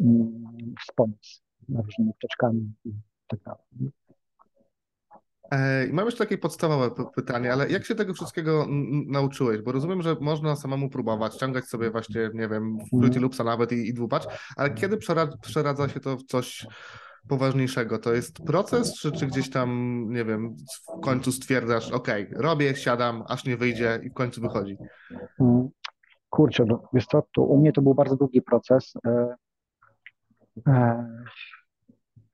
mm, 0.00 0.44
wspomóc 0.80 1.42
różnymi 1.68 2.12
wtyczkami 2.12 2.72
i 2.84 2.92
tak 3.26 3.40
dalej. 3.40 3.92
E, 5.50 5.86
I 5.86 5.92
mam 5.92 6.06
jeszcze 6.06 6.24
takie 6.24 6.38
podstawowe 6.38 7.04
pytanie, 7.14 7.52
ale 7.52 7.70
jak 7.70 7.84
się 7.84 7.94
tego 7.94 8.14
wszystkiego 8.14 8.66
nauczyłeś? 9.06 9.62
Bo 9.62 9.72
rozumiem, 9.72 10.02
że 10.02 10.16
można 10.20 10.56
samemu 10.56 10.90
próbować, 10.90 11.34
ściągać 11.34 11.64
sobie 11.64 11.90
właśnie, 11.90 12.30
nie 12.34 12.48
wiem, 12.48 12.78
Fruity 12.88 13.06
mhm. 13.06 13.22
Loopsa 13.22 13.44
nawet 13.44 13.72
i, 13.72 13.88
i 13.88 13.94
dłubacz, 13.94 14.24
ale 14.56 14.70
kiedy 14.70 14.96
przeradza 15.42 15.88
się 15.88 16.00
to 16.00 16.16
w 16.16 16.22
coś 16.22 16.66
poważniejszego? 17.28 17.98
To 17.98 18.12
jest 18.12 18.42
proces, 18.46 18.94
czy, 18.94 19.12
czy 19.12 19.26
gdzieś 19.26 19.50
tam, 19.50 19.70
nie 20.10 20.24
wiem, 20.24 20.54
w 20.98 21.00
końcu 21.00 21.32
stwierdzasz, 21.32 21.92
ok, 21.92 22.08
robię, 22.32 22.76
siadam, 22.76 23.24
aż 23.28 23.44
nie 23.44 23.56
wyjdzie 23.56 24.00
i 24.02 24.10
w 24.10 24.14
końcu 24.14 24.40
wychodzi? 24.40 24.76
Mm. 25.40 25.68
Kurczę, 26.30 26.64
no, 26.66 26.82
wiesz 26.92 27.06
co, 27.06 27.22
to 27.34 27.42
u 27.42 27.60
mnie 27.60 27.72
to 27.72 27.82
był 27.82 27.94
bardzo 27.94 28.16
długi 28.16 28.42
proces. 28.42 28.92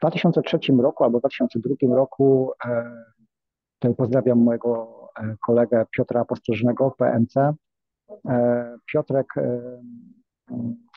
E, 0.07 0.09
e, 0.09 0.11
w 0.11 0.33
2003 0.33 0.59
roku 0.83 1.05
albo 1.05 1.19
2002 1.19 1.97
roku 1.97 2.53
Tutaj 3.79 3.95
pozdrawiam 3.95 4.39
mojego 4.39 4.89
kolegę 5.47 5.87
Piotra 5.91 6.25
Postrożnego, 6.25 6.91
PMC. 6.91 7.55
Piotrek 8.93 9.27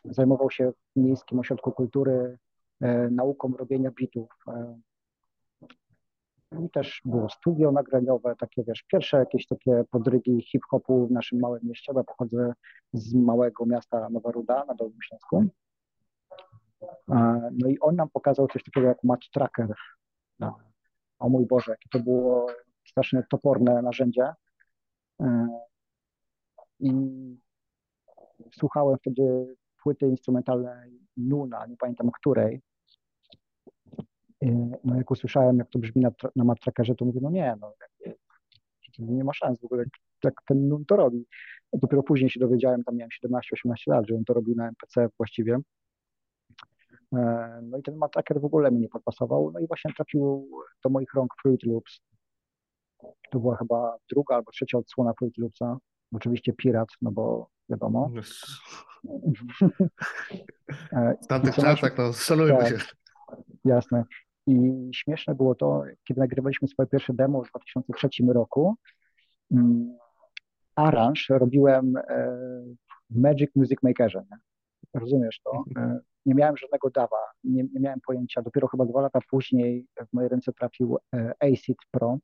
zajmował 0.06 0.52
się 0.52 0.72
w 0.72 1.00
Miejskim 1.00 1.40
Ośrodku 1.40 1.72
Kultury 1.72 2.38
nauką 3.12 3.54
robienia 3.58 3.92
bitów. 3.92 4.30
I 6.66 6.70
też 6.70 7.02
było 7.06 7.30
studio 7.30 7.72
nagraniowe, 7.72 8.36
takie 8.36 8.64
wiesz, 8.64 8.84
pierwsze 8.84 9.18
jakieś 9.18 9.48
takie 9.48 9.84
podrygi 9.92 10.42
hip-hopu 10.42 11.08
w 11.08 11.12
naszym 11.12 11.40
małym 11.40 11.62
mieście. 11.64 11.94
Ja 11.96 12.04
pochodzę 12.04 12.54
z 12.94 13.14
małego 13.14 13.66
miasta 13.66 14.10
Nowa 14.10 14.32
Ruda 14.32 14.66
na 14.66 14.76
Dolnym 14.76 15.02
Śląsku. 15.02 15.46
No 17.52 17.70
i 17.70 17.80
on 17.80 17.96
nam 17.96 18.10
pokazał 18.10 18.48
coś 18.48 18.64
takiego 18.64 18.88
jak 18.88 19.04
match 19.04 19.30
tracker. 19.30 19.74
No. 20.40 20.58
O 21.20 21.30
mój 21.30 21.46
Boże, 21.46 21.72
jakie 21.72 21.90
to 21.92 22.00
było 22.00 22.48
strasznie 22.88 23.24
toporne 23.30 23.82
narzędzie. 23.82 24.34
I 26.80 26.92
słuchałem 28.52 28.98
wtedy 28.98 29.56
płyty 29.84 30.08
instrumentalnej 30.08 31.00
Nuna, 31.18 31.66
nie 31.66 31.78
pamiętam 31.78 32.12
której. 32.12 32.62
No 34.84 34.96
jak 34.96 35.12
usłyszałem, 35.12 35.58
jak 35.58 35.70
to 35.70 35.80
brzmi 35.80 36.02
na, 36.02 36.12
na 36.36 36.44
Matrackerze, 36.44 36.96
to 36.96 37.06
mówię, 37.06 37.20
no 37.24 37.30
nie, 37.30 37.56
no 37.60 37.74
nie 39.00 39.24
ma 39.24 39.34
szans 39.34 39.60
w 39.60 39.66
ogóle, 39.66 39.84
jak 40.24 40.34
ten 40.48 40.68
Nun 40.68 40.86
to 40.86 40.96
robi. 40.96 41.26
Dopiero 41.74 42.04
później 42.04 42.30
się 42.30 42.40
dowiedziałem, 42.40 42.84
tam 42.84 42.96
miałem 42.96 43.10
17-18 43.26 43.40
lat, 43.88 44.08
że 44.08 44.16
on 44.16 44.26
to 44.26 44.34
robił 44.34 44.56
na 44.56 44.68
MPC 44.68 45.10
właściwie. 45.18 45.60
No 47.62 47.78
i 47.78 47.84
ten 47.84 47.96
Matracker 47.96 48.42
w 48.42 48.46
ogóle 48.46 48.72
mi 48.72 48.80
nie 48.80 48.90
podpasował, 48.90 49.52
no 49.52 49.60
i 49.60 49.68
właśnie 49.68 49.94
trafił 49.94 50.50
do 50.84 50.90
moich 50.90 51.14
rąk 51.14 51.34
Fruit 51.42 51.64
Loops. 51.64 52.02
To 53.32 53.40
była 53.40 53.58
chyba 53.58 53.98
druga 54.12 54.36
albo 54.36 54.52
trzecia 54.52 54.78
odsłona 54.78 55.14
Fruit 55.14 55.38
Loopsa. 55.38 55.78
Oczywiście 56.14 56.54
Pirat, 56.54 56.90
no 57.02 57.12
bo 57.12 57.50
wiadomo. 57.70 58.12
W 61.24 61.28
tamtych 61.28 61.56
czasach, 61.56 61.98
no 61.98 62.14
szanujmy 62.14 62.58
tak, 62.58 62.68
się. 62.70 62.78
Jasne. 63.66 64.04
I 64.48 64.90
śmieszne 64.94 65.36
było 65.36 65.56
to, 65.56 65.84
kiedy 66.04 66.20
nagrywaliśmy 66.20 66.68
swoje 66.68 66.88
pierwsze 66.88 67.14
demo 67.14 67.44
w 67.44 67.50
2003 67.50 68.10
roku. 68.28 68.76
Aranż 70.76 71.30
robiłem 71.30 71.94
w 73.10 73.22
Magic 73.22 73.50
Music 73.56 73.84
Makerze. 73.84 74.24
Nie? 74.32 74.38
Rozumiesz 75.02 75.42
to? 75.44 75.64
Nie 76.30 76.36
miałem 76.36 76.58
żadnego 76.58 76.90
dawa, 76.90 77.18
nie, 77.44 77.64
nie 77.64 77.80
miałem 77.80 78.00
pojęcia. 78.08 78.42
Dopiero 78.42 78.68
chyba 78.68 78.86
dwa 78.86 79.02
lata 79.02 79.20
później 79.30 79.88
w 80.10 80.14
moje 80.14 80.28
ręce 80.30 80.54
trafił 80.54 80.98
ACID 81.40 81.78
Pro. 81.92 82.18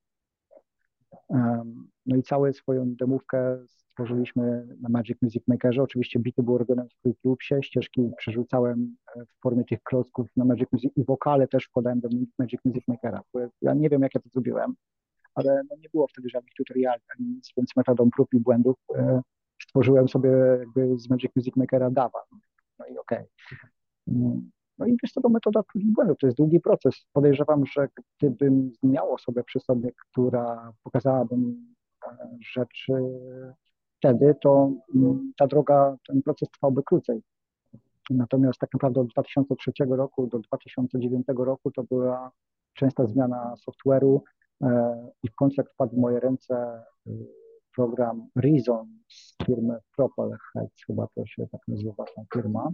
No 2.06 2.16
i 2.16 2.24
całą 2.24 2.54
swoją 2.54 2.96
demówkę 2.96 3.58
stworzyliśmy 3.68 4.68
na 4.82 4.90
Magic 4.90 5.22
Music 5.22 5.48
Makerze. 5.48 5.84
Oczywiście 5.84 6.20
bity 6.20 6.44
były 6.44 6.60
robione 6.60 6.86
w 6.86 7.02
Fruit 7.02 7.18
Loopsie, 7.24 7.56
ścieżki 7.62 8.12
przerzucałem 8.18 8.96
w 9.16 9.42
formie 9.42 9.66
tych 9.66 9.84
klocków 9.84 10.28
na 10.36 10.46
Magic 10.46 10.72
Music 10.72 10.92
i 10.96 11.04
wokale 11.04 11.48
też 11.48 11.66
wkładałem 11.66 12.00
do 12.00 12.10
Magic 12.40 12.62
Music 12.66 12.88
Makera. 12.88 13.22
Ja 13.62 13.74
nie 13.74 13.90
wiem, 13.90 14.02
jak 14.02 14.16
ja 14.16 14.22
to 14.22 14.30
zrobiłem, 14.30 14.76
ale 15.36 15.62
no 15.70 15.76
nie 15.78 15.90
było 15.90 16.08
wtedy 16.08 16.30
żadnych 16.30 16.54
tutoriali 16.54 17.02
więc 17.58 17.76
metodą 17.76 18.10
prób 18.10 18.34
i 18.34 18.40
błędów 18.40 18.76
e, 18.96 19.22
stworzyłem 19.62 20.08
sobie 20.08 20.30
jakby 20.60 20.98
z 20.98 21.10
Magic 21.10 21.32
Music 21.36 21.56
Makera 21.56 21.90
DAWa. 21.90 22.20
No 22.80 22.86
i 22.86 22.98
okej. 22.98 23.20
Okay. 23.20 23.75
No 24.78 24.86
i 24.86 24.98
jest 25.04 25.16
to 25.16 25.30
metoda 25.30 25.64
prób 25.64 25.84
i 25.84 25.92
błędów, 25.92 26.18
to 26.18 26.28
jest 26.28 26.38
długi 26.38 26.60
proces. 26.60 27.06
Podejrzewam, 27.14 27.66
że 27.66 27.88
gdybym 28.20 28.72
miał 28.84 29.14
osobę 29.14 29.44
przy 29.44 29.60
sobie, 29.60 29.92
która 29.92 30.74
pokazałaby 30.84 31.38
mi 31.38 31.76
rzeczy 32.54 32.94
wtedy, 33.98 34.36
to 34.42 34.72
mm, 34.96 35.34
ta 35.38 35.48
droga, 35.48 35.98
ten 36.08 36.22
proces 36.22 36.50
trwałby 36.52 36.84
krócej. 36.84 37.22
Natomiast 38.10 38.60
tak 38.60 38.74
naprawdę 38.74 39.02
od 39.02 39.08
2003 39.08 39.72
roku 39.90 40.28
do 40.28 40.40
2009 40.40 41.28
roku 41.38 41.72
to 41.72 41.84
była 41.84 42.32
częsta 42.74 43.08
zmiana 43.08 43.54
software'u 43.56 44.20
e, 44.62 44.96
i 45.24 45.30
w 45.30 45.36
końcu 45.36 45.56
jak 45.58 45.72
wpadł 45.74 45.96
w 45.96 46.00
moje 46.00 46.20
ręce 46.20 46.84
y, 47.08 47.12
program 47.76 48.28
Reason 48.36 48.88
z 49.08 49.36
firmy 49.46 49.78
Propelheads, 49.96 50.86
chyba 50.88 51.08
to 51.16 51.26
się 51.26 51.48
tak 51.48 51.62
nazywa 51.68 52.04
ta 52.16 52.22
firma, 52.34 52.72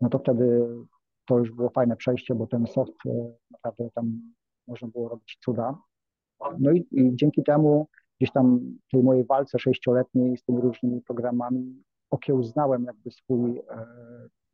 no 0.00 0.08
to 0.08 0.18
wtedy 0.18 0.68
to 1.26 1.38
już 1.38 1.50
było 1.50 1.70
fajne 1.70 1.96
przejście, 1.96 2.34
bo 2.34 2.46
ten 2.46 2.66
soft 2.66 3.06
e, 3.06 3.32
naprawdę 3.50 3.90
tam 3.94 4.20
można 4.66 4.88
było 4.88 5.08
robić 5.08 5.38
cuda. 5.44 5.78
No 6.58 6.72
i, 6.72 6.86
i 6.90 7.16
dzięki 7.16 7.42
temu 7.42 7.88
gdzieś 8.20 8.32
tam 8.32 8.60
tej 8.92 9.02
mojej 9.02 9.24
walce 9.24 9.58
sześcioletniej 9.58 10.36
z 10.36 10.44
tymi 10.44 10.60
różnymi 10.60 11.02
programami 11.02 11.82
okiełznałem 12.10 12.84
jakby 12.84 13.10
swój, 13.10 13.58
e, 13.58 13.86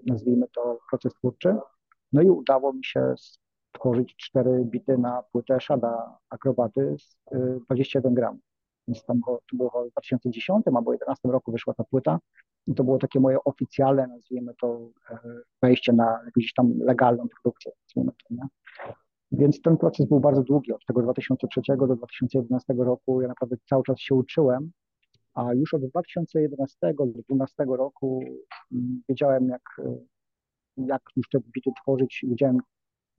nazwijmy 0.06 0.46
to, 0.54 0.78
proces 0.90 1.14
twórczy. 1.14 1.56
No 2.12 2.22
i 2.22 2.30
udało 2.30 2.72
mi 2.72 2.84
się 2.84 3.14
stworzyć 3.72 4.16
cztery 4.16 4.64
bity 4.64 4.98
na 4.98 5.22
płytę 5.32 5.60
Shada 5.60 6.18
Akrobaty 6.30 6.96
z 6.98 7.18
21 7.64 8.12
e, 8.12 8.14
gram. 8.14 8.38
Więc 8.88 9.04
tam 9.04 9.20
to 9.26 9.40
było 9.52 9.70
w 9.70 9.90
2010 9.90 10.66
albo 10.66 10.80
2011 10.80 11.28
roku 11.28 11.52
wyszła 11.52 11.74
ta 11.74 11.84
płyta 11.84 12.18
i 12.66 12.74
to 12.74 12.84
było 12.84 12.98
takie 12.98 13.20
moje 13.20 13.44
oficjalne, 13.44 14.06
nazwijmy 14.06 14.54
to, 14.60 14.90
e, 15.10 15.18
wejście 15.62 15.92
na 15.92 16.20
jakąś 16.24 16.52
tam 16.52 16.78
legalną 16.78 17.28
produkcję, 17.28 17.72
to, 17.94 18.00
nie? 18.30 18.46
Więc 19.32 19.62
ten 19.62 19.76
proces 19.76 20.06
był 20.06 20.20
bardzo 20.20 20.42
długi. 20.42 20.72
Od 20.72 20.84
tego 20.86 21.02
2003 21.02 21.60
do 21.76 21.96
2011 21.96 22.74
roku 22.78 23.20
ja 23.20 23.28
naprawdę 23.28 23.56
cały 23.68 23.82
czas 23.82 24.00
się 24.00 24.14
uczyłem, 24.14 24.70
a 25.34 25.54
już 25.54 25.74
od 25.74 25.86
2011 25.86 26.76
do 26.80 27.06
2012 27.06 27.64
roku 27.68 28.20
mm, 28.72 29.02
wiedziałem, 29.08 29.48
jak, 29.48 29.62
jak 30.76 31.02
już 31.16 31.28
te 31.28 31.38
bity 31.54 31.70
tworzyć, 31.82 32.24
wiedziałem, 32.28 32.58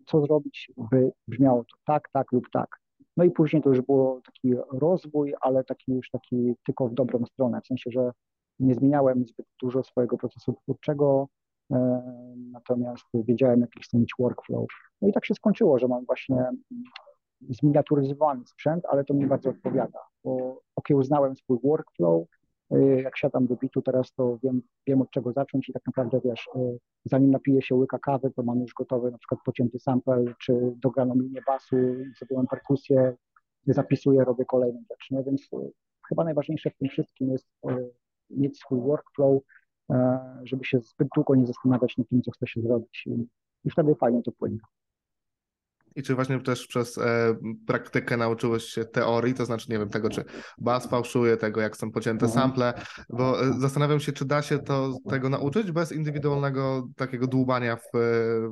co 0.06 0.22
zrobić, 0.22 0.72
by 0.92 1.12
brzmiało 1.28 1.64
to 1.64 1.78
tak, 1.86 2.10
tak 2.14 2.32
lub 2.32 2.50
tak. 2.54 2.80
No 3.18 3.24
i 3.24 3.32
później 3.32 3.62
to 3.62 3.70
już 3.70 3.82
było 3.82 4.22
taki 4.26 4.54
rozwój, 4.72 5.34
ale 5.42 5.64
taki 5.64 5.94
już 5.94 6.10
taki 6.10 6.54
tylko 6.66 6.88
w 6.88 6.94
dobrą 6.94 7.26
stronę, 7.26 7.62
w 7.62 7.68
sensie, 7.68 7.92
że 7.92 8.12
nie 8.60 8.76
zmieniałem 8.76 9.26
zbyt 9.26 9.46
dużo 9.62 9.84
swojego 9.84 10.18
procesu 10.18 10.54
twórczego, 10.54 11.28
e, 11.72 12.02
natomiast 12.52 13.06
wiedziałem, 13.14 13.62
jaki 13.62 13.84
chcę 13.84 13.98
mieć 13.98 14.12
workflow. 14.20 14.66
No 15.02 15.08
i 15.08 15.14
tak 15.14 15.26
się 15.26 15.34
skończyło, 15.34 15.80
że 15.80 15.88
mam 15.88 16.06
właśnie 16.06 16.46
zminiaturyzowany 17.50 18.46
sprzęt, 18.46 18.86
ale 18.90 19.04
to 19.04 19.14
mi 19.14 19.28
bardzo 19.28 19.50
odpowiada, 19.50 20.00
bo 20.24 20.62
okiełznałem 20.76 21.36
swój 21.36 21.60
workflow, 21.64 22.28
y, 22.74 23.02
jak 23.02 23.18
siadam 23.18 23.48
do 23.48 23.56
bitu 23.56 23.82
teraz, 23.82 24.14
to 24.14 24.38
wiem, 24.44 24.62
wiem 24.88 25.02
od 25.02 25.12
czego 25.12 25.32
zacząć 25.32 25.70
i 25.70 25.74
tak 25.74 25.82
naprawdę 25.86 26.20
wiesz, 26.26 26.50
y, 26.56 26.80
zanim 27.06 27.32
napiję 27.32 27.62
się 27.62 27.76
łyka 27.76 28.00
kawy, 28.00 28.32
to 28.36 28.44
mam 28.44 28.60
już 28.60 28.74
gotowy 28.74 29.12
na 29.12 29.18
przykład 29.18 29.42
pocięty 29.46 29.80
sample, 29.80 30.24
czy 30.40 30.74
dograną 30.76 31.16
linię 31.16 31.42
basu, 31.48 31.76
zrobiłem 32.18 32.48
perkusję, 32.48 33.16
zapisuję, 33.68 34.24
robię 34.24 34.46
kolejną 34.46 34.80
rzecz, 34.90 35.12
nie? 35.12 35.24
więc 35.24 35.42
y, 35.54 35.72
chyba 36.10 36.24
najważniejsze 36.24 36.70
w 36.70 36.78
tym 36.78 36.90
wszystkim 36.90 37.32
jest 37.32 37.48
mieć 38.30 38.60
swój 38.60 38.80
workflow, 38.80 39.42
żeby 40.44 40.66
się 40.66 40.80
zbyt 40.80 41.08
długo 41.16 41.36
nie 41.36 41.46
zastanawiać 41.46 41.98
nad 41.98 42.10
tym, 42.10 42.22
co 42.22 42.32
chce 42.32 42.48
się 42.48 42.62
zrobić 42.62 43.04
i, 43.08 43.28
i 43.66 43.70
wtedy 43.70 43.96
fajnie 43.96 44.24
to 44.24 44.32
płynie. 44.32 44.60
I 45.98 46.04
czy 46.04 46.16
właśnie 46.16 46.40
też 46.40 46.68
przez 46.68 46.98
e, 46.98 47.36
praktykę 47.68 48.18
nauczyłeś 48.18 48.64
się 48.64 48.86
teorii, 48.86 49.34
to 49.34 49.46
znaczy, 49.46 49.72
nie 49.72 49.80
wiem, 49.80 49.90
tego, 49.90 50.10
czy 50.10 50.24
bas 50.58 50.88
fałszuje, 50.88 51.38
tego, 51.38 51.62
jak 51.62 51.78
są 51.78 51.92
pocięte 51.92 52.26
mhm. 52.26 52.44
sample, 52.44 52.74
bo 53.10 53.44
e, 53.44 53.54
zastanawiam 53.60 54.00
się, 54.00 54.12
czy 54.12 54.26
da 54.26 54.42
się 54.42 54.60
to 54.60 54.98
tego 55.10 55.30
nauczyć 55.30 55.72
bez 55.72 55.92
indywidualnego 55.92 56.88
takiego 56.96 57.28
dłubania 57.28 57.76
w, 57.76 57.92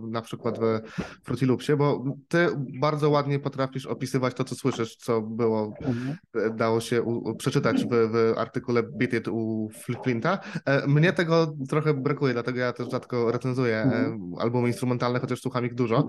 na 0.09 0.21
przykład 0.21 0.59
w 0.59 0.79
Fruity 1.25 1.45
Loopsie, 1.45 1.75
bo 1.75 2.03
ty 2.27 2.47
bardzo 2.79 3.09
ładnie 3.09 3.39
potrafisz 3.39 3.85
opisywać 3.85 4.33
to, 4.33 4.43
co 4.43 4.55
słyszysz, 4.55 4.95
co 4.95 5.21
było, 5.21 5.73
mhm. 5.81 6.15
E, 6.35 6.49
dało 6.49 6.81
się 6.81 7.01
u, 7.01 7.35
przeczytać 7.35 7.85
w, 7.85 7.89
w 7.89 8.33
artykule 8.37 8.83
Beat 8.83 9.13
It 9.13 9.27
u 9.27 9.69
Flinta. 10.03 10.39
Mnie 10.87 11.13
tego 11.13 11.55
trochę 11.69 11.93
brakuje, 11.93 12.33
dlatego 12.33 12.59
ja 12.59 12.73
też 12.73 12.91
rzadko 12.91 13.31
recenzuję 13.31 13.81
mhm. 13.81 14.33
albumy 14.39 14.67
instrumentalne, 14.67 15.19
chociaż 15.19 15.41
słucham 15.41 15.65
ich 15.65 15.75
dużo. 15.75 16.07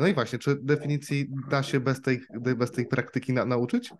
No 0.00 0.06
i 0.06 0.14
właśnie, 0.14 0.38
czy 0.38 0.57
definicji 0.62 1.30
da 1.50 1.62
się 1.62 1.80
bez 1.80 2.02
tej, 2.02 2.20
bez 2.56 2.70
tej 2.70 2.86
praktyki 2.86 3.32
na, 3.32 3.44
nauczyć? 3.44 3.94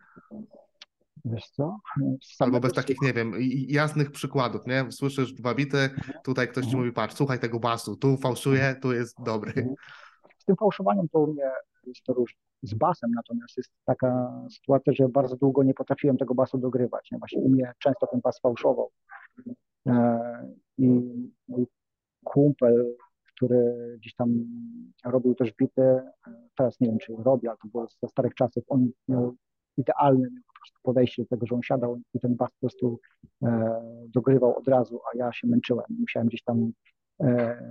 Wiesz 1.24 1.48
co? 1.50 1.78
Albo 2.38 2.60
bez 2.60 2.72
takich, 2.72 3.02
nie 3.02 3.12
wiem, 3.12 3.32
jasnych 3.68 4.10
przykładów, 4.10 4.66
nie? 4.66 4.92
Słyszysz 4.92 5.32
dwa 5.32 5.54
bity, 5.54 5.90
tutaj 6.24 6.48
ktoś 6.48 6.64
ci 6.64 6.70
mhm. 6.70 6.84
mówi, 6.84 6.92
patrz, 6.92 7.14
słuchaj 7.14 7.38
tego 7.38 7.60
basu, 7.60 7.96
tu 7.96 8.16
fałszuje, 8.16 8.76
tu 8.82 8.92
jest 8.92 9.16
dobry. 9.22 9.50
Mhm. 9.50 9.74
Z 10.38 10.44
tym 10.44 10.56
fałszowaniem 10.56 11.08
to 11.08 11.18
u 11.18 11.32
mnie 11.32 11.50
jest 11.86 12.02
to 12.02 12.12
różne. 12.12 12.38
Z 12.62 12.74
basem 12.74 13.10
natomiast 13.10 13.56
jest 13.56 13.70
taka 13.84 14.32
sytuacja, 14.50 14.92
że 14.92 15.08
bardzo 15.08 15.36
długo 15.36 15.62
nie 15.62 15.74
potrafiłem 15.74 16.16
tego 16.16 16.34
basu 16.34 16.58
dogrywać. 16.58 17.10
Nie? 17.12 17.18
Właśnie 17.18 17.40
u 17.40 17.48
mnie 17.48 17.72
często 17.78 18.06
ten 18.06 18.20
bas 18.20 18.40
fałszował. 18.40 18.90
E, 19.86 20.18
I 20.78 20.88
mój 21.48 21.66
kumpel 22.24 22.96
który 23.38 23.96
gdzieś 23.98 24.14
tam 24.14 24.28
robił 25.04 25.34
też 25.34 25.52
bity, 25.52 26.02
teraz 26.58 26.80
nie 26.80 26.88
wiem, 26.88 26.98
czy 26.98 27.12
robi, 27.24 27.48
ale 27.48 27.56
to 27.62 27.68
było 27.68 27.86
ze 28.02 28.08
starych 28.08 28.34
czasów, 28.34 28.64
on 28.68 28.90
miał 29.08 29.34
idealne 29.76 30.28
po 30.46 30.52
prostu 30.52 30.78
podejście 30.82 31.22
do 31.22 31.28
tego, 31.28 31.46
że 31.46 31.54
on 31.54 31.62
siadał 31.62 32.00
i 32.14 32.20
ten 32.20 32.36
bas 32.36 32.50
po 32.50 32.60
prostu 32.60 33.00
e, 33.42 33.80
dogrywał 34.08 34.58
od 34.58 34.68
razu, 34.68 35.00
a 35.12 35.18
ja 35.18 35.32
się 35.32 35.48
męczyłem. 35.48 35.84
Musiałem 36.00 36.28
gdzieś 36.28 36.42
tam, 36.42 36.72
e, 37.20 37.62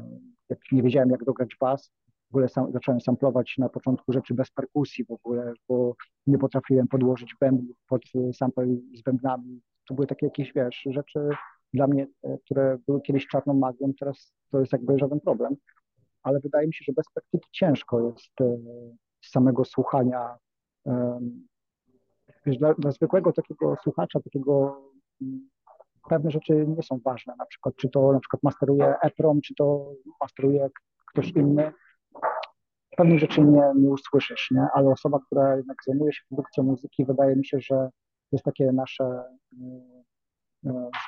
jak 0.49 0.59
nie 0.71 0.83
wiedziałem 0.83 1.09
jak 1.09 1.23
dograć 1.23 1.55
bas, 1.59 1.91
w 2.27 2.35
ogóle 2.35 2.47
sam, 2.49 2.71
zacząłem 2.71 3.01
samplować 3.01 3.55
na 3.57 3.69
początku 3.69 4.13
rzeczy 4.13 4.33
bez 4.33 4.51
perkusji 4.51 5.05
w 5.05 5.11
ogóle, 5.11 5.53
bo 5.69 5.95
nie 6.27 6.37
potrafiłem 6.37 6.87
podłożyć 6.87 7.35
bębnów 7.39 7.77
pod 7.87 8.01
sample 8.33 8.67
z 8.93 9.01
bębnami. 9.01 9.61
To 9.87 9.93
były 9.93 10.07
takie 10.07 10.25
jakieś, 10.25 10.53
wiesz, 10.53 10.81
rzeczy 10.85 11.29
dla 11.73 11.87
mnie, 11.87 12.07
e, 12.23 12.37
które 12.37 12.77
były 12.87 13.01
kiedyś 13.01 13.27
czarną 13.27 13.53
magią, 13.53 13.93
teraz 13.99 14.33
to 14.51 14.59
jest 14.59 14.73
jakby 14.73 14.99
żaden 14.99 15.19
problem, 15.19 15.55
ale 16.27 16.39
wydaje 16.39 16.67
mi 16.67 16.73
się, 16.73 16.83
że 16.87 16.93
bez 16.93 17.05
praktyki 17.13 17.49
ciężko 17.51 17.99
jest 18.01 18.41
e, 18.41 18.57
z 19.21 19.31
samego 19.31 19.65
słuchania. 19.65 20.37
Wiesz, 22.45 22.57
dla, 22.57 22.73
dla 22.73 22.91
zwykłego 22.91 23.33
takiego 23.33 23.75
słuchacza, 23.83 24.19
takiego 24.19 24.81
pewne 26.09 26.31
rzeczy 26.31 26.65
nie 26.67 26.83
są 26.83 26.99
ważne, 27.05 27.33
na 27.37 27.45
przykład 27.45 27.75
czy 27.75 27.89
to 27.89 28.11
na 28.13 28.19
przykład 28.19 28.43
masteruje 28.43 28.95
EPROM, 29.01 29.41
czy 29.41 29.55
to 29.55 29.93
masteruje 30.21 30.69
ktoś 31.11 31.31
inny, 31.31 31.73
pewnych 32.97 33.19
rzeczy 33.19 33.41
nie, 33.41 33.63
nie 33.75 33.89
usłyszysz, 33.89 34.51
nie? 34.51 34.67
ale 34.73 34.89
osoba, 34.89 35.19
która 35.25 35.57
jednak 35.57 35.77
zajmuje 35.87 36.13
się 36.13 36.21
produkcją 36.29 36.63
muzyki, 36.63 37.05
wydaje 37.05 37.35
mi 37.35 37.45
się, 37.45 37.59
że 37.59 37.89
jest 38.31 38.45
takie 38.45 38.71
nasze 38.71 39.23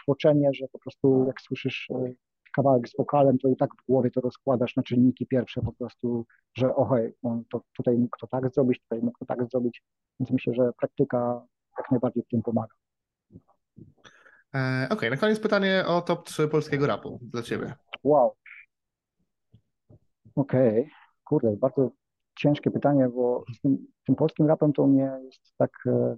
zboczenie, 0.04 0.50
e, 0.50 0.54
że 0.54 0.68
po 0.72 0.80
prostu 0.80 1.26
jak 1.28 1.42
słyszysz 1.42 1.88
e, 1.92 2.14
kawałek 2.60 2.90
z 2.90 2.98
wokalem, 2.98 3.38
to 3.38 3.50
i 3.50 3.56
tak 3.56 3.70
w 3.76 3.86
głowie 3.86 4.12
to 4.12 4.22
rozkładasz 4.22 4.76
na 4.76 4.84
czynniki 4.84 5.28
pierwsze 5.28 5.62
po 5.62 5.72
prostu, 5.72 6.26
że 6.54 6.76
ohej, 6.76 7.14
on 7.24 7.44
to 7.52 7.62
tutaj 7.78 7.98
mógł 7.98 8.18
to 8.18 8.28
tak 8.28 8.54
zrobić, 8.54 8.80
tutaj 8.82 9.00
mógł 9.02 9.20
to 9.20 9.26
tak 9.26 9.50
zrobić, 9.52 9.84
więc 10.20 10.32
myślę, 10.32 10.54
że 10.54 10.72
praktyka 10.78 11.46
jak 11.78 11.92
najbardziej 11.92 12.24
w 12.24 12.28
tym 12.28 12.42
pomaga. 12.42 12.76
E, 14.56 14.86
Okej, 14.86 14.98
okay, 14.98 15.10
na 15.10 15.18
koniec 15.18 15.40
pytanie 15.40 15.84
o 15.88 16.02
top 16.02 16.24
3 16.24 16.48
polskiego 16.48 16.88
rapu 16.88 17.20
dla 17.22 17.42
Ciebie. 17.42 17.74
Wow. 18.04 18.36
Okej. 20.36 20.80
Okay. 20.80 20.92
Kurde, 21.24 21.58
bardzo 21.58 21.92
ciężkie 22.40 22.72
pytanie, 22.72 23.10
bo 23.10 23.44
z 23.56 23.62
tym, 23.62 23.88
tym 24.06 24.16
polskim 24.16 24.48
rapem 24.48 24.74
to 24.74 24.84
u 24.84 24.88
mnie 24.88 25.12
jest 25.24 25.54
tak, 25.58 25.72
e, 25.86 26.16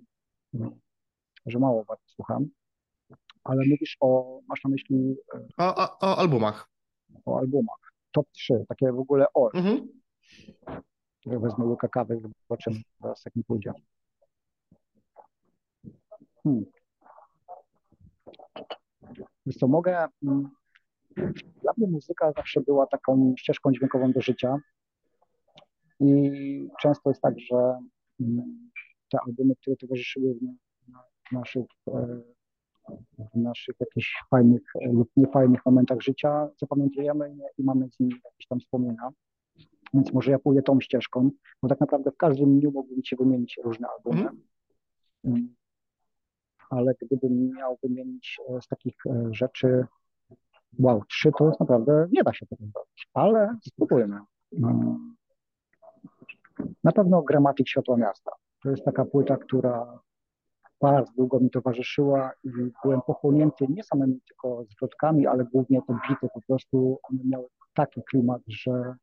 że 1.46 1.60
mało 1.60 1.86
bardzo 1.86 2.04
słucham. 2.08 2.48
Ale 3.44 3.62
mówisz 3.70 3.98
o, 4.00 4.40
masz 4.48 4.64
na 4.64 4.70
myśli... 4.70 5.16
E, 5.34 5.48
o, 5.58 5.76
o, 5.76 6.00
o 6.00 6.18
albumach. 6.18 6.70
O 7.26 7.40
albumach. 7.40 7.94
Top 8.12 8.28
3, 8.32 8.66
takie 8.70 8.92
w 8.92 9.00
ogóle 9.00 9.26
o. 9.34 9.54
Mhm. 9.54 9.88
Wezmę 11.26 11.66
łyka 11.66 11.88
kawy 11.88 12.22
zobaczymy 12.50 12.76
teraz, 13.02 13.26
jak 13.26 13.36
mi 13.36 13.44
pójdzie. 13.44 13.74
Hmm. 16.44 16.66
Wiesz 19.46 19.56
co, 19.56 19.68
mogę... 19.68 20.08
Mm, 20.24 20.50
dla 21.62 21.74
mnie 21.78 21.88
muzyka 21.88 22.32
zawsze 22.32 22.62
była 22.62 22.88
taką 22.88 23.34
ścieżką 23.38 23.72
dźwiękową 23.72 24.12
do 24.12 24.22
życia. 24.22 24.58
I 26.00 26.32
często 26.82 27.10
jest 27.10 27.22
tak, 27.22 27.40
że 27.40 27.80
mm, 28.22 28.72
te 29.10 29.18
albumy, 29.28 29.56
które 29.56 29.76
towarzyszyły 29.76 30.34
w 31.30 31.32
naszych, 31.32 31.66
e, 31.88 32.22
w 33.34 33.36
naszych 33.36 33.76
jakichś 33.80 34.24
fajnych 34.30 34.62
e, 34.82 34.92
lub 34.92 35.10
niefajnych 35.18 35.66
momentach 35.66 36.02
życia, 36.02 36.50
zapamiętujemy 36.62 37.36
i 37.58 37.64
mamy 37.64 37.90
z 37.90 38.00
nimi 38.00 38.14
jakieś 38.26 38.48
tam 38.48 38.60
wspomnienia. 38.60 39.10
Więc 39.94 40.14
może 40.14 40.32
ja 40.32 40.40
pójdę 40.40 40.62
tą 40.62 40.82
ścieżką, 40.82 41.32
bo 41.64 41.70
tak 41.70 41.80
naprawdę 41.80 42.12
w 42.12 42.18
każdym 42.18 42.60
dniu 42.60 42.72
mógłbym 42.72 43.04
się 43.04 43.16
wymienić 43.16 43.60
różne 43.64 43.88
albumy. 43.88 44.30
Mm. 45.24 45.56
Ale 46.70 46.94
gdybym 47.02 47.54
miał 47.58 47.78
wymienić 47.84 48.40
e, 48.50 48.62
z 48.62 48.68
takich 48.68 48.96
rzeczy, 49.32 49.86
wow, 50.80 51.04
trzy 51.06 51.32
to 51.38 51.52
naprawdę, 51.60 52.08
nie 52.12 52.24
da 52.24 52.34
się 52.34 52.46
tego 52.46 52.66
zrobić, 52.66 53.10
ale 53.14 53.58
spróbujmy. 53.64 54.20
Mm. 54.58 55.16
Na 56.84 56.92
pewno 56.92 57.22
Gramatik 57.22 57.68
Światła 57.68 57.98
Miasta. 57.98 58.32
To 58.64 58.70
jest 58.70 58.84
taka 58.84 59.06
płyta, 59.06 59.38
która 59.38 60.00
bardzo 60.82 61.14
długo 61.14 61.40
mi 61.40 61.50
towarzyszyła 61.50 62.32
i 62.44 62.50
byłem 62.84 63.02
pochłonięty 63.02 63.66
nie 63.70 63.84
samymi 63.84 64.22
tylko 64.28 64.66
zwrotkami, 64.66 65.28
ale 65.28 65.46
głównie 65.46 65.82
te 65.88 65.98
bity 66.10 66.28
po 66.34 66.42
prostu, 66.42 67.00
one 67.04 67.20
miały 67.26 67.48
taki 67.74 68.04
klimat, 68.04 68.42
że 68.48 68.96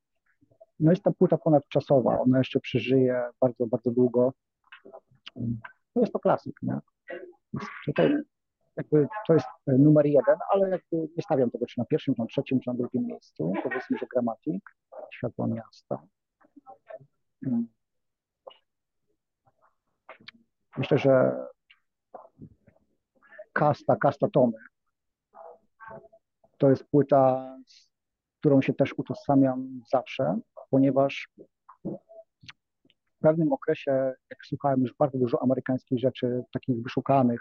no 0.81 0.91
jest 0.91 1.03
ta 1.03 1.11
płyta 1.11 1.39
ponadczasowa, 1.39 2.21
ona 2.21 2.39
jeszcze 2.39 2.61
przeżyje 2.61 3.23
bardzo, 3.41 3.67
bardzo 3.67 3.91
długo. 3.91 4.33
To 5.95 6.01
jest 6.01 6.13
to 6.13 6.19
klasyk, 6.19 6.63
nie? 6.63 6.79
Tutaj 7.87 8.17
jakby 8.77 9.09
to 9.27 9.35
jest 9.35 9.47
numer 9.67 10.07
jeden, 10.07 10.37
ale 10.51 10.71
jakby 10.71 10.97
nie 11.17 11.23
stawiam 11.23 11.51
tego 11.51 11.67
czy 11.67 11.79
na 11.79 11.85
pierwszym, 11.85 12.15
czy 12.15 12.21
na 12.21 12.27
trzecim, 12.27 12.61
czy 12.61 12.71
na 12.71 12.77
drugim 12.77 13.07
miejscu. 13.07 13.53
Powiedzmy, 13.63 13.99
że 13.99 14.07
gramatik, 14.07 14.71
światła 15.11 15.47
miasta. 15.47 16.03
Myślę, 20.79 20.99
że 20.99 21.37
Kasta, 23.59 23.97
Kasta 23.97 24.29
Tomy 24.29 24.59
to 26.59 26.71
jest 26.71 26.85
płyta, 26.85 27.57
z 27.67 27.89
którą 28.39 28.63
się 28.63 28.75
też 28.75 28.99
utożsamiam 28.99 29.81
zawsze, 29.93 30.39
ponieważ 30.71 31.29
w 33.09 33.21
pewnym 33.21 33.53
okresie, 33.53 34.13
jak 34.31 34.47
słuchałem 34.47 34.81
już 34.81 34.95
bardzo 34.99 35.19
dużo 35.19 35.43
amerykańskich 35.43 35.99
rzeczy, 35.99 36.43
takich 36.53 36.83
wyszukanych, 36.83 37.41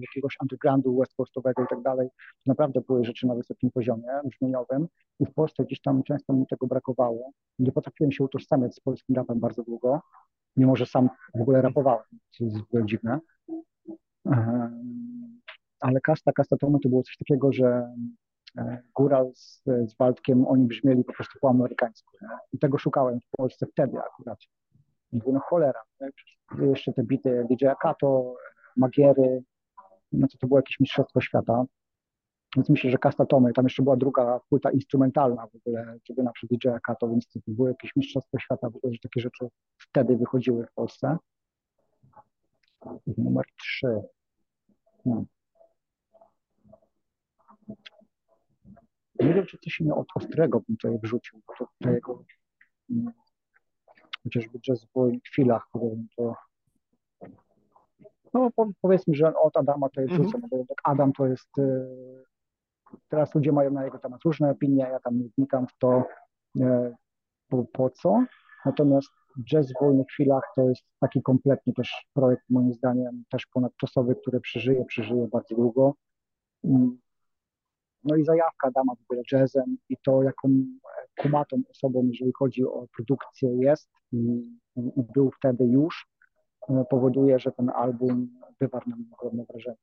jakiegoś 0.00 0.36
undergroundu 0.42 0.96
west 0.96 1.14
coastowego 1.14 1.64
i 1.64 1.66
tak 1.66 1.82
dalej, 1.82 2.08
to 2.18 2.42
naprawdę 2.46 2.80
były 2.80 3.04
rzeczy 3.04 3.26
na 3.26 3.34
wysokim 3.34 3.70
poziomie 3.70 4.20
brzmieniowym 4.24 4.88
i 5.20 5.26
w 5.26 5.34
Polsce 5.34 5.64
gdzieś 5.64 5.80
tam 5.80 6.02
często 6.02 6.32
mi 6.32 6.46
tego 6.46 6.66
brakowało. 6.66 7.30
Nie 7.58 7.72
potrafiłem 7.72 8.12
się 8.12 8.24
utożsamiać 8.24 8.74
z 8.74 8.80
polskim 8.80 9.16
rapem 9.16 9.40
bardzo 9.40 9.62
długo, 9.62 10.00
mimo 10.56 10.76
że 10.76 10.86
sam 10.86 11.08
w 11.34 11.40
ogóle 11.40 11.62
rapowałem, 11.62 12.04
co 12.30 12.44
jest 12.44 12.58
w 12.58 12.62
ogóle 12.62 12.86
dziwne. 12.86 13.20
Ale 15.84 16.00
Kasta, 16.00 16.32
Kasta 16.32 16.56
Tomy 16.56 16.78
to 16.80 16.88
było 16.88 17.02
coś 17.02 17.16
takiego, 17.16 17.52
że 17.52 17.94
e, 18.58 18.82
Góral 18.94 19.32
z, 19.34 19.62
z 19.64 19.96
Waldkiem, 19.96 20.46
oni 20.46 20.66
brzmieli 20.66 21.04
po 21.04 21.12
prostu 21.12 21.38
po 21.40 21.48
amerykańsku. 21.48 22.16
Nie? 22.22 22.28
I 22.52 22.58
tego 22.58 22.78
szukałem 22.78 23.20
w 23.20 23.36
Polsce 23.36 23.66
wtedy 23.66 23.98
akurat. 23.98 24.38
I 25.12 25.32
no 25.32 25.40
cholera, 25.40 25.80
nie? 26.00 26.68
jeszcze 26.68 26.92
te 26.92 27.02
bity 27.02 27.46
DJ 27.50 27.66
Kato, 27.80 28.34
Magiery, 28.76 29.42
no 30.12 30.28
to 30.28 30.38
to 30.38 30.46
było 30.46 30.58
jakieś 30.58 30.80
mistrzostwo 30.80 31.20
świata. 31.20 31.64
Więc 32.56 32.68
myślę, 32.68 32.90
że 32.90 32.98
Kasta 32.98 33.26
Tomy, 33.26 33.52
tam 33.52 33.64
jeszcze 33.64 33.82
była 33.82 33.96
druga 33.96 34.40
płyta 34.48 34.70
instrumentalna 34.70 35.46
w 35.46 35.56
ogóle, 35.56 35.98
na 36.18 36.32
przykład 36.32 36.60
DJ 36.60 36.68
Kato, 36.86 37.08
więc 37.08 37.28
to 37.28 37.40
było 37.46 37.68
jakieś 37.68 37.96
mistrzostwo 37.96 38.38
świata, 38.38 38.70
w 38.70 38.76
ogóle, 38.76 38.92
że 38.92 38.98
takie 39.02 39.20
rzeczy 39.20 39.48
wtedy 39.78 40.16
wychodziły 40.16 40.66
w 40.66 40.72
Polsce. 40.74 41.16
Numer 43.18 43.44
trzy. 43.60 44.02
Hmm. 45.04 45.26
Nie 49.20 49.34
wiem, 49.34 49.46
czy 49.46 49.58
coś 49.58 49.80
innego 49.80 49.96
od 49.96 50.06
ostrego 50.14 50.60
bym 50.60 50.76
tutaj 50.76 50.98
wrzucił, 51.02 51.40
bo 51.46 51.54
to 51.58 51.68
tego 51.82 52.24
hmm, 52.88 53.12
chociażby 54.22 54.58
jazz 54.60 54.86
w 54.94 55.28
chwilach, 55.28 55.66
powiem, 55.72 56.06
to 56.16 56.34
no 58.34 58.50
powiedzmy, 58.80 59.14
że 59.14 59.34
od 59.36 59.56
Adama 59.56 59.88
to 59.88 60.00
jest 60.00 60.12
mhm. 60.12 60.30
rzucę, 60.30 60.48
bo 60.50 60.64
tak 60.68 60.78
Adam 60.84 61.12
to 61.12 61.26
jest, 61.26 61.58
y, 61.58 61.86
teraz 63.08 63.34
ludzie 63.34 63.52
mają 63.52 63.70
na 63.70 63.84
jego 63.84 63.98
temat 63.98 64.20
różne 64.24 64.50
opinie, 64.50 64.86
ja 64.92 65.00
tam 65.00 65.18
nie 65.18 65.28
wnikam 65.38 65.66
w 65.66 65.78
to 65.78 66.04
y, 66.56 66.94
po, 67.48 67.64
po 67.64 67.90
co, 67.90 68.24
natomiast 68.64 69.08
Jazz 69.50 69.72
w 69.72 69.80
wolnych 69.80 70.06
chwilach 70.06 70.42
to 70.56 70.62
jest 70.68 70.82
taki 71.00 71.22
kompletnie 71.22 71.72
też 71.72 72.06
projekt 72.12 72.42
moim 72.50 72.72
zdaniem 72.72 73.24
też 73.30 73.46
ponadczasowy, 73.46 74.16
który 74.16 74.40
przeżyje, 74.40 74.84
przeżyje 74.84 75.28
bardzo 75.28 75.54
długo. 75.54 75.94
No 78.04 78.16
i 78.16 78.24
zajawka 78.24 78.68
Adama 78.68 78.94
w 78.94 79.02
ogóle 79.02 79.22
jazzem 79.32 79.76
i 79.88 79.96
to, 80.04 80.22
jaką 80.22 80.48
kumatą 81.20 81.56
osobą, 81.70 82.08
jeżeli 82.12 82.32
chodzi 82.38 82.64
o 82.64 82.86
produkcję 82.96 83.56
jest 83.56 83.90
i, 84.12 84.18
i 84.76 85.02
był 85.14 85.30
wtedy 85.30 85.64
już, 85.64 86.06
E, 86.68 86.84
powoduje, 86.90 87.38
że 87.38 87.52
ten 87.52 87.70
album 87.70 88.40
wywarł 88.60 88.90
na 88.90 88.96
mnie 88.96 89.06
ogromne 89.12 89.44
wrażenie. 89.44 89.76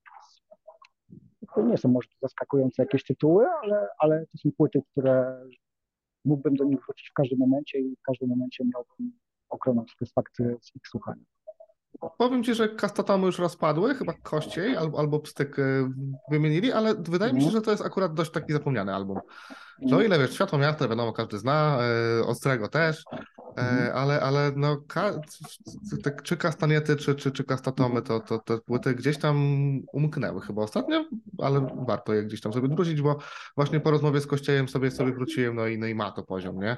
To 1.55 1.61
nie 1.61 1.78
są 1.78 1.89
może 1.89 2.09
zaskakujące 2.22 2.84
jakieś 2.84 3.03
tytuły, 3.03 3.45
ale, 3.63 3.88
ale 3.99 4.26
to 4.26 4.38
są 4.38 4.49
płyty, 4.57 4.82
które 4.91 5.45
mógłbym 6.26 6.55
do 6.55 6.63
nich 6.63 6.80
wrócić 6.86 7.09
w 7.09 7.13
każdym 7.13 7.39
momencie 7.39 7.80
i 7.80 7.95
w 7.95 8.01
każdym 8.01 8.30
momencie 8.30 8.63
miałbym 8.74 9.19
ogromną 9.49 9.86
satysfakcję 9.88 10.55
z 10.61 10.76
ich 10.76 10.88
słuchania. 10.88 11.24
Powiem 12.18 12.44
Ci, 12.44 12.56
że 12.56 12.70
kastatomy 12.70 13.26
już 13.26 13.39
rozpadły, 13.39 13.96
chyba 13.96 14.14
kościej 14.14 14.78
albo, 14.78 15.00
albo 15.00 15.20
pstyk 15.20 15.60
e, 15.60 15.64
wymienili, 16.32 16.72
ale 16.72 16.96
wydaje 16.96 17.34
mi 17.34 17.42
się, 17.42 17.48
mhm. 17.48 17.62
że 17.62 17.66
to 17.66 17.72
jest 17.72 17.86
akurat 17.86 18.14
dość 18.14 18.32
taki 18.32 18.54
zapomniany 18.54 18.96
album. 18.96 19.20
No 19.82 20.02
ile 20.02 20.20
wiesz, 20.20 20.34
Światło 20.34 20.60
Miasta 20.60 20.88
wiadomo, 20.88 21.14
każdy 21.14 21.38
zna, 21.38 21.78
e, 22.20 22.26
Ostrego 22.26 22.68
też, 22.68 23.04
E, 23.58 23.94
ale, 23.94 24.22
ale 24.22 24.52
no, 24.56 24.78
ka, 24.88 25.14
czy 26.24 26.38
kastaniety, 26.38 26.96
czy, 26.96 27.16
czy, 27.16 27.32
czy 27.32 27.44
kastatomy, 27.44 28.02
to, 28.02 28.20
to 28.20 28.39
te 28.39 28.58
płyty 28.58 28.96
gdzieś 28.96 29.18
tam 29.18 29.38
umknęły 29.94 30.42
chyba 30.42 30.62
ostatnio, 30.62 31.06
ale 31.38 31.84
warto 31.88 32.14
je 32.14 32.24
gdzieś 32.24 32.42
tam 32.42 32.54
sobie 32.54 32.68
wrócić, 32.68 33.02
bo 33.02 33.18
właśnie 33.56 33.80
po 33.80 33.92
rozmowie 33.92 34.22
z 34.22 34.28
Kościejem 34.28 34.70
sobie 34.70 34.92
sobie 34.92 35.14
wróciłem, 35.14 35.56
no 35.56 35.68
i, 35.68 35.78
no 35.78 35.88
i 35.88 35.96
ma 35.96 36.12
to 36.12 36.24
poziom, 36.24 36.60
nie? 36.60 36.78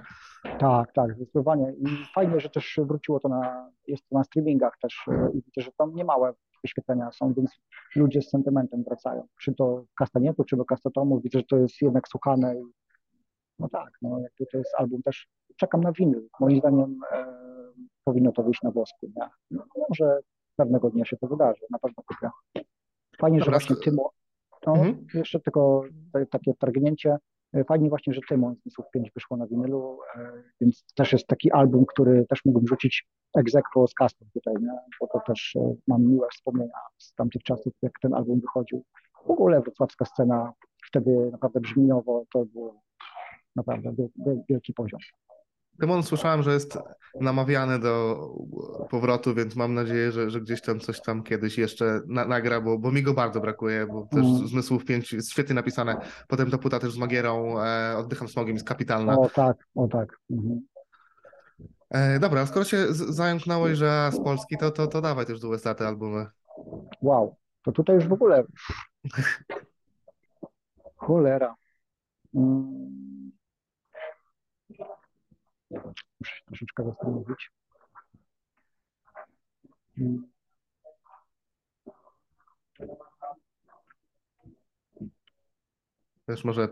Tak, 0.60 0.94
tak, 0.94 1.16
zdecydowanie. 1.16 1.74
I 1.74 1.86
fajnie, 2.16 2.40
że 2.40 2.50
też 2.50 2.80
wróciło 2.84 3.20
to 3.20 3.30
na, 3.30 3.72
jest 3.88 4.10
to 4.10 4.18
na 4.18 4.24
streamingach 4.24 4.78
też 4.82 5.06
e, 5.08 5.30
i 5.34 5.36
widzę, 5.36 5.62
że 5.62 5.72
tam 5.78 5.96
niemałe 5.96 6.34
wyświetlenia 6.64 7.12
są, 7.12 7.34
więc 7.34 7.52
ludzie 7.96 8.22
z 8.22 8.30
sentymentem 8.30 8.84
wracają. 8.84 9.28
Czy 9.42 9.54
to 9.56 9.84
kastanietu, 9.98 10.44
czy 10.44 10.58
do 10.58 10.66
kastatomu, 10.66 11.20
widzę, 11.22 11.40
że 11.40 11.46
to 11.46 11.58
jest 11.58 11.82
jednak 11.82 12.08
słuchane 12.08 12.60
i 12.60 12.64
no 13.60 13.70
tak, 13.70 13.90
no 14.02 14.20
jakby 14.20 14.46
to 14.52 14.58
jest 14.58 14.76
album 14.78 15.02
też, 15.04 15.28
czekam 15.58 15.82
na 15.82 15.92
winyl. 15.92 16.28
Moim 16.40 16.60
zdaniem 16.60 17.00
e, 17.12 17.26
powinno 18.04 18.32
to 18.32 18.44
wyjść 18.44 18.62
na 18.62 18.72
włosku. 18.72 19.08
Nie? 19.16 19.30
No, 19.52 19.64
może 19.90 20.20
pewnego 20.56 20.90
dnia 20.90 21.06
się 21.06 21.18
to 21.18 21.28
wydarzy, 21.28 21.66
na 21.72 21.80
pewno 21.80 22.04
kupię. 22.04 22.30
Fajnie, 23.20 23.40
że 23.40 23.46
Dobra, 23.46 23.60
właśnie 23.60 23.76
sk- 23.76 23.84
Tymo, 23.84 24.10
no, 24.68 24.74
Mhm. 24.74 25.06
jeszcze 25.14 25.40
tylko 25.40 25.84
takie 26.32 26.54
targnięcie, 26.54 27.18
fajnie 27.68 27.90
właśnie, 27.90 28.14
że 28.14 28.22
Tymon 28.30 28.56
z 28.56 28.62
Zmysłów 28.62 28.86
5 28.94 29.12
wyszło 29.16 29.38
na 29.38 29.48
winylu, 29.48 30.00
e, 30.16 30.44
więc 30.62 30.86
też 30.96 31.14
jest 31.14 31.28
taki 31.28 31.52
album, 31.52 31.86
który 31.86 32.26
też 32.30 32.46
mógłbym 32.46 32.68
rzucić 32.68 33.08
aequo 33.38 33.88
z 33.88 33.94
Castem 33.94 34.28
tutaj, 34.34 34.54
nie? 34.62 34.78
bo 35.02 35.08
to 35.08 35.20
też 35.28 35.56
e, 35.56 35.76
mam 35.88 36.02
miłe 36.02 36.28
wspomnienia 36.34 36.78
z 36.98 37.14
tamtych 37.14 37.44
czasów, 37.44 37.74
jak 37.82 37.92
ten 38.02 38.14
album 38.14 38.40
wychodził. 38.40 38.84
W 39.26 39.32
ogóle 39.32 39.62
wrocławska 39.62 40.06
scena 40.06 40.54
wtedy 40.88 41.30
naprawdę 41.32 41.60
brzmieniowo 41.60 42.26
to 42.34 42.46
było 42.46 42.82
naprawdę 43.56 43.92
wiel- 43.92 44.10
wiel- 44.26 44.44
wielki 44.50 44.74
poziom. 44.74 45.00
Tymon 45.80 46.04
słyszałem, 46.04 46.44
że 46.44 46.54
jest 46.54 46.78
namawiany 47.22 47.80
do 47.80 48.28
powrotu, 48.90 49.34
więc 49.34 49.56
mam 49.56 49.74
nadzieję, 49.74 50.12
że, 50.12 50.30
że 50.30 50.42
gdzieś 50.42 50.62
tam 50.62 50.80
coś 50.80 51.02
tam 51.02 51.24
kiedyś 51.24 51.58
jeszcze 51.58 52.02
na, 52.08 52.26
nagra, 52.26 52.62
bo, 52.62 52.80
bo 52.80 52.92
mi 52.92 53.04
go 53.04 53.14
bardzo 53.14 53.40
brakuje, 53.40 53.88
bo 53.88 54.08
też 54.12 54.26
Mm. 54.26 54.48
Zmysłów 54.48 54.86
5 54.86 55.14
jest 55.14 55.32
świetnie 55.32 55.56
napisane. 55.56 55.98
Potem 56.28 56.52
ta 56.52 56.58
płyta 56.58 56.80
też 56.80 56.94
z 56.94 56.98
Magierą, 56.98 57.60
e, 57.60 57.98
Oddycham 57.98 58.28
smogiem 58.28 58.54
jest 58.54 58.68
kapitalna. 58.68 59.20
O 59.20 59.30
tak, 59.30 59.58
o 59.76 59.88
tak. 59.88 60.20
Mhm. 60.32 60.62
E, 61.90 62.20
dobra, 62.20 62.46
skoro 62.46 62.66
się 62.66 62.86
zająknąłeś, 62.94 63.78
że 63.78 64.10
z 64.14 64.24
Polski, 64.24 64.58
to, 64.58 64.72
to, 64.72 64.88
to 64.88 65.02
dawaj 65.02 65.26
też 65.26 65.40
z 65.40 65.46
USA 65.46 65.76
te 65.76 65.88
albumy. 65.88 66.26
Wow, 67.02 67.36
to 67.64 67.72
tutaj 67.72 67.96
już 67.96 68.08
w 68.08 68.14
ogóle 68.14 68.44
cholera. 70.96 71.56
Mm. 72.36 73.23
Muszę 76.20 76.36
się 76.36 76.46
troszeczkę 76.46 76.84
zastanowić. 76.84 77.50
Mm. 79.98 80.33
Też 86.26 86.44
może 86.44 86.68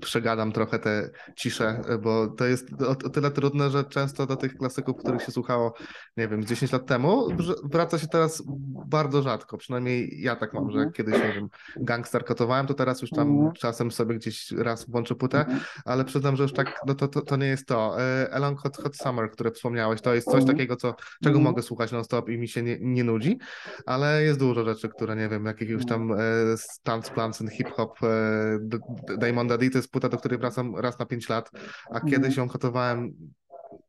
przegadam 0.00 0.52
trochę 0.52 0.78
tę 0.78 1.10
ciszę, 1.36 1.80
bo 2.02 2.26
to 2.26 2.44
jest 2.46 2.68
o, 2.82 2.94
tyle 2.94 3.30
trudne, 3.30 3.70
że 3.70 3.84
często 3.84 4.26
do 4.26 4.36
tych 4.36 4.56
klasyków, 4.56 4.96
których 4.96 5.22
się 5.22 5.32
słuchało, 5.32 5.74
nie 6.16 6.28
wiem, 6.28 6.42
z 6.42 6.46
10 6.46 6.72
lat 6.72 6.86
temu, 6.86 7.28
wraca 7.64 7.98
się 7.98 8.06
teraz 8.06 8.42
bardzo 8.86 9.22
rzadko. 9.22 9.58
Przynajmniej 9.58 10.20
ja 10.22 10.36
tak 10.36 10.54
mam, 10.54 10.70
że 10.70 10.78
jak 10.78 10.92
kiedyś, 10.92 11.14
nie 11.14 11.32
wiem, 11.32 11.48
gangster 11.76 12.24
kotowałem, 12.24 12.66
to 12.66 12.74
teraz 12.74 13.02
już 13.02 13.10
tam 13.10 13.28
Mhm. 13.30 13.52
czasem 13.52 13.90
sobie 13.90 14.14
gdzieś 14.14 14.52
raz 14.52 14.90
włączę 14.90 15.14
płytę, 15.14 15.38
Mhm. 15.40 15.60
ale 15.84 16.04
przyznam, 16.04 16.36
że 16.36 16.42
już 16.42 16.52
tak, 16.52 16.80
no 16.86 16.94
to, 16.94 17.08
to, 17.08 17.22
to 17.22 17.36
nie 17.36 17.46
jest 17.46 17.66
to. 17.66 18.00
E, 18.02 18.34
Along 18.34 18.60
Hot, 18.60 18.76
Hot 18.76 18.96
Summer, 18.96 19.30
które 19.30 19.50
wspomniałeś, 19.50 20.00
to 20.00 20.14
jest 20.14 20.26
coś 20.26 20.40
Mhm. 20.40 20.56
takiego, 20.56 20.76
co, 20.76 20.94
czego 21.24 21.36
Mhm. 21.38 21.44
mogę 21.44 21.62
słuchać 21.62 21.92
non-stop 21.92 22.28
i 22.28 22.38
mi 22.38 22.48
się 22.48 22.62
nie, 22.62 22.78
nie 22.80 23.04
nudzi, 23.04 23.38
ale 23.86 24.22
jest 24.22 24.38
dużo 24.38 24.64
rzeczy, 24.64 24.88
które, 24.88 25.16
nie 25.16 25.28
wiem, 25.28 25.44
jakiegoś 25.46 25.86
tam 25.86 26.12
e, 26.12 26.16
Stance 26.56 27.12
Plants 27.12 27.40
and 27.40 27.50
Hip 27.52 27.68
Hop 27.70 27.98
e, 28.02 28.75
D- 28.78 29.02
D- 29.08 29.16
Diamonda 29.18 29.58
D 29.58 29.70
to 29.70 29.78
jest 29.78 29.90
płyta, 29.92 30.08
do 30.08 30.16
której 30.16 30.38
wracam 30.38 30.76
raz 30.76 30.98
na 30.98 31.06
5 31.06 31.28
lat, 31.28 31.50
a 31.90 31.94
Mhm. 31.94 32.12
kiedyś 32.12 32.36
ją 32.36 32.48
kotowałem 32.48 33.14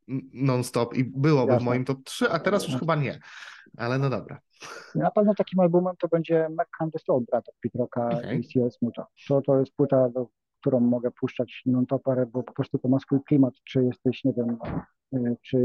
n- 0.09 0.21
non-stop 0.33 0.93
i 0.93 1.03
byłoby 1.03 1.51
w 1.51 1.53
Jasne. 1.53 1.65
moim 1.65 1.85
top 1.85 2.03
3, 2.03 2.29
a 2.31 2.39
teraz 2.39 2.61
już 2.63 2.71
Jasne. 2.71 2.79
chyba 2.79 2.95
nie. 2.95 3.19
Ale 3.77 3.99
no 3.99 4.09
dobra. 4.09 4.39
Na 4.95 5.11
pewno 5.11 5.35
takim 5.35 5.59
albumem 5.59 5.95
to 5.99 6.07
będzie 6.07 6.47
McCann 6.49 6.91
the 6.91 6.99
Soul 6.99 7.25
brata 7.31 7.51
Pitroka 7.61 8.07
Okej. 8.09 8.39
i 8.39 8.47
C.L. 8.47 8.71
Smoota. 8.71 9.07
To, 9.27 9.41
to 9.41 9.59
jest 9.59 9.71
płyta, 9.75 10.09
do, 10.09 10.27
którą 10.61 10.79
mogę 10.79 11.11
puszczać 11.11 11.61
non-topper, 11.65 12.27
bo 12.27 12.43
po 12.43 12.53
prostu 12.53 12.77
to 12.79 12.87
ma 12.87 12.99
swój 12.99 13.19
klimat, 13.23 13.53
czy 13.63 13.83
jesteś, 13.83 14.23
nie 14.23 14.33
wiem, 14.33 14.57
y, 15.15 15.35
czy 15.41 15.57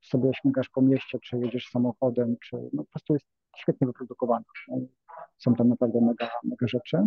sobie 0.00 0.30
śmigasz 0.34 0.68
po 0.68 0.82
mieście, 0.82 1.18
czy 1.18 1.38
jedziesz 1.38 1.68
samochodem, 1.68 2.36
czy 2.44 2.56
no 2.72 2.84
po 2.84 2.90
prostu 2.90 3.12
jest 3.12 3.26
świetnie 3.56 3.86
wyprodukowane. 3.86 4.44
No, 4.68 4.76
Są 5.38 5.54
tam 5.54 5.68
naprawdę 5.68 6.00
mega, 6.00 6.30
mega 6.44 6.66
rzeczy. 6.68 6.98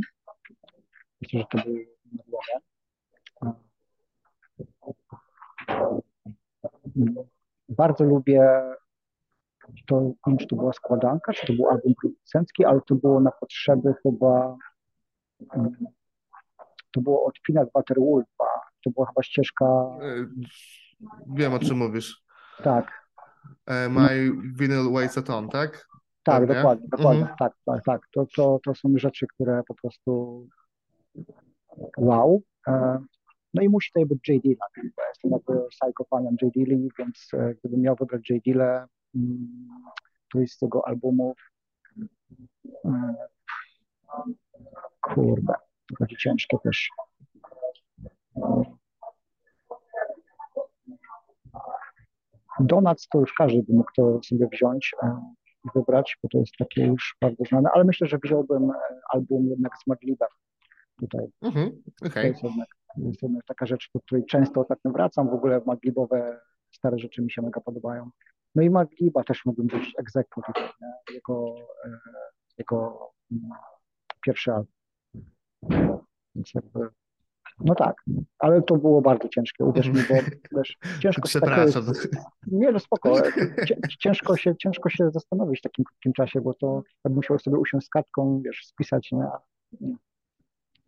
Myślę, 1.23 1.39
że 1.39 1.45
to 1.51 1.57
były 1.69 1.87
głowę. 2.27 2.59
Bardzo 7.69 8.03
lubię 8.03 8.61
to, 9.87 10.01
nie 10.01 10.13
wiem, 10.27 10.37
czy 10.37 10.47
to 10.47 10.55
była 10.55 10.73
składanka, 10.73 11.33
czy 11.33 11.47
to 11.47 11.53
był 11.53 11.69
album 11.69 11.93
producencki, 12.01 12.65
ale 12.65 12.81
to 12.87 12.95
było 12.95 13.19
na 13.19 13.31
potrzeby 13.31 13.93
chyba, 14.03 14.57
mm, 15.55 15.71
to 16.91 17.01
było 17.01 17.25
od 17.25 17.33
Peanut 17.47 17.69
Butter 17.75 17.97
Wolfa, 17.99 18.45
to 18.83 18.89
była 18.91 19.05
chyba 19.07 19.23
ścieżka, 19.23 19.65
E, 20.01 20.25
Wiem 21.27 21.53
o 21.53 21.59
czym 21.59 21.77
mówisz. 21.77 22.23
tak, 22.63 23.07
E, 23.65 23.89
My 23.89 24.31
Vinyl 24.59 24.91
Weighs 24.93 25.17
a 25.17 25.21
Ton, 25.21 25.49
tak? 25.49 25.87
tak, 26.23 26.39
Pewnie. 26.41 26.55
dokładnie, 26.55 26.87
dokładnie, 26.87 27.21
Mhm. 27.21 27.37
tak, 27.39 27.53
tak, 27.65 27.83
tak, 27.83 28.01
to, 28.11 28.25
to, 28.35 28.59
to 28.65 28.75
są 28.75 28.89
rzeczy, 28.95 29.27
które 29.27 29.63
po 29.67 29.75
prostu 29.75 30.47
wow. 31.97 32.41
E, 32.67 32.99
No 33.53 33.61
i 33.61 33.69
musi 33.69 33.91
tutaj 33.91 34.05
być 34.05 34.29
J. 34.29 34.43
Dilla, 34.43 34.65
jestem 35.09 35.31
jakby 35.31 35.67
psychofanem 35.69 36.35
J. 36.41 36.53
Dilli, 36.53 36.89
więc 36.99 37.29
e, 37.33 37.55
gdybym 37.55 37.81
miał 37.81 37.95
wybrać 37.95 38.29
J. 38.29 38.43
Dillę, 38.43 38.87
mm, 39.15 39.67
któryś 40.29 40.53
z 40.53 40.61
jego 40.61 40.87
albumów, 40.87 41.37
e, 42.85 43.13
kurde, 45.01 45.53
to 45.87 45.95
będzie 45.99 46.17
ciężkie 46.17 46.57
też. 46.63 46.89
Donuts 52.59 53.07
to 53.09 53.19
już 53.19 53.33
każdy 53.33 53.63
by 53.63 53.73
mógł 53.73 53.91
to 53.95 54.19
sobie 54.23 54.47
wziąć 54.51 54.95
i 55.65 55.69
wybrać, 55.75 56.17
bo 56.23 56.29
to 56.29 56.37
jest 56.37 56.53
takie 56.59 56.85
już 56.85 57.17
bardzo 57.21 57.43
znane, 57.49 57.69
ale 57.73 57.83
myślę, 57.83 58.07
że 58.07 58.17
wziąłbym 58.23 58.71
album 59.09 59.47
jednak 59.47 59.71
z 59.83 59.87
Madliba 59.87 60.27
tutaj. 61.07 61.27
Mhm, 61.41 61.81
To 62.01 62.07
okej. 62.07 62.27
jest 62.31 62.43
jednak, 62.43 62.67
to 62.95 63.01
jest 63.07 63.21
jednak 63.23 63.45
taka 63.45 63.65
rzecz, 63.65 63.89
do 63.95 63.99
której 64.01 64.25
często 64.25 64.61
ostatnio 64.61 64.91
wracam. 64.91 65.29
W 65.29 65.33
ogóle 65.33 65.61
Madlibowe 65.65 66.39
stare 66.75 66.99
rzeczy 66.99 67.21
mi 67.21 67.31
się 67.31 67.41
mega 67.41 67.61
podobają. 67.61 68.09
No 68.55 68.63
i 68.63 68.69
Madliba 68.69 69.23
też 69.23 69.45
mógłbym 69.45 69.67
wziąć 69.67 69.93
egzekwo 69.99 70.41
tutaj, 70.47 70.63
nie? 70.81 71.13
Jego, 71.15 71.55
e, 71.85 71.89
jego 72.57 73.09
mm, 73.31 73.49
pierwszy 74.25 74.51
album. 74.51 74.67
Więc 76.35 76.53
jakby, 76.53 76.79
no 77.59 77.75
tak, 77.75 77.95
ale 78.39 78.61
to 78.61 78.75
było 78.75 79.01
bardzo 79.01 79.29
ciężkie, 79.29 79.63
uwierz 79.65 79.87
mi, 79.87 79.93
bo 80.09 80.15
wiesz, 80.57 80.77
ciężko 80.99 81.27
się 81.27 81.39
takie, 81.39 81.65
Przepraszam. 81.65 81.93
nie, 82.47 82.71
no 82.71 82.79
spoko. 82.79 83.13
Cię- 83.67 83.77
Ciężko 83.99 84.37
się, 84.37 84.55
ciężko 84.55 84.89
się 84.89 85.11
zastanowić 85.11 85.59
w 85.59 85.61
takim 85.61 85.85
krótkim 85.85 86.13
czasie, 86.13 86.41
bo 86.41 86.53
to 86.53 86.83
ja 87.05 87.11
musiał 87.11 87.39
sobie 87.39 87.57
usiąść 87.57 87.87
z 87.87 87.89
kartką, 87.89 88.41
wiesz, 88.45 88.65
spisać, 88.65 89.11
nie? 89.11 89.23
A, 89.23 89.25
nie. 89.25 89.52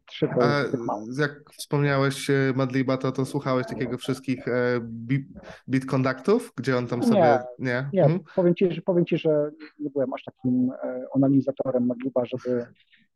Trzy 0.05 0.27
to 0.27 0.43
A 0.43 0.63
jak 1.21 1.49
wspomniałeś 1.57 2.29
e, 2.29 2.33
Madliba, 2.55 2.97
to, 2.97 3.11
to 3.11 3.25
słuchałeś 3.25 3.67
takiego 3.67 3.97
wszystkich 3.97 4.47
e, 4.47 4.79
beat 5.67 5.85
conductów, 5.85 6.53
gdzie 6.57 6.77
on 6.77 6.87
tam 6.87 6.99
Nie, 6.99 7.07
sobie... 7.07 7.39
Nie? 7.59 7.89
Nie, 7.93 8.03
Mhm. 8.03 8.19
powiem 8.35 8.55
ci, 8.55 8.71
że 8.71 8.81
powiem 8.81 9.05
ci, 9.05 9.17
że 9.17 9.51
nie 9.79 9.89
byłem 9.89 10.13
aż 10.13 10.23
takim 10.23 10.71
e, 10.83 11.05
analizatorem 11.15 11.85
Madliba, 11.85 12.25
żeby 12.25 12.65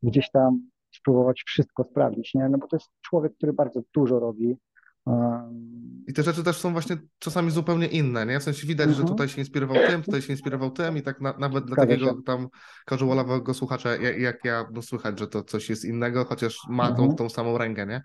gdzieś 0.04 0.32
tam 0.32 0.70
spróbować 0.96 1.44
wszystko 1.48 1.84
sprawdzić, 1.84 2.34
nie? 2.34 2.50
No 2.50 2.58
bo 2.58 2.68
to 2.68 2.76
jest 2.76 2.90
człowiek, 3.02 3.34
który 3.36 3.54
bardzo 3.54 3.82
dużo 3.94 4.20
robi. 4.20 4.58
Um, 5.06 5.89
I 6.10 6.14
te 6.14 6.24
rzeczy 6.24 6.44
też 6.44 6.58
są 6.58 6.72
właśnie 6.72 6.98
czasami 7.20 7.52
zupełnie 7.52 7.88
inne, 7.88 8.26
nie? 8.26 8.40
W 8.40 8.44
sensie 8.44 8.68
widać, 8.68 8.88
że 8.90 9.02
Mhm. 9.02 9.08
tutaj 9.10 9.30
się 9.30 9.40
inspirował 9.42 9.78
tym, 9.88 10.04
tutaj 10.04 10.22
się 10.22 10.34
inspirował 10.34 10.72
tym 10.72 10.98
i 10.98 11.02
tak 11.02 11.22
na, 11.22 11.34
nawet 11.38 11.66
dla 11.66 11.76
takiego 11.76 12.06
się. 12.06 12.24
tam 12.26 12.48
casualowego 12.90 13.54
słuchacza 13.54 13.96
jak, 13.96 14.18
jak 14.20 14.46
ja, 14.46 14.66
no 14.74 14.82
słychać, 14.82 15.20
że 15.20 15.28
to 15.28 15.44
coś 15.44 15.70
jest 15.70 15.86
innego, 15.86 16.26
chociaż 16.26 16.60
ma 16.70 16.88
tą, 16.88 17.02
Mhm. 17.02 17.16
tą 17.16 17.30
samą 17.30 17.58
rękę, 17.58 17.86
nie? 17.88 18.02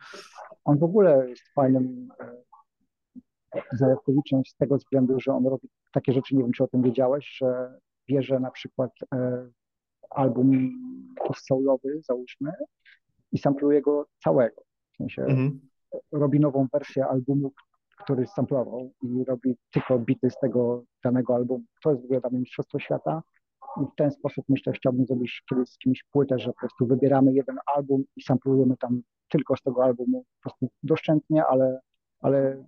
on 0.64 0.78
w 0.78 0.82
ogóle 0.82 1.28
jest 1.30 1.42
fajnym 1.54 2.08
e, 2.20 3.60
zajawkowiczem 3.72 4.40
z 4.46 4.54
tego 4.56 4.76
względu, 4.76 5.20
że 5.20 5.32
on 5.32 5.46
robi 5.46 5.68
takie 5.92 6.12
rzeczy, 6.12 6.36
nie 6.36 6.42
wiem, 6.42 6.52
czy 6.52 6.64
o 6.64 6.68
tym 6.68 6.82
wiedziałeś, 6.82 7.36
że 7.38 7.78
bierze 8.08 8.40
na 8.40 8.50
przykład 8.50 8.90
e, 9.14 9.48
album 10.10 10.70
jakiś 11.22 11.42
soulowy, 11.42 12.00
załóżmy, 12.08 12.52
i 13.32 13.38
sampluje 13.38 13.82
go 13.82 14.06
całego. 14.24 14.62
W 14.92 14.96
sensie 14.96 15.22
Mhm. 15.22 15.60
robi 16.12 16.40
nową 16.40 16.66
wersję 16.72 17.06
albumu, 17.06 17.52
który 17.96 18.26
samplował 18.26 18.92
i 19.02 19.24
robi 19.24 19.56
tylko 19.70 19.98
bity 19.98 20.30
z 20.30 20.38
tego 20.38 20.84
danego 21.04 21.34
albumu. 21.34 21.64
To 21.82 21.90
jest 21.90 22.02
w 22.02 22.04
ogóle 22.04 22.20
dla 22.20 22.30
mnie 22.30 22.38
mistrzostwo 22.38 22.78
świata 22.78 23.22
i 23.82 23.84
w 23.84 23.94
ten 23.96 24.10
sposób 24.10 24.44
myślę, 24.48 24.72
że 24.72 24.78
chciałbym 24.78 25.06
zrobić 25.06 25.42
kiedyś 25.50 25.68
z 25.68 25.78
kimś 25.78 26.04
płytę, 26.12 26.38
że 26.38 26.46
po 26.46 26.58
prostu 26.58 26.86
wybieramy 26.86 27.34
jeden 27.34 27.56
album 27.76 28.04
i 28.16 28.22
samplujemy 28.22 28.76
tam 28.76 29.02
tylko 29.28 29.56
z 29.56 29.62
tego 29.62 29.84
albumu, 29.84 30.24
po 30.24 30.50
prostu 30.50 30.68
doszczętnie, 30.82 31.44
ale, 31.46 31.80
ale 32.20 32.64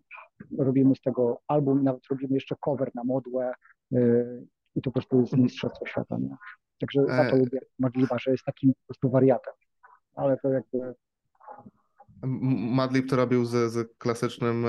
robimy 0.59 0.95
z 0.95 1.01
tego 1.01 1.41
album, 1.49 1.85
nawet 1.85 2.03
robimy 2.11 2.35
jeszcze 2.35 2.57
cover 2.61 2.91
na 2.95 3.05
modłę 3.05 3.53
yy, 3.91 4.47
i 4.75 4.83
to 4.83 4.91
po 4.91 4.93
prostu 4.93 5.21
jest 5.21 5.37
mistrzostwo 5.37 5.87
świata. 5.87 6.19
Nie? 6.19 6.37
Także 6.81 7.07
za 7.07 7.31
to 7.31 7.37
E- 7.37 7.39
lubię 7.39 7.61
Madliba, 7.79 8.19
że 8.19 8.31
jest 8.31 8.45
takim 8.45 8.73
po 8.73 8.87
prostu 8.87 9.11
wariatem. 9.11 9.55
Ale 10.15 10.37
to 10.37 10.49
jakby 10.49 10.95
Madlib 12.23 13.11
to 13.11 13.17
robił 13.17 13.45
z, 13.45 13.73
z 13.73 13.99
klasycznym 13.99 14.65
e, 14.67 14.69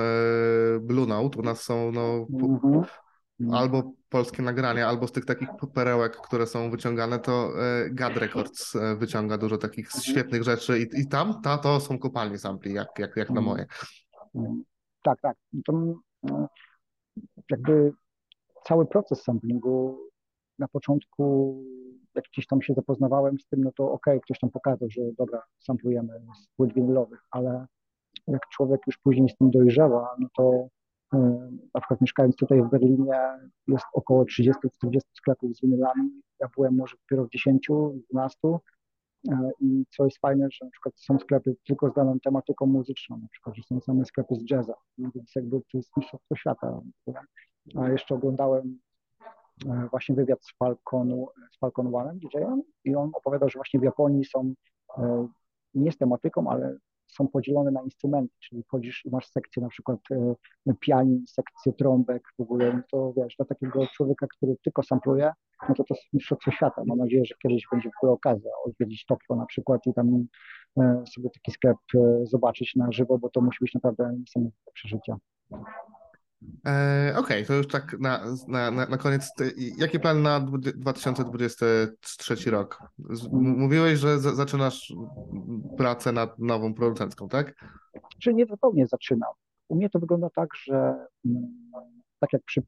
Blue 0.79 1.07
Note. 1.07 1.39
U 1.39 1.41
nas 1.41 1.61
są 1.63 1.91
no, 1.91 2.25
po, 2.39 2.45
Mhm. 2.47 2.85
albo 3.53 3.91
polskie 4.09 4.43
nagrania, 4.43 4.87
albo 4.87 5.07
z 5.07 5.11
tych 5.11 5.25
takich 5.25 5.49
perełek, 5.73 6.17
które 6.17 6.47
są 6.47 6.71
wyciągane, 6.71 7.19
to 7.19 7.49
e, 7.63 7.89
Gad 7.89 8.17
Records 8.17 8.75
e, 8.75 8.95
wyciąga 8.95 9.37
dużo 9.37 9.57
takich 9.57 9.85
Mhm. 9.85 10.03
świetnych 10.03 10.43
rzeczy 10.43 10.79
i, 10.79 11.01
i 11.01 11.07
tam 11.07 11.41
ta, 11.41 11.57
to 11.57 11.79
są 11.79 11.99
kopalnie 11.99 12.37
sampli, 12.37 12.73
jak, 12.73 12.87
jak, 12.99 13.17
jak 13.17 13.29
na 13.29 13.41
Mhm. 13.41 13.45
moje. 13.45 13.65
Tak, 15.03 15.21
tak. 15.21 15.37
To 15.65 15.73
mm, 15.73 16.47
jakby 17.51 17.93
cały 18.65 18.85
proces 18.85 19.23
samplingu 19.23 20.07
na 20.60 20.68
początku, 20.68 21.55
jak 22.16 22.26
gdzieś 22.34 22.47
tam 22.47 22.62
się 22.62 22.74
zapoznawałem 22.74 23.39
z 23.39 23.45
tym, 23.45 23.64
no 23.64 23.72
to 23.72 23.91
okej, 23.91 24.22
ktoś 24.22 24.39
tam 24.39 24.49
pokazał, 24.49 24.89
że 24.89 25.01
dobra, 25.18 25.43
samplujemy 25.60 26.22
z 26.41 26.47
płyt 26.47 26.74
winylowych, 26.74 27.20
ale 27.32 27.66
jak 28.28 28.47
człowiek 28.47 28.82
już 28.88 28.97
później 28.97 29.30
z 29.30 29.38
tym 29.38 29.51
dojrzewa, 29.51 30.08
no 30.20 30.28
to 30.38 30.68
y, 31.14 31.18
na 31.74 31.82
przykład 31.82 32.01
mieszkając 32.01 32.36
tutaj 32.36 32.62
w 32.64 32.70
Berlinie 32.70 33.20
jest 33.68 33.86
około 33.93 34.24
30-40 34.24 34.51
sklepów 35.14 35.55
z 35.55 35.62
winylami. 35.62 36.22
Ja 36.39 36.47
byłem 36.55 36.76
może 36.76 36.95
dopiero 36.97 37.26
w 37.26 37.30
10, 37.30 37.68
12 38.12 38.39
E, 39.32 39.51
I 39.60 39.86
co 39.89 40.05
jest 40.05 40.18
fajne, 40.18 40.47
że 40.51 40.66
na 40.66 40.72
przykład 40.72 40.99
są 40.99 41.20
sklepy 41.20 41.55
tylko 41.68 41.89
z 41.89 41.93
daną 41.93 42.20
tematyką 42.20 42.66
muzyczną, 42.66 43.18
na 43.18 43.28
przykład, 43.28 43.55
że 43.55 43.64
są 43.64 43.82
same 43.82 44.05
sklepy 44.05 44.36
z 44.36 44.43
jazza, 44.51 44.74
no 44.97 45.10
więc 45.16 45.36
jakby 45.36 45.60
to 45.60 45.78
jest 45.78 45.97
mistrzostwo 45.97 46.36
świata. 46.36 46.82
A 47.76 47.89
jeszcze 47.89 48.16
oglądałem 48.16 48.80
właśnie 49.66 50.16
wywiad 50.16 50.45
z 50.45 50.58
Falconu, 50.58 51.28
z 51.51 51.60
Falcon 51.60 51.88
One'em, 51.88 52.18
DJ-em 52.20 52.62
i 52.84 52.95
on 52.95 53.12
opowiadał, 53.14 53.49
że 53.49 53.60
właśnie 53.60 53.80
w 53.80 53.84
Japonii 53.84 54.26
są 54.26 54.53
e, 54.97 55.28
nie 55.74 55.91
z 55.91 55.97
tematyką, 55.97 56.49
ale 56.49 56.78
są 57.08 57.28
podzielone 57.28 57.72
na 57.72 57.82
instrumenty, 57.82 58.36
czyli 58.39 58.64
wchodzisz 58.64 59.05
i 59.05 59.10
masz 59.10 59.28
sekcję 59.28 59.64
na 59.64 59.70
przykład 59.70 59.99
e, 60.68 60.74
pianin, 60.80 61.24
sekcję 61.28 61.74
trąbek 61.74 62.24
w 62.39 62.41
ogóle, 62.41 62.74
no 62.74 62.82
to 62.91 63.14
wiesz, 63.18 63.36
dla 63.38 63.45
takiego 63.45 63.88
człowieka, 63.88 64.28
który 64.28 64.55
tylko 64.64 64.84
sampluje, 64.84 65.32
no 65.70 65.76
to 65.76 65.84
to 65.84 65.93
jest 65.93 66.14
mistrzostwo 66.14 66.51
świata. 66.51 66.84
Mam 66.86 66.97
nadzieję, 66.97 67.26
że 67.26 67.36
kiedyś 67.43 67.64
będzie 67.72 67.89
w 67.89 67.97
ogóle 67.97 68.12
okazja 68.12 68.51
odwiedzić 68.66 69.05
Tokio 69.05 69.36
na 69.36 69.45
przykład 69.45 69.82
i 69.88 69.93
tam 69.93 70.26
e, 70.78 71.03
sobie 71.16 71.30
taki 71.30 71.51
sklep 71.51 71.78
e, 71.95 72.26
zobaczyć 72.26 72.76
na 72.76 72.91
żywo, 72.91 73.18
bo 73.18 73.30
to 73.30 73.41
musi 73.41 73.58
być 73.62 73.74
naprawdę 73.74 74.14
niesamowite 74.20 74.72
przeżycie. 74.74 75.16
E, 76.67 77.13
Okej, 77.17 77.45
to 77.45 77.53
już 77.53 77.67
tak 77.67 77.99
na, 77.99 78.23
na, 78.47 78.71
na, 78.71 78.85
na 78.85 78.97
koniec. 78.97 79.31
Jakie 79.77 79.99
plany 79.99 80.21
na 80.21 80.39
dwu- 80.39 80.57
2023 80.57 82.51
rok? 82.51 82.79
Z- 83.09 83.27
Mówiłeś, 83.31 83.99
że 83.99 84.19
za- 84.19 84.35
zaczynasz 84.35 84.93
pracę 85.77 86.11
nad 86.11 86.39
nową 86.39 86.73
producencką, 86.73 87.29
tak? 87.29 87.55
Czy 88.21 88.33
nie 88.33 88.45
zupełnie 88.45 88.88
zaczynam. 88.88 89.29
U 89.67 89.75
mnie 89.75 89.89
to 89.89 89.99
wygląda 89.99 90.29
tak, 90.29 90.49
że 90.55 91.07
mm, 91.25 91.71
tak 92.19 92.33
jak 92.33 92.43
przy, 92.43 92.63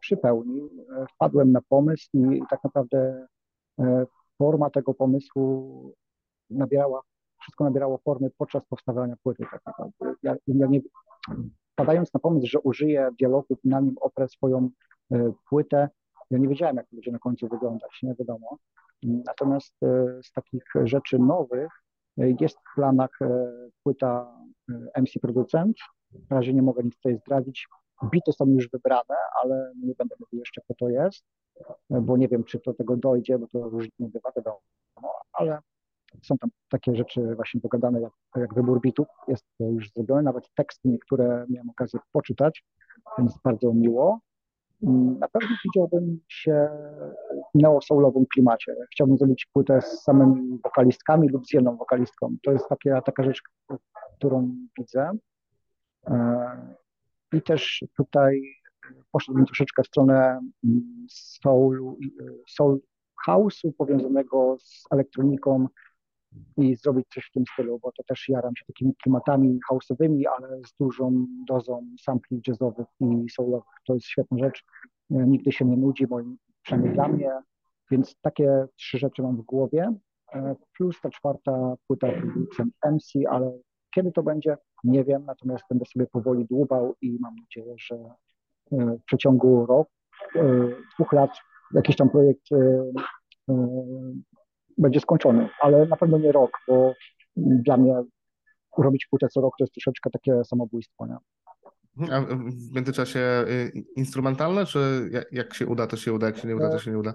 przy 0.00 0.16
pełni 0.16 0.60
e, 0.96 1.06
wpadłem 1.14 1.52
na 1.52 1.60
pomysł 1.68 2.08
i 2.14 2.42
tak 2.50 2.64
naprawdę 2.64 3.26
e, 3.80 4.06
forma 4.38 4.70
tego 4.70 4.94
pomysłu 4.94 5.94
nabierała, 6.50 7.00
wszystko 7.40 7.64
nabierało 7.64 7.98
formy 7.98 8.30
podczas 8.38 8.62
powstawania 8.68 9.14
płyty 9.22 9.44
tak 9.50 9.60
naprawdę. 9.66 10.14
Ja, 10.22 10.34
ja 10.46 10.66
nie, 10.66 10.80
wpadając 11.74 12.14
na 12.14 12.20
pomysł, 12.20 12.46
że 12.46 12.60
użyję 12.60 13.10
dialogów 13.18 13.58
na 13.64 13.80
nim 13.80 13.94
oprę 14.00 14.28
swoją 14.28 14.70
e, 15.12 15.32
płytę, 15.48 15.88
ja 16.30 16.38
nie 16.38 16.48
wiedziałem, 16.48 16.76
jak 16.76 16.88
to 16.88 16.96
będzie 16.96 17.12
na 17.12 17.18
końcu 17.18 17.48
wyglądać, 17.48 17.90
nie 18.02 18.14
wiadomo. 18.14 18.58
Natomiast 19.02 19.74
e, 19.82 20.22
z 20.22 20.32
takich 20.32 20.64
rzeczy 20.84 21.18
nowych 21.18 21.68
e, 22.18 22.30
jest 22.40 22.58
w 22.58 22.74
planach 22.74 23.18
płyta 23.82 24.38
MC 24.96 25.20
Producent. 25.22 25.76
Na 26.30 26.36
razie 26.36 26.54
nie 26.54 26.62
mogę 26.62 26.82
nic 26.82 26.96
tutaj 26.96 27.16
zdradzić. 27.16 27.68
Bity 28.10 28.32
są 28.32 28.46
już 28.46 28.70
wybrane, 28.70 29.16
ale 29.42 29.72
nie 29.82 29.94
będę 29.94 30.16
mówił 30.20 30.38
jeszcze, 30.38 30.60
kto 30.60 30.74
to 30.74 30.88
jest, 30.88 31.24
bo 31.90 32.16
nie 32.16 32.28
wiem, 32.28 32.44
czy 32.44 32.60
do 32.66 32.74
tego 32.74 32.96
dojdzie, 32.96 33.38
bo 33.38 33.46
to 33.46 33.68
różnie 33.68 34.08
bywa, 34.08 34.32
wiadomo, 34.36 34.60
ale 35.32 35.58
są 36.22 36.38
tam 36.38 36.50
takie 36.68 36.94
rzeczy 36.96 37.34
właśnie 37.36 37.60
pogadane, 37.60 38.00
jak, 38.00 38.12
jak 38.36 38.54
wybór 38.54 38.80
bitów 38.80 39.06
jest 39.28 39.44
już 39.60 39.90
zrobione, 39.92 40.22
nawet 40.22 40.50
teksty 40.54 40.88
niektóre 40.88 41.46
miałem 41.48 41.70
okazję 41.70 42.00
poczytać, 42.12 42.64
więc 43.18 43.38
bardzo 43.44 43.72
miło. 43.74 44.20
Mm, 44.82 45.18
Na 45.18 45.28
pewno 45.28 45.48
widziałbym 45.64 46.20
się 46.28 46.68
w 47.54 47.58
neo-soulowym 47.62 48.24
klimacie. 48.32 48.74
Chciałbym 48.92 49.18
zrobić 49.18 49.46
płytę 49.52 49.82
z 49.82 50.02
samymi 50.02 50.58
wokalistkami 50.64 51.28
lub 51.28 51.46
z 51.46 51.52
jedną 51.52 51.76
wokalistką. 51.76 52.36
To 52.42 52.52
jest 52.52 52.68
taka, 52.68 53.02
taka 53.02 53.22
rzecz, 53.24 53.42
którą 54.18 54.54
widzę. 54.78 55.10
E, 56.06 56.74
I 57.32 57.42
też 57.42 57.84
tutaj 57.96 58.42
poszedłbym 59.12 59.46
troszeczkę 59.46 59.82
w 59.82 59.86
stronę 59.86 60.40
mm, 60.64 61.06
soulu, 61.10 61.96
i- 62.00 62.12
soul 62.48 62.80
house'u 63.28 63.72
powiązanego 63.78 64.56
z 64.60 64.84
elektroniką 64.90 65.66
i 66.56 66.76
zrobić 66.76 67.06
coś 67.14 67.26
w 67.26 67.32
tym 67.32 67.44
stylu, 67.52 67.78
bo 67.78 67.92
to 67.92 68.02
też 68.02 68.28
jaram 68.28 68.56
się 68.56 68.64
takimi 68.66 68.94
klimatami 69.02 69.58
house'owymi, 69.72 70.22
ale 70.38 70.60
z 70.66 70.74
dużą 70.80 71.26
dozą 71.48 71.86
sampli 72.00 72.40
jazzowych 72.48 72.86
i 73.00 73.30
soulowych. 73.30 73.74
To 73.86 73.94
jest 73.94 74.06
świetna 74.06 74.38
rzecz. 74.38 74.64
E, 75.10 75.26
Nigdy 75.26 75.52
się 75.52 75.64
nie 75.64 75.76
nudzi, 75.76 76.06
moim, 76.10 76.36
przynajmniej 76.62 76.94
dla 76.94 77.08
mnie, 77.08 77.30
więc 77.90 78.16
takie 78.20 78.66
trzy 78.76 78.98
rzeczy 78.98 79.22
mam 79.22 79.36
w 79.36 79.42
głowie, 79.42 79.94
E, 80.34 80.56
plus 80.76 81.00
ta 81.00 81.10
czwarta 81.10 81.74
płyta 81.86 82.08
producent 82.12 82.74
MC, 82.84 83.12
ale 83.30 83.58
kiedy 83.94 84.12
to 84.12 84.22
będzie, 84.22 84.56
nie 84.84 85.04
wiem, 85.04 85.24
natomiast 85.24 85.64
będę 85.70 85.84
sobie 85.84 86.06
powoli 86.06 86.44
dłubał 86.44 86.94
i 87.02 87.18
mam 87.20 87.36
nadzieję, 87.36 87.74
że 87.78 87.94
e, 87.94 88.96
w 88.96 89.04
przeciągu 89.04 89.66
roku, 89.66 89.90
dwóch 90.94 91.12
lat 91.12 91.30
jakiś 91.74 91.96
tam 91.96 92.10
projekt 92.10 92.48
będzie 94.78 95.00
skończony, 95.00 95.48
ale 95.60 95.86
na 95.86 95.96
pewno 95.96 96.18
nie 96.18 96.32
rok, 96.32 96.50
bo 96.68 96.92
dla 97.36 97.76
mnie 97.76 98.02
robić 98.78 99.06
płytę 99.10 99.28
co 99.28 99.40
rok 99.40 99.54
to 99.58 99.64
jest 99.64 99.74
troszeczkę 99.74 100.10
takie 100.10 100.44
samobójstwo. 100.44 101.06
Nie? 101.06 101.16
A 102.12 102.20
w 102.20 102.74
międzyczasie 102.74 103.20
y, 103.48 103.84
instrumentalne, 103.96 104.66
czy 104.66 105.10
jak, 105.32 105.54
się 105.54 105.66
uda, 105.66 105.86
to 105.86 105.96
się 105.96 106.12
uda, 106.12 106.26
jak 106.26 106.36
się 106.36 106.48
nie 106.48 106.56
uda, 106.56 106.70
to 106.70 106.78
się 106.78 106.90
nie 106.90 106.98
uda? 106.98 107.14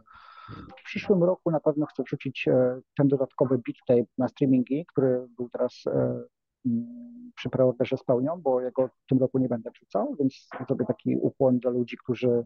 W 0.80 0.84
przyszłym 0.84 1.24
roku 1.24 1.52
na 1.52 1.60
pewno 1.60 1.86
chcę 1.86 2.04
wrzucić 2.04 2.48
e, 2.48 2.80
ten 2.98 3.08
dodatkowy 3.08 3.58
beat 3.58 3.78
tape 3.88 4.12
na 4.18 4.28
streamingi, 4.28 4.86
który 4.86 5.28
był 5.38 5.50
teraz 5.50 5.84
e, 5.88 6.24
mm, 6.66 7.32
przy 7.36 7.50
preorderze 7.50 7.98
spełnią, 7.98 8.42
bo 8.42 8.62
jego 8.62 8.88
w 8.88 9.06
tym 9.10 9.20
roku 9.20 9.40
nie 9.40 9.50
będę 9.50 9.72
wrzucał, 9.72 10.16
więc 10.20 10.48
zrobię 10.68 10.86
taki 10.86 11.16
ukłon 11.16 11.60
dla 11.60 11.72
ludzi, 11.72 11.98
którzy 12.04 12.28
mm, 12.28 12.46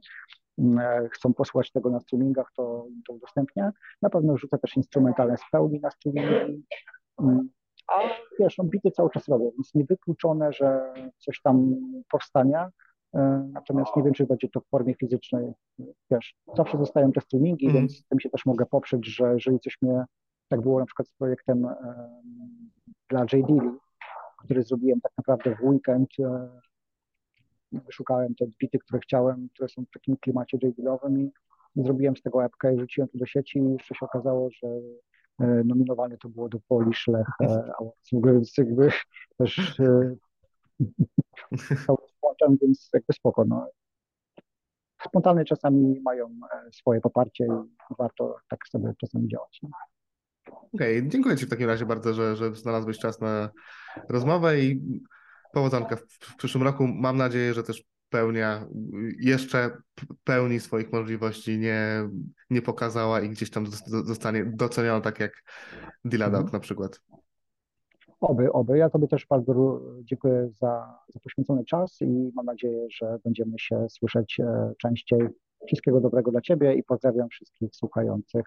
chcą 1.12 1.34
posłuchać 1.34 1.72
tego 1.72 1.90
na 1.90 2.00
streamingach, 2.00 2.52
to 2.56 2.88
to 3.08 3.14
udostępnię. 3.14 3.72
Na 4.02 4.10
pewno 4.10 4.34
wrzucę 4.34 4.58
też 4.58 4.78
instrumentalne 4.78 5.38
z 5.38 5.42
pełni 5.52 5.80
na 5.80 5.92
streamingi. 5.92 6.64
Mm, 7.22 7.50
A 7.88 7.94
wiesz, 8.40 8.58
no 8.58 8.64
bity 8.64 8.92
cały 8.92 9.10
czas 9.10 9.28
robię, 9.28 9.52
więc 9.52 9.74
niewykluczone, 9.76 10.54
że 10.54 10.94
coś 11.18 11.42
tam 11.42 11.76
powstanie. 12.12 12.68
E, 13.16 13.50
Natomiast 13.54 13.96
nie 13.96 14.04
wiem, 14.04 14.14
czy 14.14 14.26
będzie 14.26 14.50
to 14.50 14.60
w 14.62 14.68
formie 14.68 14.96
fizycznej. 14.96 15.54
Wiesz, 16.12 16.36
zawsze 16.58 16.78
zostają 16.78 17.12
te 17.12 17.22
streamingi, 17.22 17.66
Mhm. 17.66 17.82
więc 17.88 18.08
tym 18.08 18.20
się 18.20 18.30
też 18.30 18.46
mogę 18.46 18.66
poprzeć, 18.66 19.06
że 19.08 19.34
jeżeli 19.34 19.60
coś 19.60 19.78
mnie, 19.82 20.04
tak 20.50 20.62
było 20.62 20.80
na 20.80 20.86
przykład 20.86 21.08
z 21.08 21.14
projektem 21.14 21.66
e, 21.66 21.76
dla 23.10 23.20
J. 23.20 23.30
Dilly, 23.48 23.72
który 24.44 24.64
zrobiłem 24.64 25.02
tak 25.02 25.12
naprawdę 25.18 25.56
w 25.56 25.64
weekend, 25.64 26.10
e, 26.20 26.50
wyszukałem 27.80 28.36
te 28.36 28.46
bity, 28.60 28.80
które 28.80 29.00
chciałem, 29.00 29.50
które 29.54 29.70
są 29.70 29.86
w 29.86 29.92
takim 29.94 30.18
klimacie 30.18 30.58
J. 30.64 30.76
Dillowym 30.76 31.20
i 31.20 31.32
zrobiłem 31.76 32.18
z 32.18 32.22
tego 32.22 32.46
epkę 32.46 32.74
i 32.74 32.78
wrzuciłem 32.78 33.10
to 33.10 33.18
do 33.18 33.26
sieci 33.26 33.60
i 33.60 33.74
jeszcze 33.74 33.96
się 33.96 34.06
okazało, 34.06 34.50
że 34.52 34.68
e, 35.40 35.64
nominowane 35.64 36.18
to 36.18 36.30
było 36.30 36.50
do 36.50 36.60
Polish 36.68 37.08
Lech 37.08 37.28
e, 37.42 37.46
Awards. 37.80 38.10
Więc 38.14 38.58
jakby 38.58 38.90
też 39.38 39.80
e, 39.80 40.16
cały 41.86 41.98
włączam, 42.22 42.58
więc 42.62 42.90
jakby 42.94 43.14
spoko. 43.14 43.46
No. 43.46 43.68
Spontane 45.08 45.46
czasami 45.46 46.02
mają 46.02 46.28
e, 46.28 46.72
swoje 46.72 47.02
poparcie 47.02 47.46
i 47.46 47.96
warto 48.00 48.36
tak 48.50 48.68
sobie 48.68 48.94
czasami 48.98 49.28
działać. 49.28 49.60
No. 49.64 49.70
Okej, 50.74 51.08
dziękuję 51.08 51.38
Ci 51.38 51.46
w 51.46 51.50
takim 51.50 51.68
razie 51.68 51.86
bardzo, 51.86 52.14
że, 52.14 52.36
że 52.36 52.56
znalazłeś 52.56 53.00
czas 53.00 53.22
na 53.22 53.50
rozmowę 54.10 54.60
i 54.60 54.82
Powodzonka 55.54 55.96
w, 55.96 56.36
przyszłym 56.38 56.64
roku. 56.64 56.88
Mam 56.88 57.18
nadzieję, 57.18 57.54
że 57.54 57.64
też 57.64 57.84
pełnia 58.10 58.68
jeszcze 59.20 59.78
pełni 60.24 60.60
swoich 60.60 60.92
możliwości 60.92 61.58
nie, 61.58 62.10
nie 62.50 62.62
pokazała 62.62 63.22
i 63.22 63.30
gdzieś 63.30 63.50
tam 63.50 63.66
zostanie 64.06 64.46
doceniona, 64.46 65.02
tak 65.02 65.20
jak 65.20 65.44
Diladok 66.06 66.42
Mhm. 66.42 66.54
na 66.54 66.60
przykład. 66.60 67.00
Oby, 68.20 68.52
oby. 68.52 68.78
Ja 68.78 68.90
Tobie 68.90 69.08
też 69.08 69.26
bardzo 69.30 69.82
dziękuję 70.04 70.50
za, 70.62 71.00
za 71.14 71.20
poświęcony 71.20 71.66
czas 71.66 72.02
i 72.02 72.32
mam 72.36 72.46
nadzieję, 72.46 72.88
że 72.90 73.20
będziemy 73.24 73.60
się 73.60 73.86
słyszeć 73.90 74.40
e, 74.40 74.74
częściej. 74.78 75.28
Wszystkiego 75.68 76.02
dobrego 76.02 76.32
dla 76.32 76.42
Ciebie 76.42 76.74
i 76.76 76.84
pozdrawiam 76.84 77.30
wszystkich 77.30 77.76
słuchających. 77.76 78.46